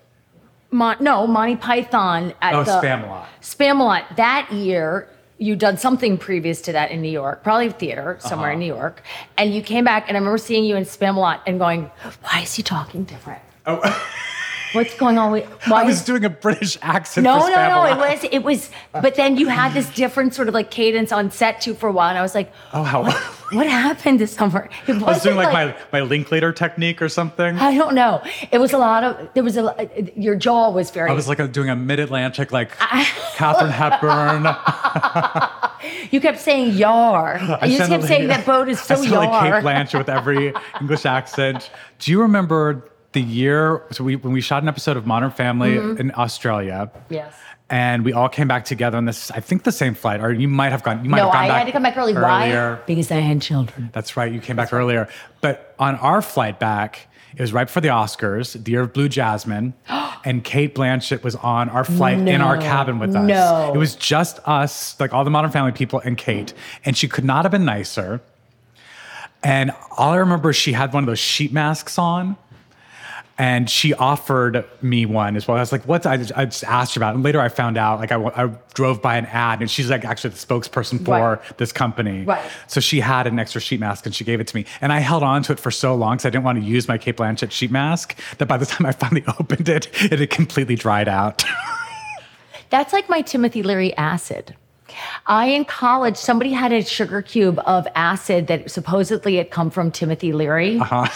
Mon- 0.71 0.97
no, 1.01 1.27
Monty 1.27 1.57
Python 1.57 2.33
at 2.41 2.55
Oh, 2.55 2.65
the 2.65 2.71
Spamalot. 2.81 3.27
Spamalot. 3.43 4.17
That 4.17 4.51
year, 4.53 5.07
you 5.39 5.57
done 5.57 5.77
something 5.77 6.17
previous 6.17 6.61
to 6.63 6.73
that 6.73 6.91
in 6.91 7.03
New 7.03 7.11
York, 7.11 7.43
probably 7.43 7.71
theater 7.71 8.17
somewhere 8.21 8.51
in 8.53 8.59
Uh-huh. 8.59 8.67
New 8.67 8.75
York, 8.81 9.03
and 9.37 9.53
you 9.55 9.63
came 9.63 9.85
back, 9.85 10.05
and 10.09 10.17
I 10.17 10.21
remember 10.21 10.39
seeing 10.39 10.65
you 10.65 10.77
in 10.77 10.85
Spamalot 10.85 11.41
and 11.47 11.59
going, 11.59 11.91
"Why 12.23 12.41
is 12.41 12.55
he 12.55 12.63
talking 12.63 13.05
different? 13.05 13.43
What's 14.75 14.95
going 14.97 15.19
on 15.19 15.33
with? 15.33 15.45
Why. 15.69 15.83
I 15.83 15.85
was 15.85 16.01
is- 16.01 16.05
doing 16.05 16.25
a 16.25 16.31
British 16.31 16.77
accent. 16.83 17.25
no, 17.25 17.39
no, 17.39 17.47
no. 17.49 17.85
It 17.87 17.97
was, 17.97 18.25
it 18.31 18.43
was. 18.43 18.71
But 18.93 19.15
then 19.15 19.37
you 19.37 19.49
had 19.49 19.73
this 19.73 19.89
different 19.95 20.35
sort 20.35 20.49
of 20.49 20.55
like 20.55 20.71
cadence 20.71 21.13
on 21.13 21.31
set 21.31 21.61
too 21.61 21.75
for 21.75 21.89
a 21.89 21.93
while, 21.93 22.09
and 22.09 22.19
I 22.19 22.23
was 22.23 22.35
like, 22.35 22.53
Oh, 22.73 22.83
how. 22.83 23.05
"What 23.53 23.67
happened 23.85 24.19
this 24.21 24.33
summer?" 24.33 24.69
It 24.87 24.93
I 24.93 24.99
was 24.99 25.23
doing 25.23 25.37
wasn't 25.37 25.37
like, 25.37 25.53
my, 25.53 25.77
my 25.93 26.01
Linklater 26.01 26.53
technique 26.53 27.01
or 27.01 27.09
something. 27.09 27.57
I 27.59 27.77
don't 27.77 27.95
know. 27.95 28.23
It 28.51 28.59
was 28.59 28.73
a 28.73 28.79
lot 28.79 29.05
of. 29.05 29.33
There 29.35 29.45
was 29.45 29.57
a. 29.57 29.89
Your 30.17 30.35
jaw 30.35 30.71
was 30.71 30.91
very. 30.91 31.11
I 31.11 31.15
was 31.15 31.29
like 31.29 31.39
a, 31.39 31.47
doing 31.47 31.71
a 31.71 31.77
mid 31.77 32.01
Atlantic, 32.01 32.51
like 32.53 32.71
Katharine 32.79 33.71
Hepburn. 33.71 34.47
You 36.11 36.19
kept 36.21 36.41
saying 36.41 36.77
"yar." 36.77 37.37
I 37.61 37.67
you 37.67 37.77
just 37.77 37.91
kept 37.91 38.05
saying 38.05 38.29
that 38.29 38.47
boat 38.47 38.69
is 38.71 38.81
so 38.81 38.95
I 38.95 38.99
sounded 38.99 39.17
like. 39.17 39.53
Cate 39.53 39.63
Blanchett 39.63 39.99
with 39.99 40.09
every 40.09 40.55
English 40.81 41.05
accent. 41.05 41.71
Do 41.99 42.11
you 42.11 42.23
remember 42.23 42.89
the 43.15 43.23
year 43.23 43.83
so 43.91 44.05
we, 44.05 44.17
when 44.17 44.33
we 44.33 44.41
shot 44.41 44.63
an 44.63 44.69
episode 44.69 44.97
of 44.97 45.07
Modern 45.07 45.31
Family 45.31 45.77
Mhm. 45.77 45.99
in 46.01 46.13
Australia? 46.17 46.91
Yes. 47.09 47.33
And 47.71 48.05
we 48.05 48.13
all 48.13 48.29
came 48.29 48.47
back 48.47 48.67
together 48.67 48.99
on 48.99 49.07
this, 49.07 49.31
I 49.31 49.41
think 49.41 49.63
the 49.63 49.73
same 49.73 49.95
flight, 49.95 50.21
or 50.21 50.31
you 50.33 50.47
might 50.49 50.71
have 50.71 50.83
gone. 50.83 51.03
You 51.03 51.09
might 51.11 51.17
No, 51.19 51.25
have 51.25 51.33
gone 51.33 51.45
I 51.45 51.49
back 51.49 51.59
had 51.59 51.67
to 51.67 51.73
come 51.73 51.83
back 51.83 51.97
early. 51.97 52.13
earlier. 52.15 52.75
Why? 52.75 52.79
Because 52.87 53.11
I 53.11 53.17
had 53.21 53.41
children. 53.41 53.89
That's 53.93 54.17
right. 54.19 54.31
You 54.31 54.39
came 54.41 54.55
back 54.57 54.73
earlier. 54.73 55.09
But 55.41 55.75
on 55.79 55.97
our 55.97 56.21
flight 56.21 56.59
back, 56.61 57.09
it 57.35 57.41
was 57.41 57.53
right 57.55 57.67
before 57.67 57.81
the 57.81 57.89
Oscars, 57.89 58.63
the 58.63 58.71
year 58.71 58.83
of 58.83 58.93
Blue 58.93 59.09
Jasmine, 59.09 59.73
and 60.25 60.45
Cate 60.45 60.75
Blanchett 60.75 61.23
was 61.25 61.37
on 61.37 61.69
our 61.71 61.85
flight 61.85 62.19
in 62.19 62.41
our 62.43 62.59
cabin 62.59 62.99
with 62.99 63.17
us. 63.17 63.27
No. 63.27 63.73
It 63.75 63.79
was 63.79 63.95
just 63.97 64.41
us, 64.47 64.95
like 65.01 65.15
all 65.15 65.25
the 65.25 65.31
Modern 65.31 65.51
Family 65.51 65.73
people, 65.73 66.01
and 66.05 66.19
Kate. 66.19 66.53
And 66.85 66.97
she 66.97 67.09
could 67.09 67.25
not 67.25 67.45
have 67.47 67.51
been 67.53 67.65
nicer. 67.65 68.21
And 69.43 69.73
all 69.99 70.13
I 70.13 70.17
remember 70.17 70.51
is 70.51 70.57
she 70.57 70.73
had 70.73 70.93
one 70.93 71.03
of 71.03 71.07
those 71.07 71.19
sheet 71.19 71.53
masks 71.53 71.99
on. 71.99 72.37
And 73.37 73.69
she 73.69 73.93
offered 73.95 74.65
me 74.81 75.07
one 75.07 75.35
as 75.35 75.49
well. 75.49 75.57
I 75.57 75.61
was 75.61 75.73
like, 75.73 75.83
"What's?" 75.87 76.07
I 76.07 76.17
just, 76.17 76.31
I 76.37 76.45
just 76.45 76.63
asked 76.63 76.95
her 76.95 77.01
about, 77.01 77.11
it. 77.11 77.15
and 77.17 77.25
later 77.25 77.41
I 77.41 77.49
found 77.49 77.77
out. 77.77 77.99
Like, 77.99 78.13
I 78.13 78.51
drove 78.75 79.03
by 79.03 79.17
an 79.17 79.27
ad, 79.27 79.61
and 79.61 79.69
she's 79.69 79.91
like 79.91 80.05
actually 80.05 80.31
the 80.31 80.37
spokesperson 80.37 81.05
for 81.05 81.11
Right. 81.41 81.59
this 81.59 81.73
company. 81.73 82.23
Right. 82.23 82.49
So 82.69 82.81
she 82.81 83.01
had 83.01 83.27
an 83.27 83.41
extra 83.41 83.61
sheet 83.61 83.81
mask, 83.81 84.07
and 84.07 84.15
she 84.15 84.23
gave 84.23 84.39
it 84.41 84.47
to 84.47 84.57
me. 84.57 84.67
And 84.81 84.93
I 84.93 85.01
held 85.01 85.25
on 85.25 85.43
to 85.45 85.53
it 85.53 85.59
for 85.59 85.73
so 85.73 85.97
long 85.97 86.15
because 86.15 86.27
I 86.27 86.31
didn't 86.31 86.45
want 86.45 86.61
to 86.61 86.65
use 86.65 86.87
my 86.87 86.97
Cate 86.97 87.17
Blanchett 87.17 87.51
sheet 87.51 87.73
mask. 87.73 88.17
That 88.39 88.47
by 88.47 88.57
the 88.57 88.67
time 88.73 88.87
I 88.87 88.93
finally 88.93 89.25
opened 89.41 89.69
it, 89.69 89.89
it 90.01 90.21
had 90.21 90.31
completely 90.31 90.77
dried 90.77 91.09
out. 91.09 91.45
That's 92.71 92.93
like 92.93 93.09
my 93.09 93.21
Timothy 93.21 93.63
Leary 93.65 93.97
acid. 93.97 94.55
I 95.27 95.47
in 95.47 95.65
college, 95.65 96.17
somebody 96.17 96.53
had 96.53 96.73
a 96.73 96.85
sugar 96.85 97.23
cube 97.23 97.61
of 97.67 97.87
acid 97.95 98.47
that 98.49 98.71
supposedly 98.71 99.37
had 99.37 99.51
come 99.51 99.71
from 99.71 99.91
Timothy 99.91 100.33
Leary. 100.33 100.79
Uh-huh. 100.79 101.09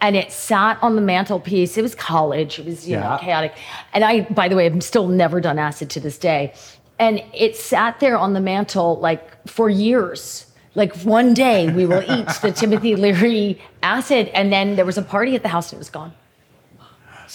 And 0.00 0.16
it 0.16 0.30
sat 0.32 0.78
on 0.82 0.96
the 0.96 1.02
mantelpiece. 1.02 1.76
It 1.76 1.82
was 1.82 1.94
college. 1.94 2.58
It 2.58 2.66
was, 2.66 2.88
you 2.88 2.96
know, 2.96 3.18
chaotic. 3.20 3.54
And 3.92 4.04
I, 4.04 4.22
by 4.22 4.48
the 4.48 4.56
way, 4.56 4.66
I've 4.66 4.82
still 4.82 5.08
never 5.08 5.40
done 5.40 5.58
acid 5.58 5.90
to 5.90 6.00
this 6.00 6.18
day. 6.18 6.54
And 6.98 7.22
it 7.34 7.56
sat 7.56 8.00
there 8.00 8.16
on 8.16 8.32
the 8.32 8.40
mantle 8.40 8.98
like 9.00 9.48
for 9.48 9.68
years. 9.68 10.46
Like 10.74 10.94
one 11.02 11.34
day 11.34 11.72
we 11.72 11.86
will 11.86 12.02
eat 12.02 12.28
the 12.42 12.52
Timothy 12.52 12.96
Leary 12.96 13.60
acid. 13.82 14.28
And 14.28 14.52
then 14.52 14.76
there 14.76 14.84
was 14.84 14.98
a 14.98 15.02
party 15.02 15.34
at 15.34 15.42
the 15.42 15.48
house 15.48 15.72
and 15.72 15.78
it 15.78 15.80
was 15.80 15.90
gone. 15.90 16.12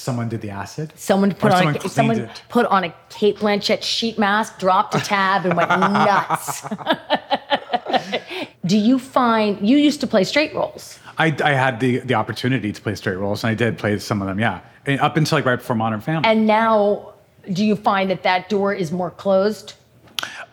Someone 0.02 0.30
did 0.30 0.42
the 0.42 0.50
acid. 0.50 0.92
Someone 0.96 1.32
put 1.34 1.52
Or 1.52 1.56
on 1.56 1.62
someone 1.62 1.76
a, 1.86 1.90
someone 1.90 2.20
it. 2.22 2.42
put 2.50 2.66
on 2.66 2.84
a 2.86 2.94
Cate 3.10 3.38
Blanchett 3.38 3.84
sheet 3.84 4.18
mask, 4.18 4.58
dropped 4.58 4.96
a 4.96 5.00
tab, 5.00 5.46
and 5.46 5.56
went 5.56 5.70
nuts. 5.80 6.66
Do 8.66 8.78
you 8.78 8.98
find 8.98 9.68
you 9.68 9.78
used 9.78 10.02
to 10.02 10.08
play 10.08 10.24
straight 10.24 10.54
roles? 10.56 10.98
I, 11.18 11.36
I 11.44 11.52
had 11.54 11.80
the 11.80 12.00
the 12.00 12.16
opportunity 12.16 12.72
to 12.72 12.82
play 12.82 12.96
straight 12.96 13.18
roles, 13.18 13.44
and 13.44 13.52
I 13.52 13.54
did 13.54 13.78
play 13.78 13.98
some 14.00 14.22
of 14.22 14.28
them. 14.28 14.40
Yeah, 14.40 14.62
and 14.88 15.00
up 15.02 15.18
until 15.18 15.38
like 15.38 15.46
right 15.46 15.58
before 15.58 15.76
Modern 15.76 16.02
Family. 16.02 16.28
And 16.28 16.48
now, 16.48 17.14
do 17.54 17.64
you 17.64 17.76
find 17.76 18.10
that 18.10 18.24
that 18.24 18.50
door 18.50 18.74
is 18.74 18.92
more 18.92 19.12
closed? 19.12 19.74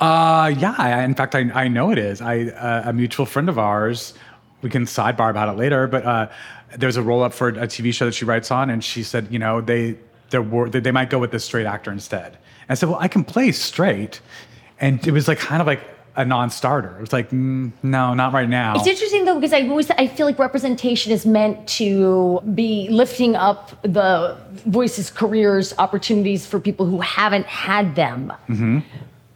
Uh, 0.00 0.52
yeah. 0.58 1.04
In 1.04 1.14
fact, 1.14 1.34
I, 1.34 1.50
I 1.54 1.68
know 1.68 1.90
it 1.90 1.98
is. 1.98 2.20
I 2.20 2.48
uh, 2.48 2.90
a 2.90 2.92
mutual 2.92 3.24
friend 3.26 3.48
of 3.48 3.58
ours. 3.58 4.12
We 4.60 4.68
can 4.70 4.84
sidebar 4.84 5.30
about 5.30 5.48
it 5.48 5.56
later, 5.56 5.86
but 5.86 6.04
uh, 6.04 6.28
there's 6.76 6.96
a 6.96 7.02
roll 7.02 7.22
up 7.22 7.32
for 7.32 7.48
a 7.48 7.66
TV 7.66 7.92
show 7.92 8.04
that 8.06 8.14
she 8.14 8.24
writes 8.24 8.50
on, 8.50 8.70
and 8.70 8.82
she 8.82 9.02
said, 9.02 9.28
you 9.30 9.38
know, 9.38 9.60
they 9.60 9.96
wor- 10.32 10.68
they 10.68 10.90
might 10.90 11.10
go 11.10 11.18
with 11.18 11.30
this 11.30 11.44
straight 11.44 11.66
actor 11.66 11.90
instead. 11.90 12.26
And 12.32 12.70
I 12.70 12.74
said, 12.74 12.88
well, 12.88 12.98
I 13.00 13.08
can 13.08 13.24
play 13.24 13.52
straight, 13.52 14.20
and 14.80 15.04
it 15.06 15.12
was 15.12 15.28
like 15.28 15.38
kind 15.38 15.60
of 15.60 15.66
like 15.66 15.80
a 16.16 16.24
non-starter. 16.24 16.96
It 16.96 17.00
was 17.00 17.12
like, 17.12 17.30
mm, 17.30 17.70
no, 17.82 18.12
not 18.12 18.32
right 18.32 18.48
now. 18.48 18.74
It's 18.76 18.88
interesting 18.88 19.24
though 19.24 19.36
because 19.36 19.52
I 19.52 19.68
always 19.68 19.88
I 19.92 20.08
feel 20.08 20.26
like 20.26 20.38
representation 20.38 21.12
is 21.12 21.24
meant 21.24 21.66
to 21.68 22.40
be 22.54 22.88
lifting 22.90 23.36
up 23.36 23.80
the 23.82 24.36
voices, 24.66 25.10
careers, 25.10 25.72
opportunities 25.78 26.44
for 26.44 26.58
people 26.58 26.86
who 26.86 27.00
haven't 27.00 27.46
had 27.46 27.94
them, 27.94 28.32
hmm 28.46 28.80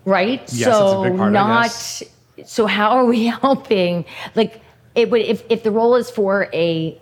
right? 0.04 0.40
Yes, 0.52 0.52
it's 0.52 0.66
a 0.66 0.70
so 0.70 1.02
big 1.04 1.16
part 1.16 1.32
not. 1.32 1.70
So 2.44 2.66
how 2.66 2.90
are 2.90 3.04
we 3.04 3.26
helping? 3.42 4.04
Like 4.34 4.60
it 4.94 5.10
would 5.10 5.22
if 5.22 5.44
if 5.48 5.62
the 5.62 5.70
role 5.70 5.94
is 5.94 6.10
for 6.10 6.48
a 6.52 7.00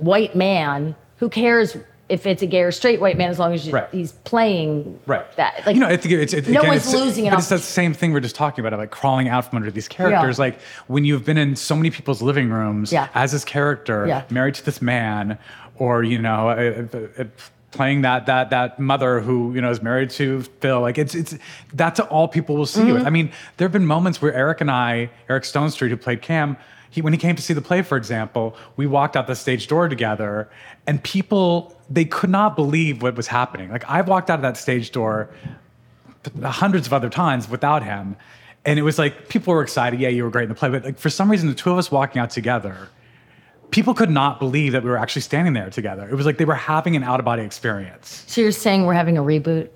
white 0.00 0.34
man, 0.34 0.94
who 1.18 1.28
cares 1.28 1.76
if 2.08 2.26
it's 2.26 2.42
a 2.42 2.46
gay 2.46 2.62
or 2.62 2.72
straight 2.72 3.00
white 3.00 3.16
man 3.16 3.30
as 3.30 3.38
long 3.38 3.54
as 3.54 3.64
you- 3.64 3.72
Right. 3.72 3.86
he's 3.92 4.10
playing 4.12 4.98
Right. 5.06 5.24
that? 5.36 5.62
Like 5.64 5.76
you 5.76 5.80
know, 5.80 5.86
I 5.86 5.96
think 5.96 6.12
it's, 6.14 6.32
it, 6.32 6.48
no 6.48 6.58
again, 6.60 6.70
one's 6.70 6.86
it's, 6.86 6.92
losing 6.94 7.26
an 7.28 7.30
But 7.34 7.38
it's 7.38 7.48
the 7.50 7.58
same 7.58 7.94
thing 7.94 8.12
we're 8.12 8.18
just 8.18 8.34
talking 8.34 8.64
about, 8.66 8.76
like 8.78 8.90
crawling 8.90 9.28
out 9.28 9.48
from 9.48 9.58
under 9.58 9.70
these 9.70 9.86
characters. 9.86 10.36
Yeah. 10.38 10.44
Like 10.46 10.58
when 10.88 11.04
you've 11.04 11.24
been 11.24 11.38
in 11.38 11.54
so 11.54 11.76
many 11.76 11.90
people's 11.90 12.20
living 12.20 12.50
rooms 12.50 12.92
Yeah. 12.92 13.06
as 13.14 13.30
this 13.30 13.44
character, 13.44 14.06
Yeah. 14.08 14.22
married 14.28 14.54
to 14.56 14.64
this 14.64 14.82
man, 14.82 15.38
or 15.76 16.02
you 16.02 16.18
know, 16.18 16.48
uh, 16.50 16.82
uh, 16.92 17.22
uh, 17.22 17.24
playing 17.70 18.02
that 18.02 18.26
that 18.26 18.50
that 18.50 18.80
mother 18.80 19.20
who 19.20 19.54
you 19.54 19.60
know 19.60 19.70
is 19.70 19.80
married 19.80 20.10
to 20.10 20.42
Phil. 20.58 20.80
Like 20.80 20.98
it's 20.98 21.14
it's 21.14 21.36
that's 21.74 22.00
all 22.00 22.26
people 22.26 22.56
will 22.56 22.66
see 22.66 22.88
you. 22.88 22.94
with. 22.94 23.06
I 23.06 23.10
mean, 23.10 23.30
there 23.56 23.66
have 23.66 23.72
been 23.72 23.86
moments 23.86 24.20
where 24.20 24.34
Eric 24.34 24.60
and 24.60 24.70
I, 24.70 25.10
Eric 25.28 25.44
Stonestreet, 25.44 25.90
who 25.90 25.96
played 25.96 26.22
Cam. 26.22 26.56
He, 26.90 27.02
when 27.02 27.12
he 27.12 27.18
came 27.18 27.36
to 27.36 27.42
see 27.42 27.54
the 27.54 27.62
play, 27.62 27.82
for 27.82 27.96
example, 27.96 28.56
we 28.76 28.86
walked 28.86 29.16
out 29.16 29.26
the 29.26 29.36
stage 29.36 29.68
door 29.68 29.88
together, 29.88 30.50
and 30.86 31.02
people 31.02 31.76
they 31.88 32.04
could 32.04 32.30
not 32.30 32.56
believe 32.56 33.02
what 33.02 33.16
was 33.16 33.26
happening. 33.26 33.70
Like 33.70 33.88
I've 33.88 34.08
walked 34.08 34.30
out 34.30 34.38
of 34.38 34.42
that 34.42 34.56
stage 34.56 34.90
door 34.90 35.30
hundreds 36.42 36.86
of 36.86 36.92
other 36.92 37.08
times 37.08 37.48
without 37.48 37.82
him. 37.82 38.16
And 38.64 38.78
it 38.78 38.82
was 38.82 38.98
like 38.98 39.28
people 39.28 39.54
were 39.54 39.62
excited, 39.62 40.00
yeah, 40.00 40.08
you 40.08 40.24
were 40.24 40.30
great 40.30 40.44
in 40.44 40.48
the 40.50 40.54
play. 40.54 40.68
But 40.68 40.84
like 40.84 40.98
for 40.98 41.10
some 41.10 41.30
reason, 41.30 41.48
the 41.48 41.54
two 41.54 41.70
of 41.70 41.78
us 41.78 41.90
walking 41.90 42.20
out 42.20 42.30
together, 42.30 42.88
people 43.70 43.94
could 43.94 44.10
not 44.10 44.38
believe 44.38 44.72
that 44.72 44.82
we 44.82 44.90
were 44.90 44.98
actually 44.98 45.22
standing 45.22 45.54
there 45.54 45.70
together. 45.70 46.08
It 46.08 46.14
was 46.14 46.26
like 46.26 46.36
they 46.36 46.44
were 46.44 46.54
having 46.54 46.94
an 46.96 47.02
out 47.02 47.20
of 47.20 47.24
body 47.24 47.42
experience. 47.42 48.24
So 48.26 48.40
you're 48.40 48.52
saying 48.52 48.84
we're 48.84 48.94
having 48.94 49.16
a 49.16 49.22
reboot? 49.22 49.70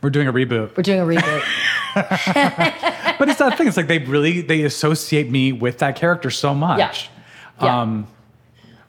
We're 0.00 0.10
doing 0.10 0.28
a 0.28 0.32
reboot. 0.32 0.76
We're 0.76 0.84
doing 0.84 1.00
a 1.00 1.04
reboot. 1.04 1.44
but 1.94 3.28
it's 3.28 3.38
that 3.38 3.54
thing. 3.56 3.66
It's 3.68 3.76
like 3.76 3.88
they 3.88 3.98
really 3.98 4.40
they 4.40 4.62
associate 4.62 5.30
me 5.30 5.52
with 5.52 5.78
that 5.78 5.96
character 5.96 6.30
so 6.30 6.54
much. 6.54 7.10
Yeah. 7.60 7.80
Um, 7.82 8.06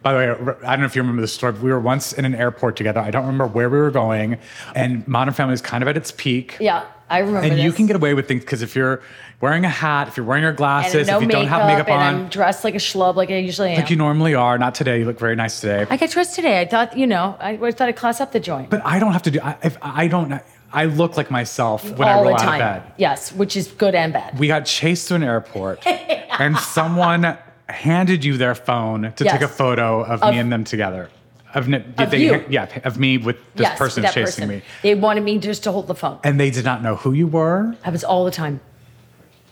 by 0.01 0.13
the 0.13 0.17
way, 0.17 0.55
I 0.65 0.71
don't 0.71 0.79
know 0.79 0.85
if 0.85 0.95
you 0.95 1.01
remember 1.01 1.21
this 1.21 1.33
story. 1.33 1.51
But 1.53 1.61
we 1.61 1.71
were 1.71 1.79
once 1.79 2.13
in 2.13 2.23
an 2.23 2.33
airport 2.33 2.75
together. 2.77 3.01
I 3.01 3.11
don't 3.11 3.23
remember 3.25 3.47
where 3.47 3.69
we 3.69 3.77
were 3.77 3.91
going, 3.91 4.37
and 4.75 5.05
Modern 5.07 5.33
Family 5.33 5.53
is 5.53 5.61
kind 5.61 5.83
of 5.83 5.89
at 5.89 5.97
its 5.97 6.11
peak. 6.11 6.55
yeah, 6.61 6.85
I 7.09 7.19
remember. 7.19 7.47
and 7.47 7.59
you 7.59 7.73
can 7.73 7.85
get 7.85 7.97
away 7.97 8.13
with 8.13 8.27
things 8.27 8.41
because 8.41 8.61
if 8.61 8.75
you're 8.77 9.01
wearing 9.41 9.65
a 9.65 9.69
hat, 9.69 10.07
if 10.07 10.15
you're 10.15 10.25
wearing 10.25 10.43
your 10.43 10.53
glasses, 10.53 11.07
no 11.07 11.17
if 11.17 11.23
you 11.23 11.27
makeup, 11.27 11.41
don't 11.41 11.47
have 11.49 11.67
makeup 11.67 11.89
on, 11.89 11.99
I'm 11.99 12.29
dressed 12.29 12.63
like 12.63 12.75
a 12.75 12.79
schlub 12.79 13.15
like 13.15 13.29
I 13.29 13.37
usually 13.39 13.71
am. 13.71 13.81
like 13.81 13.89
you 13.89 13.97
normally 13.97 14.35
are. 14.35 14.57
Not 14.57 14.73
today. 14.73 14.99
You 14.99 15.05
look 15.05 15.19
very 15.19 15.35
nice 15.35 15.59
today. 15.59 15.85
I 15.89 15.97
got 15.97 16.11
dressed 16.11 16.33
today. 16.35 16.61
I 16.61 16.65
thought, 16.65 16.97
you 16.97 17.07
know, 17.07 17.35
I, 17.39 17.51
I 17.61 17.71
thought 17.71 17.89
I'd 17.89 17.95
class 17.97 18.21
up 18.21 18.31
the 18.31 18.39
joint. 18.39 18.69
but 18.69 18.85
I 18.85 18.99
don't 18.99 19.11
have 19.11 19.23
to 19.23 19.31
do. 19.31 19.39
I, 19.41 19.57
if 19.63 19.77
I 19.81 20.07
don't. 20.07 20.41
I 20.71 20.85
look 20.85 21.17
like 21.17 21.31
myself 21.31 21.83
when 21.97 22.07
all 22.07 22.19
I 22.21 22.23
roll 22.23 22.37
the 22.37 22.43
out 22.43 22.53
of 22.53 22.59
bed. 22.83 22.93
Yes, 22.97 23.31
which 23.31 23.55
is 23.57 23.67
good 23.67 23.95
and 23.95 24.13
bad. 24.13 24.37
We 24.37 24.47
got 24.47 24.65
chased 24.65 25.07
to 25.09 25.15
an 25.15 25.23
airport, 25.23 25.85
and 25.85 26.57
someone 26.77 27.37
handed 27.67 28.23
you 28.23 28.37
their 28.37 28.55
phone 28.55 29.13
to 29.15 29.23
take 29.23 29.41
a 29.41 29.47
photo 29.47 30.03
of, 30.03 30.21
Of- 30.23 30.33
me 30.33 30.39
and 30.39 30.51
them 30.51 30.63
together. 30.63 31.09
Of, 31.55 31.67
ne- 31.67 31.83
Of 31.97 32.11
they, 32.11 32.23
you. 32.25 32.45
Yeah, 32.47 32.67
of 32.83 32.99
me 32.99 33.17
with 33.17 33.37
this 33.55 33.65
yes, 33.65 33.77
person 33.79 34.03
that 34.03 34.13
chasing 34.13 34.47
person. 34.47 34.49
me, 34.59 34.61
They 34.83 34.93
wanted 34.93 35.23
me 35.23 35.39
just 35.39 35.63
to 35.63 35.71
hold 35.71 35.87
the 35.87 35.95
phone. 35.95 36.19
and 36.23 36.39
they 36.39 36.51
did 36.51 36.63
not 36.63 36.83
know 36.83 36.95
who 36.95 37.11
you 37.13 37.25
were. 37.25 37.75
happens 37.81 38.03
all 38.03 38.23
the 38.23 38.29
time. 38.31 38.59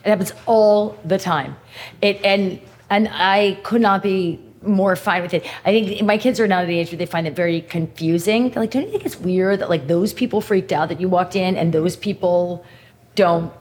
It 0.06 0.10
happens 0.10 0.32
all 0.46 0.96
the 1.04 1.18
time. 1.18 1.56
It 2.02 2.24
and 2.24 2.60
and 2.92 3.10
I 3.12 3.58
could 3.64 3.82
not 3.82 4.04
be 4.04 4.40
more 4.62 4.96
fine 4.96 5.22
with 5.22 5.34
it. 5.34 5.46
I 5.66 5.72
think 5.72 6.02
my 6.04 6.18
kids 6.18 6.40
are 6.40 6.48
now 6.48 6.62
at 6.62 6.68
the 6.68 6.78
age 6.80 6.92
where 6.92 6.98
they 6.98 7.06
find 7.06 7.28
it 7.28 7.36
very 7.36 7.62
confusing. 7.62 8.50
They're 8.50 8.64
like, 8.64 8.72
don't 8.72 8.84
you 8.86 8.92
think 8.92 9.06
it's 9.06 9.20
weird 9.20 9.60
that 9.60 9.70
like 9.70 9.88
those 9.88 10.14
people 10.14 10.42
freaked 10.42 10.72
out 10.72 10.90
that 10.90 11.00
you 11.00 11.08
walked 11.10 11.36
in 11.36 11.56
and 11.56 11.74
those 11.74 11.96
people 11.96 12.66
don't 13.16 13.52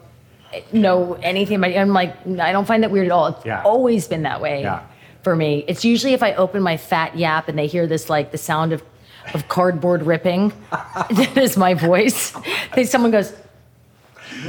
know 0.73 1.15
anything 1.23 1.57
about 1.57 1.73
you? 1.73 1.79
I'm 1.79 1.93
like, 1.93 2.15
I 2.39 2.53
don't 2.53 2.67
find 2.67 2.83
that 2.83 2.91
weird 2.91 3.07
at 3.07 3.13
all. 3.13 3.27
It's 3.29 3.45
Yeah. 3.45 3.63
always 3.63 4.09
been 4.09 4.23
that 4.23 4.41
way 4.41 4.63
Yeah. 4.63 4.81
for 5.23 5.37
me. 5.37 5.65
It's 5.69 5.85
usually 5.85 6.15
if 6.15 6.23
I 6.23 6.33
open 6.35 6.63
my 6.63 6.77
fat 6.77 7.17
yap 7.17 7.49
and 7.49 7.59
they 7.59 7.67
hear 7.67 7.87
this 7.87 8.09
like 8.09 8.33
the 8.33 8.39
sound 8.39 8.73
of 8.73 8.83
of 9.35 9.49
cardboard 9.49 10.05
ripping. 10.05 10.53
that 10.71 11.37
is 11.37 11.57
my 11.57 11.75
voice. 11.75 12.33
Then 12.77 12.85
someone 12.87 13.11
goes, 13.11 13.33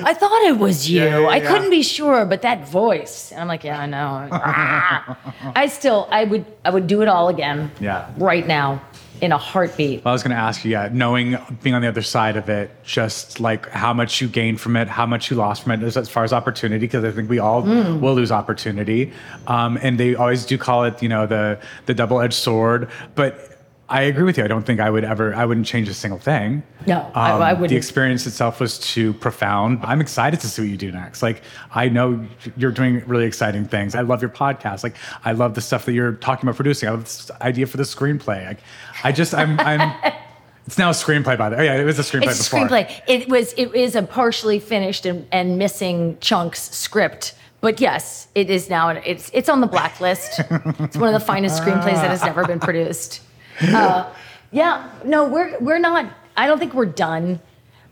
I 0.04 0.14
thought 0.14 0.42
it 0.44 0.58
was 0.58 0.90
you. 0.90 1.02
Yeah, 1.02 1.20
yeah, 1.20 1.28
I 1.28 1.40
couldn't 1.40 1.70
be 1.70 1.84
sure, 1.84 2.26
but 2.26 2.42
that 2.42 2.68
voice. 2.68 3.32
And 3.32 3.42
I'm 3.42 3.48
like, 3.48 3.64
yeah, 3.64 3.80
I 3.80 3.86
know. 3.86 4.28
I 5.56 5.68
still, 5.68 6.08
I 6.12 6.24
would, 6.26 6.46
I 6.66 6.70
would 6.70 6.88
do 6.88 7.02
it 7.02 7.08
all 7.08 7.30
again. 7.30 7.72
Yeah. 7.80 8.10
Right 8.18 8.46
now, 8.46 8.82
in 9.20 9.32
a 9.32 9.38
heartbeat. 9.38 10.06
Well, 10.06 10.12
I 10.12 10.14
was 10.14 10.22
going 10.22 10.36
to 10.36 10.42
ask 10.42 10.64
you, 10.64 10.70
yeah, 10.72 10.90
knowing 10.92 11.38
being 11.64 11.74
on 11.74 11.82
the 11.82 11.88
other 11.88 12.04
side 12.04 12.38
of 12.38 12.50
it, 12.50 12.70
just 12.84 13.40
like 13.40 13.68
how 13.70 13.92
much 13.92 14.22
you 14.22 14.28
gained 14.28 14.62
from 14.62 14.76
it, 14.76 14.88
how 14.88 15.08
much 15.08 15.32
you 15.32 15.38
lost 15.38 15.64
from 15.64 15.72
it, 15.72 15.82
as, 15.82 15.98
as 15.98 16.08
far 16.08 16.24
as 16.24 16.32
opportunity, 16.34 16.80
because 16.86 17.04
I 17.04 17.10
think 17.12 17.28
we 17.28 17.40
all 17.40 17.64
Mm. 17.64 18.00
will 18.00 18.14
lose 18.14 18.32
opportunity. 18.32 19.12
Um, 19.48 19.80
and 19.82 20.00
they 20.00 20.14
always 20.14 20.46
do 20.46 20.56
call 20.60 20.84
it, 20.84 21.02
you 21.02 21.10
know, 21.10 21.26
the 21.26 21.60
the 21.88 21.96
double 21.96 22.22
edged 22.22 22.36
sword. 22.36 22.90
But 23.16 23.57
I 23.90 24.02
agree 24.02 24.24
with 24.24 24.38
you. 24.38 24.44
I 24.44 24.48
don't 24.48 24.66
think 24.66 24.82
I 24.82 24.90
would 24.90 25.06
ever, 25.06 25.34
I 25.34 25.46
wouldn't 25.46 25.66
change 25.66 25.88
a 25.88 25.94
single 25.94 26.20
thing. 26.20 26.62
No, 26.86 27.10
I- 27.16 27.32
I 27.32 27.32
um, 27.32 27.40
The 27.40 27.46
wouldn't. 27.62 27.70
The 27.70 27.76
experience 27.78 28.28
itself 28.28 28.60
was 28.60 28.78
too 28.80 29.14
profound. 29.14 29.80
I'm 29.84 30.02
excited 30.02 30.42
to 30.42 30.48
see 30.50 30.64
what 30.64 30.70
you 30.70 30.76
do 30.78 30.92
next. 30.92 31.24
Like, 31.24 31.42
I 31.74 31.88
know 31.88 32.26
you're 32.58 32.72
doing 32.72 33.02
really 33.08 33.26
exciting 33.26 33.64
things. 33.66 33.96
I 33.96 34.02
love 34.02 34.22
your 34.22 34.30
podcast. 34.30 34.84
Like, 34.84 34.96
I 35.24 35.32
love 35.32 35.54
the 35.56 35.62
stuff 35.62 35.86
that 35.86 35.94
you're 35.94 36.14
talking 36.14 36.48
about 36.50 36.58
producing. 36.58 36.90
I 36.90 36.92
love 36.92 37.06
this 37.06 37.32
idea 37.42 37.66
for 37.66 37.78
the 37.78 37.84
screenplay. 37.84 38.46
Like, 38.46 38.60
I 39.04 39.12
just, 39.12 39.34
I'm, 39.34 39.60
I'm. 39.60 39.94
It's 40.68 40.78
now 40.78 40.90
a 40.90 40.94
screenplay, 40.94 41.38
by 41.38 41.48
the 41.48 41.56
way. 41.56 41.62
Oh, 41.62 41.74
yeah, 41.76 41.80
it 41.80 41.86
was 41.86 41.98
a 41.98 42.02
screenplay 42.02 42.32
It's 42.32 42.42
a 42.42 42.44
before. 42.44 42.68
screenplay. 42.68 43.02
It 43.08 43.30
was, 43.30 43.54
it 43.54 43.74
is 43.74 43.96
a 43.96 44.04
partially 44.04 44.60
finished 44.60 45.06
and, 45.06 45.26
and 45.32 45.58
missing 45.58 46.18
chunks 46.20 46.70
script. 46.76 47.36
But 47.62 47.80
yes, 47.80 48.28
it 48.36 48.50
is 48.50 48.70
now. 48.70 48.90
It's 48.90 49.32
it's 49.34 49.48
on 49.48 49.62
the 49.62 49.68
blacklist. 49.68 50.42
it's 50.42 50.98
one 50.98 51.08
of 51.08 51.14
the 51.18 51.26
finest 51.26 51.62
screenplays 51.64 51.94
that 51.94 52.10
has 52.10 52.22
ever 52.22 52.46
been 52.46 52.60
produced. 52.60 53.22
Uh, 53.62 54.12
yeah, 54.52 54.90
no, 55.04 55.26
we're 55.26 55.58
we're 55.60 55.80
not. 55.80 56.06
I 56.36 56.48
don't 56.48 56.60
think 56.60 56.74
we're 56.74 56.86
done. 56.86 57.40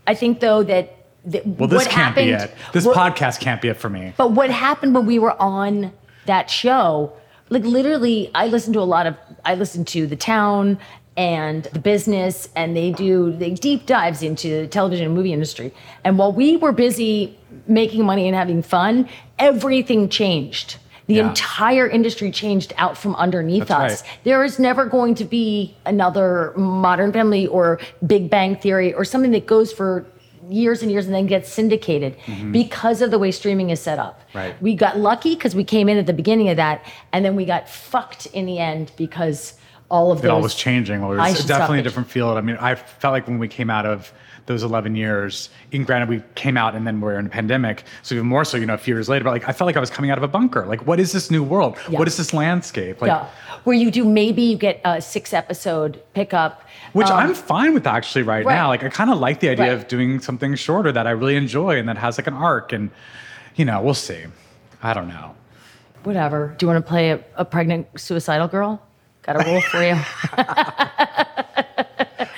I 0.07 0.13
think 0.13 0.39
though 0.39 0.63
that, 0.63 0.95
that 1.25 1.45
Well, 1.47 1.67
this 1.67 1.83
what 1.85 1.89
can't 1.91 2.15
be 2.15 2.27
happened, 2.29 2.51
it. 2.51 2.57
This 2.73 2.85
what- 2.85 2.95
podcast 2.95 3.39
can't 3.39 3.61
be 3.61 3.69
it 3.69 3.77
for 3.77 3.89
me. 3.89 4.13
But 4.17 4.31
what 4.31 4.49
happened 4.51 4.93
when 4.93 5.05
we 5.05 5.19
were 5.19 5.39
on 5.41 5.91
that 6.27 6.49
show? 6.49 7.13
Like 7.49 7.63
literally, 7.63 8.31
I 8.35 8.47
listened 8.47 8.73
to 8.75 8.79
a 8.79 8.89
lot 8.95 9.07
of. 9.07 9.15
I 9.43 9.55
listened 9.55 9.87
to 9.89 10.07
the 10.07 10.15
town 10.15 10.79
and 11.17 11.63
the 11.65 11.79
business, 11.79 12.49
and 12.55 12.75
they 12.75 12.91
do 12.91 13.31
they 13.31 13.51
deep 13.51 13.85
dives 13.85 14.21
into 14.23 14.61
the 14.61 14.67
television 14.67 15.05
and 15.07 15.15
movie 15.15 15.33
industry. 15.33 15.73
And 16.03 16.17
while 16.17 16.31
we 16.31 16.57
were 16.57 16.71
busy 16.71 17.37
making 17.67 18.05
money 18.05 18.27
and 18.27 18.35
having 18.35 18.61
fun, 18.61 19.07
everything 19.39 20.09
changed. 20.09 20.77
The 21.07 21.15
Yeah. 21.15 21.29
entire 21.29 21.87
industry 21.87 22.31
changed 22.31 22.73
out 22.77 22.97
from 22.97 23.15
underneath 23.15 23.67
That's 23.67 23.93
us. 23.93 24.01
right. 24.03 24.17
There 24.23 24.43
is 24.43 24.57
never 24.57 24.85
going 24.85 25.13
to 25.15 25.23
be 25.25 25.75
another 25.85 26.51
Modern 26.55 27.11
Family 27.11 27.45
or 27.47 27.79
Big 28.05 28.29
Bang 28.29 28.55
Theory 28.55 28.91
or 28.93 29.05
something 29.05 29.31
that 29.31 29.45
goes 29.45 29.71
for 29.71 30.05
years 30.49 30.81
and 30.81 30.91
years 30.91 31.05
and 31.05 31.13
then 31.13 31.25
gets 31.27 31.51
syndicated 31.51 32.15
Mhm. 32.27 32.51
because 32.51 33.01
of 33.01 33.09
the 33.11 33.17
way 33.19 33.31
streaming 33.31 33.69
is 33.71 33.79
set 33.79 33.97
up. 33.99 34.21
Right. 34.33 34.55
We 34.61 34.75
got 34.75 34.97
lucky 34.97 35.35
because 35.35 35.55
we 35.55 35.63
came 35.63 35.89
in 35.89 35.97
at 35.97 36.05
the 36.05 36.13
beginning 36.13 36.49
of 36.49 36.57
that, 36.57 36.81
and 37.13 37.23
then 37.25 37.35
we 37.35 37.45
got 37.45 37.67
fucked 37.69 38.27
in 38.27 38.45
the 38.45 38.59
end 38.59 38.91
because 38.95 39.55
all 39.89 40.11
of 40.11 40.19
It 40.19 40.23
those. 40.23 40.31
all 40.31 40.41
was 40.41 40.55
changing. 40.55 41.01
Well, 41.01 41.13
it 41.13 41.17
was 41.17 41.45
definitely 41.45 41.79
a 41.79 41.83
different 41.83 42.09
field. 42.09 42.37
I 42.37 42.41
mean, 42.41 42.57
I 42.59 42.75
felt 42.75 43.11
like 43.11 43.27
when 43.27 43.37
we 43.39 43.47
came 43.47 43.69
out 43.69 43.85
of 43.85 44.11
those 44.47 44.61
11 44.63 44.95
years. 44.95 45.49
And 45.73 45.85
granted, 45.85 46.07
we 46.09 46.21
came 46.35 46.55
out 46.55 46.75
and 46.75 46.85
then 46.85 47.01
we're 47.01 47.17
in 47.17 47.25
a 47.25 47.29
pandemic. 47.29 47.83
So 48.03 48.13
even 48.15 48.27
more 48.27 48.45
so, 48.45 48.57
you 48.57 48.65
know, 48.65 48.75
a 48.75 48.77
few 48.77 48.93
years 48.93 49.09
later, 49.09 49.23
but 49.23 49.31
like 49.31 49.49
I 49.49 49.51
felt 49.51 49.65
like 49.65 49.75
I 49.75 49.79
was 49.79 49.89
coming 49.89 50.11
out 50.11 50.17
of 50.19 50.23
a 50.23 50.27
bunker. 50.27 50.65
Like, 50.67 50.85
what 50.85 50.99
is 50.99 51.11
this 51.11 51.31
new 51.31 51.43
world? 51.43 51.77
Yeah. 51.89 51.97
What 51.99 52.07
is 52.07 52.15
this 52.17 52.33
landscape? 52.33 53.01
Like, 53.01 53.09
yeah. 53.09 53.27
Where 53.63 53.75
you 53.75 53.89
do 53.89 54.05
maybe 54.05 54.43
you 54.43 54.57
get 54.57 54.79
a 54.85 55.01
six 55.01 55.33
episode 55.33 56.01
pickup. 56.13 56.61
which 56.93 57.07
um, 57.07 57.17
I'm 57.17 57.33
fine 57.33 57.73
with 57.73 57.87
actually 57.87 58.21
right, 58.23 58.45
Right. 58.45 58.53
now. 58.55 58.67
Like, 58.67 58.83
I 58.83 58.89
kind 58.89 59.09
of 59.09 59.17
like 59.17 59.39
the 59.39 59.49
idea 59.49 59.65
Right. 59.69 59.73
of 59.73 59.87
doing 59.87 60.19
something 60.19 60.53
shorter 60.55 60.91
that 60.91 61.07
I 61.07 61.11
really 61.11 61.35
enjoy 61.35 61.79
and 61.79 61.89
that 61.89 61.97
has 61.97 62.17
like 62.19 62.27
an 62.27 62.35
arc. 62.35 62.71
And, 62.71 62.91
you 63.55 63.65
know, 63.65 63.81
we'll 63.81 63.93
see. 63.95 64.25
I 64.83 64.93
don't 64.93 65.07
know. 65.07 65.33
whatever. 66.03 66.53
Do 66.59 66.65
you 66.65 66.71
want 66.71 66.85
to 66.85 66.87
play 66.87 67.09
a, 67.11 67.19
a 67.35 67.45
pregnant 67.45 67.87
suicidal 67.99 68.47
girl? 68.47 68.79
Got 69.23 69.41
a 69.41 69.49
role 69.49 69.61
for 69.61 69.81
you. 69.83 69.95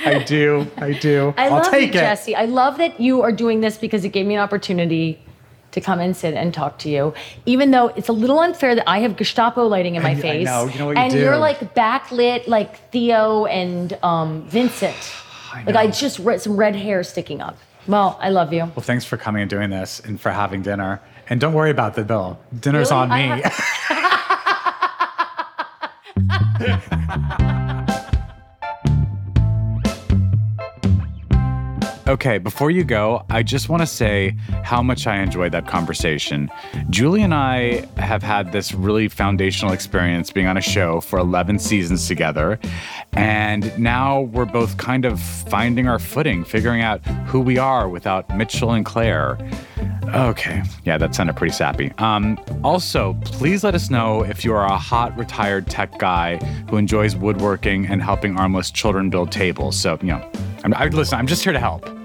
I 0.05 0.23
do. 0.23 0.67
I 0.77 0.93
do. 0.93 1.33
I 1.37 1.49
will 1.49 1.57
love 1.57 1.71
take 1.71 1.93
you, 1.93 1.99
it. 1.99 2.03
Jesse. 2.03 2.35
I 2.35 2.45
love 2.45 2.77
that 2.77 2.99
you 2.99 3.21
are 3.21 3.31
doing 3.31 3.61
this 3.61 3.77
because 3.77 4.05
it 4.05 4.09
gave 4.09 4.25
me 4.25 4.35
an 4.35 4.41
opportunity 4.41 5.19
to 5.71 5.81
come 5.81 5.99
and 5.99 6.15
sit 6.15 6.33
and 6.33 6.53
talk 6.53 6.77
to 6.79 6.89
you. 6.89 7.13
Even 7.45 7.71
though 7.71 7.87
it's 7.89 8.07
a 8.09 8.13
little 8.13 8.39
unfair 8.39 8.73
that 8.75 8.87
I 8.89 8.99
have 8.99 9.15
Gestapo 9.17 9.65
lighting 9.67 9.95
in 9.95 10.03
my 10.03 10.09
I- 10.09 10.13
I 10.13 10.15
face. 10.15 10.45
know. 10.45 10.65
You 10.67 10.79
know 10.79 10.85
what 10.87 10.95
you 10.97 11.01
and 11.03 11.11
do. 11.11 11.19
you're 11.19 11.37
like 11.37 11.73
backlit 11.75 12.47
like 12.47 12.89
Theo 12.91 13.45
and 13.45 13.97
um, 14.03 14.43
Vincent. 14.49 14.95
like 15.65 15.75
I 15.75 15.87
just 15.87 16.19
read 16.19 16.41
some 16.41 16.55
red 16.57 16.75
hair 16.75 17.03
sticking 17.03 17.41
up. 17.41 17.57
Well, 17.87 18.17
I 18.21 18.29
love 18.29 18.51
you. 18.53 18.63
Well, 18.75 18.81
thanks 18.81 19.05
for 19.05 19.17
coming 19.17 19.41
and 19.41 19.49
doing 19.49 19.69
this 19.69 19.99
and 20.01 20.19
for 20.19 20.29
having 20.31 20.61
dinner. 20.61 21.01
And 21.29 21.39
don't 21.41 21.53
worry 21.53 21.71
about 21.71 21.95
the 21.95 22.03
bill. 22.03 22.39
Dinner's 22.59 22.91
Really? 22.91 23.03
on 23.03 23.11
I 23.11 23.35
me. 27.37 27.47
Okay, 32.07 32.37
before 32.37 32.71
you 32.71 32.85
go, 32.85 33.25
I 33.29 33.43
just 33.43 33.67
want 33.67 33.81
to 33.81 33.85
say 33.85 34.37
how 34.63 34.81
much 34.81 35.07
I 35.07 35.17
enjoyed 35.21 35.51
that 35.51 35.67
conversation. 35.67 36.49
Julie 36.89 37.21
and 37.21 37.33
I 37.33 37.85
have 37.97 38.23
had 38.23 38.53
this 38.53 38.73
really 38.73 39.09
foundational 39.09 39.73
experience 39.73 40.31
being 40.31 40.47
on 40.47 40.55
a 40.55 40.61
show 40.61 41.01
for 41.01 41.19
11 41.19 41.59
seasons 41.59 42.07
together. 42.07 42.61
And 43.11 43.77
now 43.77 44.21
we're 44.21 44.45
both 44.45 44.77
kind 44.77 45.03
of 45.03 45.19
finding 45.19 45.89
our 45.89 45.99
footing, 45.99 46.45
figuring 46.45 46.81
out 46.81 47.05
who 47.27 47.41
we 47.41 47.57
are 47.57 47.89
without 47.89 48.33
Mitchell 48.37 48.71
and 48.71 48.85
Claire. 48.85 49.37
Okay, 50.15 50.63
yeah, 50.85 50.97
that 50.97 51.13
sounded 51.13 51.35
pretty 51.35 51.53
sappy. 51.53 51.91
Um, 51.97 52.39
also, 52.63 53.17
please 53.25 53.65
let 53.65 53.75
us 53.75 53.89
know 53.89 54.23
if 54.23 54.45
you 54.45 54.53
are 54.53 54.65
a 54.65 54.77
hot 54.77 55.17
retired 55.17 55.67
tech 55.67 55.99
guy 55.99 56.37
who 56.69 56.77
enjoys 56.77 57.17
woodworking 57.17 57.85
and 57.87 58.01
helping 58.01 58.37
armless 58.37 58.71
children 58.71 59.09
build 59.09 59.29
tables. 59.29 59.77
So, 59.77 59.99
you 59.99 60.07
know, 60.07 60.31
I'm, 60.63 60.73
I, 60.73 60.87
listen, 60.87 61.19
I'm 61.19 61.27
just 61.27 61.43
here 61.43 61.51
to 61.51 61.59
help. 61.59 61.96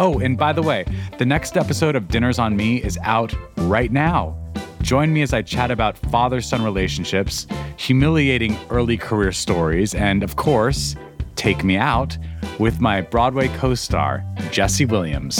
Oh, 0.00 0.18
and 0.18 0.38
by 0.38 0.54
the 0.54 0.62
way, 0.62 0.86
the 1.18 1.26
next 1.26 1.58
episode 1.58 1.94
of 1.94 2.08
Dinners 2.08 2.38
on 2.38 2.56
Me 2.56 2.82
is 2.82 2.98
out 3.02 3.34
right 3.58 3.92
now. 3.92 4.34
Join 4.80 5.12
me 5.12 5.20
as 5.20 5.34
I 5.34 5.42
chat 5.42 5.70
about 5.70 5.98
father 5.98 6.40
son 6.40 6.64
relationships, 6.64 7.46
humiliating 7.76 8.58
early 8.70 8.96
career 8.96 9.30
stories, 9.30 9.94
and 9.94 10.22
of 10.22 10.36
course, 10.36 10.96
take 11.36 11.62
me 11.62 11.76
out 11.76 12.16
with 12.58 12.80
my 12.80 13.02
Broadway 13.02 13.48
co 13.58 13.74
star, 13.74 14.24
Jesse 14.50 14.86
Williams. 14.86 15.38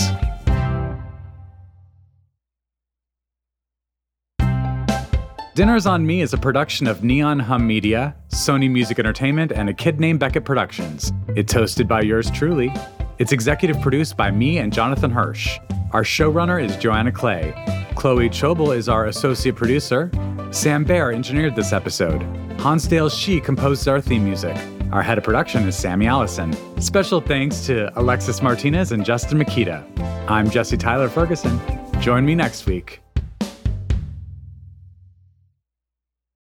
Dinners 5.55 5.87
on 5.87 6.07
Me 6.07 6.21
is 6.21 6.35
a 6.35 6.39
production 6.39 6.87
of 6.87 7.03
Neon 7.03 7.39
Hum 7.39 7.67
Media, 7.67 8.15
Sony 8.29 8.71
Music 8.71 8.99
Entertainment, 8.99 9.53
and 9.53 9.71
a 9.71 9.75
kid 9.75 10.01
named 10.01 10.21
Beckett 10.21 10.45
Productions. 10.45 11.13
It's 11.29 11.55
hosted 11.55 11.89
by 11.89 12.03
yours 12.03 12.31
truly. 12.31 12.71
It's 13.21 13.33
executive 13.33 13.79
produced 13.83 14.17
by 14.17 14.31
me 14.31 14.57
and 14.61 14.73
Jonathan 14.73 15.11
Hirsch. 15.11 15.59
Our 15.93 16.03
showrunner 16.03 16.59
is 16.59 16.75
Joanna 16.79 17.13
Clay. 17.13 17.53
Chloe 17.95 18.31
Chobel 18.31 18.73
is 18.73 18.89
our 18.89 19.09
associate 19.09 19.57
producer. 19.57 20.11
Sam 20.53 20.85
Baer 20.85 21.13
engineered 21.13 21.55
this 21.55 21.75
episode. 21.75 22.23
Hansdale 22.61 23.11
Hsu 23.11 23.43
composed 23.43 23.87
our 23.89 24.01
theme 24.01 24.25
music. 24.25 24.57
Our 24.91 25.03
head 25.03 25.19
of 25.19 25.25
production 25.25 25.69
is 25.69 25.77
Sammy 25.77 26.07
Allison. 26.07 26.57
Special 26.81 27.21
thanks 27.21 27.67
to 27.67 27.93
Alexis 28.01 28.41
Martinez 28.41 28.93
and 28.93 29.05
Justin 29.05 29.37
Mikita. 29.37 29.85
I'm 30.27 30.49
Jesse 30.49 30.79
Tyler 30.79 31.11
Ferguson. 31.11 31.61
Join 32.01 32.25
me 32.25 32.35
next 32.35 32.65
week. 32.65 33.03